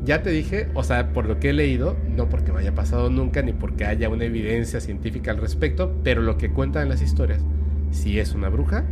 [0.04, 3.10] Ya te dije, o sea, por lo que he leído, no porque me haya pasado
[3.10, 7.04] nunca ni porque haya una evidencia científica al respecto, pero lo que cuentan en las
[7.04, 7.44] historias,
[7.92, 8.84] si es una bruja,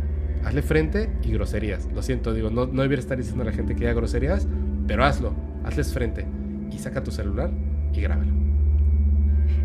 [0.44, 1.88] hazle frente y groserías.
[1.92, 4.46] Lo siento, digo, no, no debería estar diciendo a la gente que haga groserías,
[4.86, 5.34] pero hazlo,
[5.64, 6.26] hazles frente
[6.70, 7.50] y saca tu celular
[7.92, 8.32] y grábalo.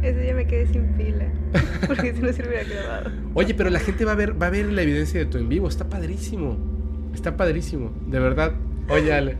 [0.01, 1.25] Ese día me quedé sin pila,
[1.87, 3.11] porque si no se hubiera grabado.
[3.35, 5.47] Oye, pero la gente va a ver, va a ver la evidencia de tu en
[5.47, 5.67] vivo.
[5.67, 6.57] Está padrísimo.
[7.13, 7.91] Está padrísimo.
[8.07, 8.53] De verdad.
[8.89, 9.37] Oye, Ale.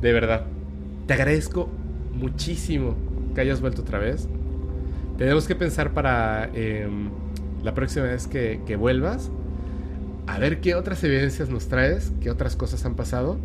[0.00, 0.46] De verdad.
[1.06, 1.68] Te agradezco
[2.12, 2.94] muchísimo
[3.34, 4.28] que hayas vuelto otra vez.
[5.18, 7.10] Tenemos que pensar para em,
[7.62, 9.30] la próxima vez que, que vuelvas.
[10.26, 13.38] A ver qué otras evidencias nos traes, qué otras cosas han pasado.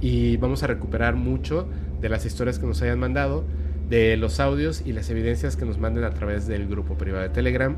[0.00, 1.66] Y vamos a recuperar mucho
[2.00, 3.44] de las historias que nos hayan mandado,
[3.88, 7.30] de los audios y las evidencias que nos manden a través del grupo privado de
[7.30, 7.76] Telegram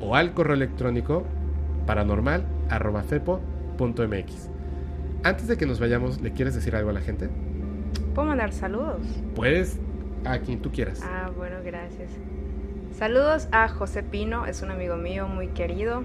[0.00, 1.24] o al correo electrónico
[1.86, 4.50] paranormal.fepo.mx.
[5.22, 7.30] Antes de que nos vayamos, ¿le quieres decir algo a la gente?
[8.16, 9.02] ¿Puedo mandar saludos?
[9.34, 9.78] Puedes
[10.24, 11.02] a quien tú quieras.
[11.04, 12.10] Ah, bueno, gracias.
[12.92, 16.02] Saludos a José Pino, es un amigo mío muy querido.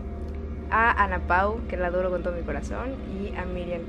[0.69, 2.95] A Ana Pau, que la adoro con todo mi corazón.
[3.13, 3.83] Y a Miriam.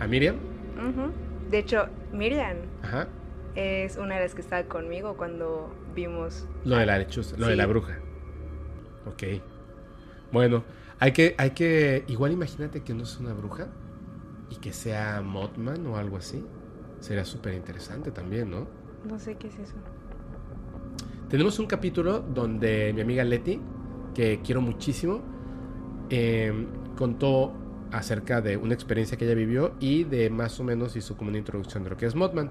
[0.00, 0.38] ¿A Miriam?
[0.76, 1.12] Ujú.
[1.48, 3.06] De hecho, Miriam Ajá.
[3.54, 6.48] es una de las que estaba conmigo cuando vimos.
[6.64, 7.96] Lo de la lechuza, lo de la bruja.
[9.06, 9.40] Ok.
[10.32, 10.64] Bueno,
[10.98, 12.02] hay que, hay que.
[12.08, 13.68] Igual imagínate que no es una bruja
[14.50, 16.44] y que sea Mothman o algo así.
[17.00, 18.66] Sería súper interesante también, ¿no?
[19.04, 19.74] No sé qué es eso.
[21.28, 23.60] Tenemos un capítulo donde mi amiga Leti,
[24.14, 25.22] que quiero muchísimo,
[26.10, 26.52] eh,
[26.96, 27.52] contó
[27.92, 31.38] acerca de una experiencia que ella vivió y de más o menos hizo como una
[31.38, 32.50] introducción de lo que es Mothman.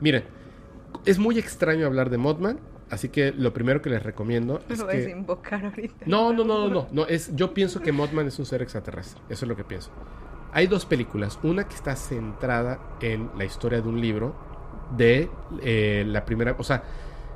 [0.00, 0.24] Miren,
[1.04, 4.86] es muy extraño hablar de Mothman, así que lo primero que les recomiendo es lo
[4.86, 5.10] que...
[5.10, 6.06] invocar ahorita.
[6.06, 9.20] No, no, no, no, no, no, es, yo pienso que Mothman es un ser extraterrestre,
[9.28, 9.90] eso es lo que pienso.
[10.56, 14.34] Hay dos películas, una que está centrada en la historia de un libro
[14.96, 15.28] de
[15.62, 16.82] eh, la primera, o sea,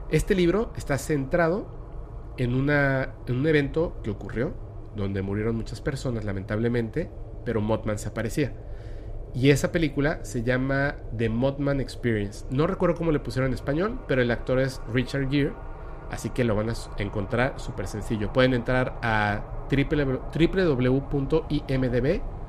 [0.09, 4.55] este libro está centrado en, una, en un evento que ocurrió,
[4.97, 7.11] donde murieron muchas personas lamentablemente,
[7.45, 8.55] pero Mothman se aparecía.
[9.35, 12.47] Y esa película se llama The Mothman Experience.
[12.49, 15.53] No recuerdo cómo le pusieron en español, pero el actor es Richard Gere.
[16.11, 18.33] Así que lo van a encontrar súper sencillo.
[18.33, 22.40] Pueden entrar a www.imdb.com,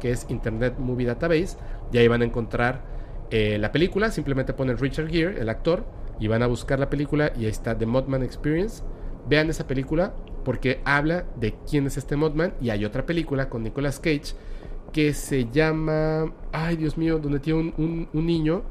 [0.00, 1.56] que es Internet Movie Database,
[1.92, 2.82] y ahí van a encontrar
[3.30, 4.10] eh, la película.
[4.10, 5.84] Simplemente ponen Richard Gere, el actor,
[6.20, 8.82] y van a buscar la película, y ahí está The Mothman Experience.
[9.28, 10.14] Vean esa película
[10.44, 14.34] porque habla de quién es este Mothman, y hay otra película con Nicolas Cage
[14.92, 18.62] que se llama, ay Dios mío, donde tiene un, un- un niño,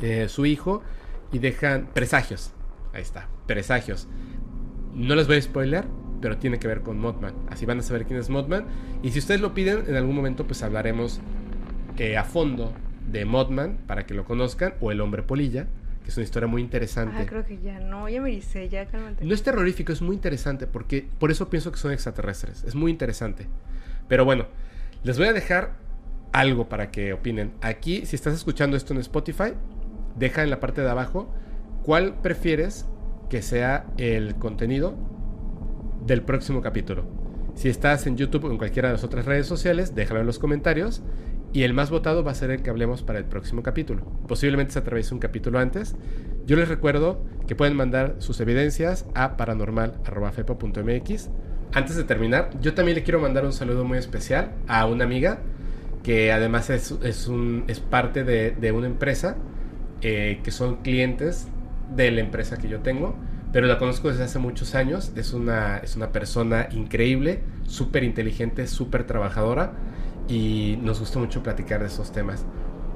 [0.00, 0.82] eh, su hijo,
[1.32, 2.52] y dejan presagios.
[2.92, 4.06] Ahí está, presagios.
[4.92, 5.84] No les voy a spoiler,
[6.20, 7.34] pero tiene que ver con Mothman.
[7.48, 8.64] Así van a saber quién es Mothman.
[9.02, 11.20] Y si ustedes lo piden, en algún momento pues hablaremos
[11.98, 12.72] eh, a fondo
[13.10, 15.66] de Mothman para que lo conozcan, o El Hombre Polilla,
[16.02, 17.16] que es una historia muy interesante.
[17.18, 19.24] Ah, creo que ya no, ya me dice, ya cálmate.
[19.24, 22.64] No es terrorífico, es muy interesante, porque por eso pienso que son extraterrestres.
[22.64, 23.46] Es muy interesante.
[24.08, 24.46] Pero bueno,
[25.02, 25.74] les voy a dejar
[26.32, 27.52] algo para que opinen.
[27.60, 29.52] Aquí, si estás escuchando esto en Spotify,
[30.16, 31.32] deja en la parte de abajo
[31.82, 32.86] cuál prefieres
[33.28, 34.96] que sea el contenido
[36.06, 37.04] del próximo capítulo.
[37.54, 40.38] Si estás en YouTube o en cualquiera de las otras redes sociales, déjalo en los
[40.38, 41.02] comentarios.
[41.52, 44.04] Y el más votado va a ser el que hablemos para el próximo capítulo.
[44.28, 45.96] Posiblemente se atraviese un capítulo antes.
[46.46, 51.30] Yo les recuerdo que pueden mandar sus evidencias a paranormal.fepa.mx.
[51.72, 55.40] Antes de terminar, yo también le quiero mandar un saludo muy especial a una amiga
[56.04, 59.36] que además es, es parte de, de una empresa
[60.02, 61.48] eh, que son clientes
[61.94, 63.16] de la empresa que yo tengo
[63.52, 65.12] pero la conozco desde hace muchos años.
[65.16, 69.72] Es una, es una persona increíble, súper inteligente, súper trabajadora
[70.28, 72.44] y nos gusta mucho platicar de esos temas.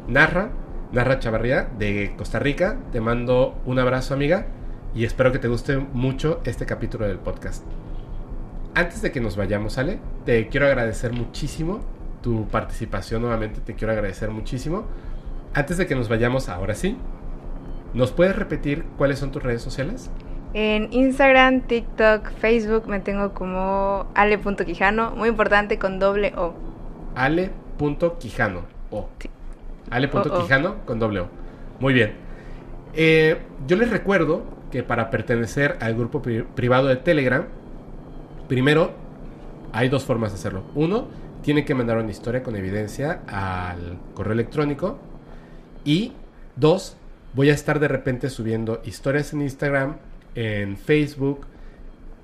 [0.07, 0.51] Narra,
[0.93, 4.47] Narra Chavarría de Costa Rica, te mando un abrazo amiga
[4.95, 7.65] y espero que te guste mucho este capítulo del podcast.
[8.77, 11.81] Antes de que nos vayamos, Ale, te quiero agradecer muchísimo
[12.23, 14.85] tu participación nuevamente, te quiero agradecer muchísimo.
[15.53, 16.97] Antes de que nos vayamos, ahora sí,
[17.93, 20.11] ¿nos puedes repetir cuáles son tus redes sociales?
[20.55, 26.55] En Instagram, TikTok, Facebook me tengo como ale.quijano, muy importante con doble O.
[27.17, 28.63] Ale.quijano,
[28.93, 29.09] O.
[29.19, 29.29] Sí.
[29.91, 31.29] Ale.quijano con doble O.
[31.81, 32.13] Muy bien.
[32.95, 33.37] Eh,
[33.67, 37.45] yo les recuerdo que para pertenecer al grupo pri privado de Telegram,
[38.47, 38.93] primero
[39.73, 40.63] hay dos formas de hacerlo.
[40.77, 41.09] Uno,
[41.43, 44.99] tiene que mandar una historia con evidencia al correo electrónico.
[45.85, 46.13] Y
[46.55, 46.97] dos,
[47.35, 49.97] voy a estar de repente subiendo historias en Instagram,
[50.35, 51.47] en Facebook,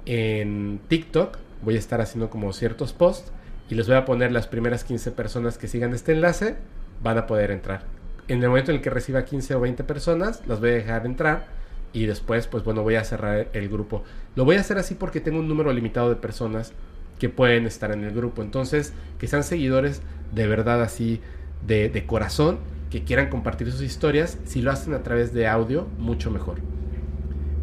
[0.06, 1.38] en TikTok.
[1.62, 3.32] Voy a estar haciendo como ciertos posts
[3.68, 6.56] y les voy a poner las primeras 15 personas que sigan este enlace,
[7.02, 7.84] van a poder entrar.
[8.28, 11.06] En el momento en el que reciba 15 o 20 personas, las voy a dejar
[11.06, 11.46] entrar
[11.92, 14.02] y después, pues bueno, voy a cerrar el grupo.
[14.36, 16.72] Lo voy a hacer así porque tengo un número limitado de personas
[17.18, 18.42] que pueden estar en el grupo.
[18.42, 21.20] Entonces, que sean seguidores de verdad así,
[21.66, 22.58] de, de corazón,
[22.90, 24.38] que quieran compartir sus historias.
[24.44, 26.58] Si lo hacen a través de audio, mucho mejor.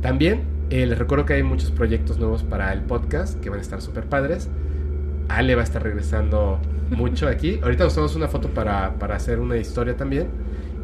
[0.01, 3.61] También eh, les recuerdo que hay muchos proyectos nuevos para el podcast que van a
[3.61, 4.49] estar súper padres.
[5.29, 6.59] Ale va a estar regresando
[6.89, 7.59] mucho aquí.
[7.61, 10.27] Ahorita nos tomamos una foto para, para, hacer una historia también.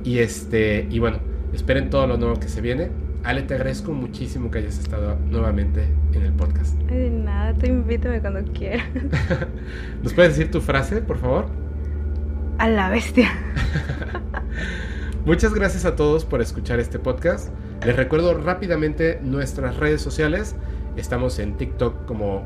[0.03, 1.19] Y este y bueno,
[1.53, 2.89] esperen todo lo nuevo que se viene.
[3.23, 6.77] Ale, te agradezco muchísimo que hayas estado nuevamente en el podcast.
[6.89, 8.85] Ay, de nada, tú invítame cuando quieras.
[10.03, 11.45] ¿Nos puedes decir tu frase, por favor?
[12.57, 13.29] A la bestia.
[15.25, 17.49] Muchas gracias a todos por escuchar este podcast.
[17.85, 20.55] Les recuerdo rápidamente nuestras redes sociales.
[20.95, 22.43] Estamos en TikTok como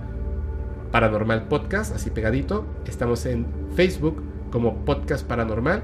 [0.91, 2.65] Paranormal Podcast, así pegadito.
[2.87, 3.45] Estamos en
[3.75, 5.83] Facebook como Podcast Paranormal.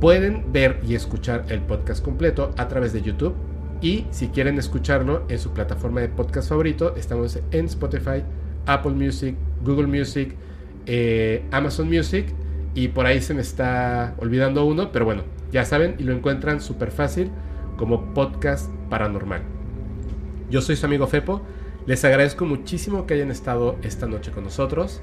[0.00, 3.34] Pueden ver y escuchar el podcast completo a través de YouTube.
[3.80, 8.22] Y si quieren escucharlo en su plataforma de podcast favorito, estamos en Spotify,
[8.66, 10.34] Apple Music, Google Music,
[10.84, 12.26] eh, Amazon Music.
[12.74, 15.22] Y por ahí se me está olvidando uno, pero bueno,
[15.52, 17.30] ya saben, y lo encuentran súper fácil
[17.78, 19.42] como podcast paranormal.
[20.50, 21.40] Yo soy su amigo Fepo.
[21.86, 25.00] Les agradezco muchísimo que hayan estado esta noche con nosotros.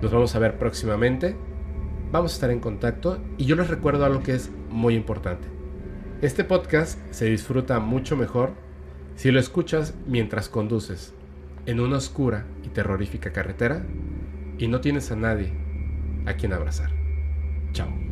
[0.00, 1.36] Nos vamos a ver próximamente.
[2.10, 5.48] Vamos a estar en contacto y yo les recuerdo algo que es muy importante.
[6.22, 8.52] Este podcast se disfruta mucho mejor
[9.16, 11.14] si lo escuchas mientras conduces
[11.66, 13.84] en una oscura y terrorífica carretera
[14.58, 15.52] y no tienes a nadie
[16.26, 16.90] a quien abrazar.
[17.72, 18.11] Chao.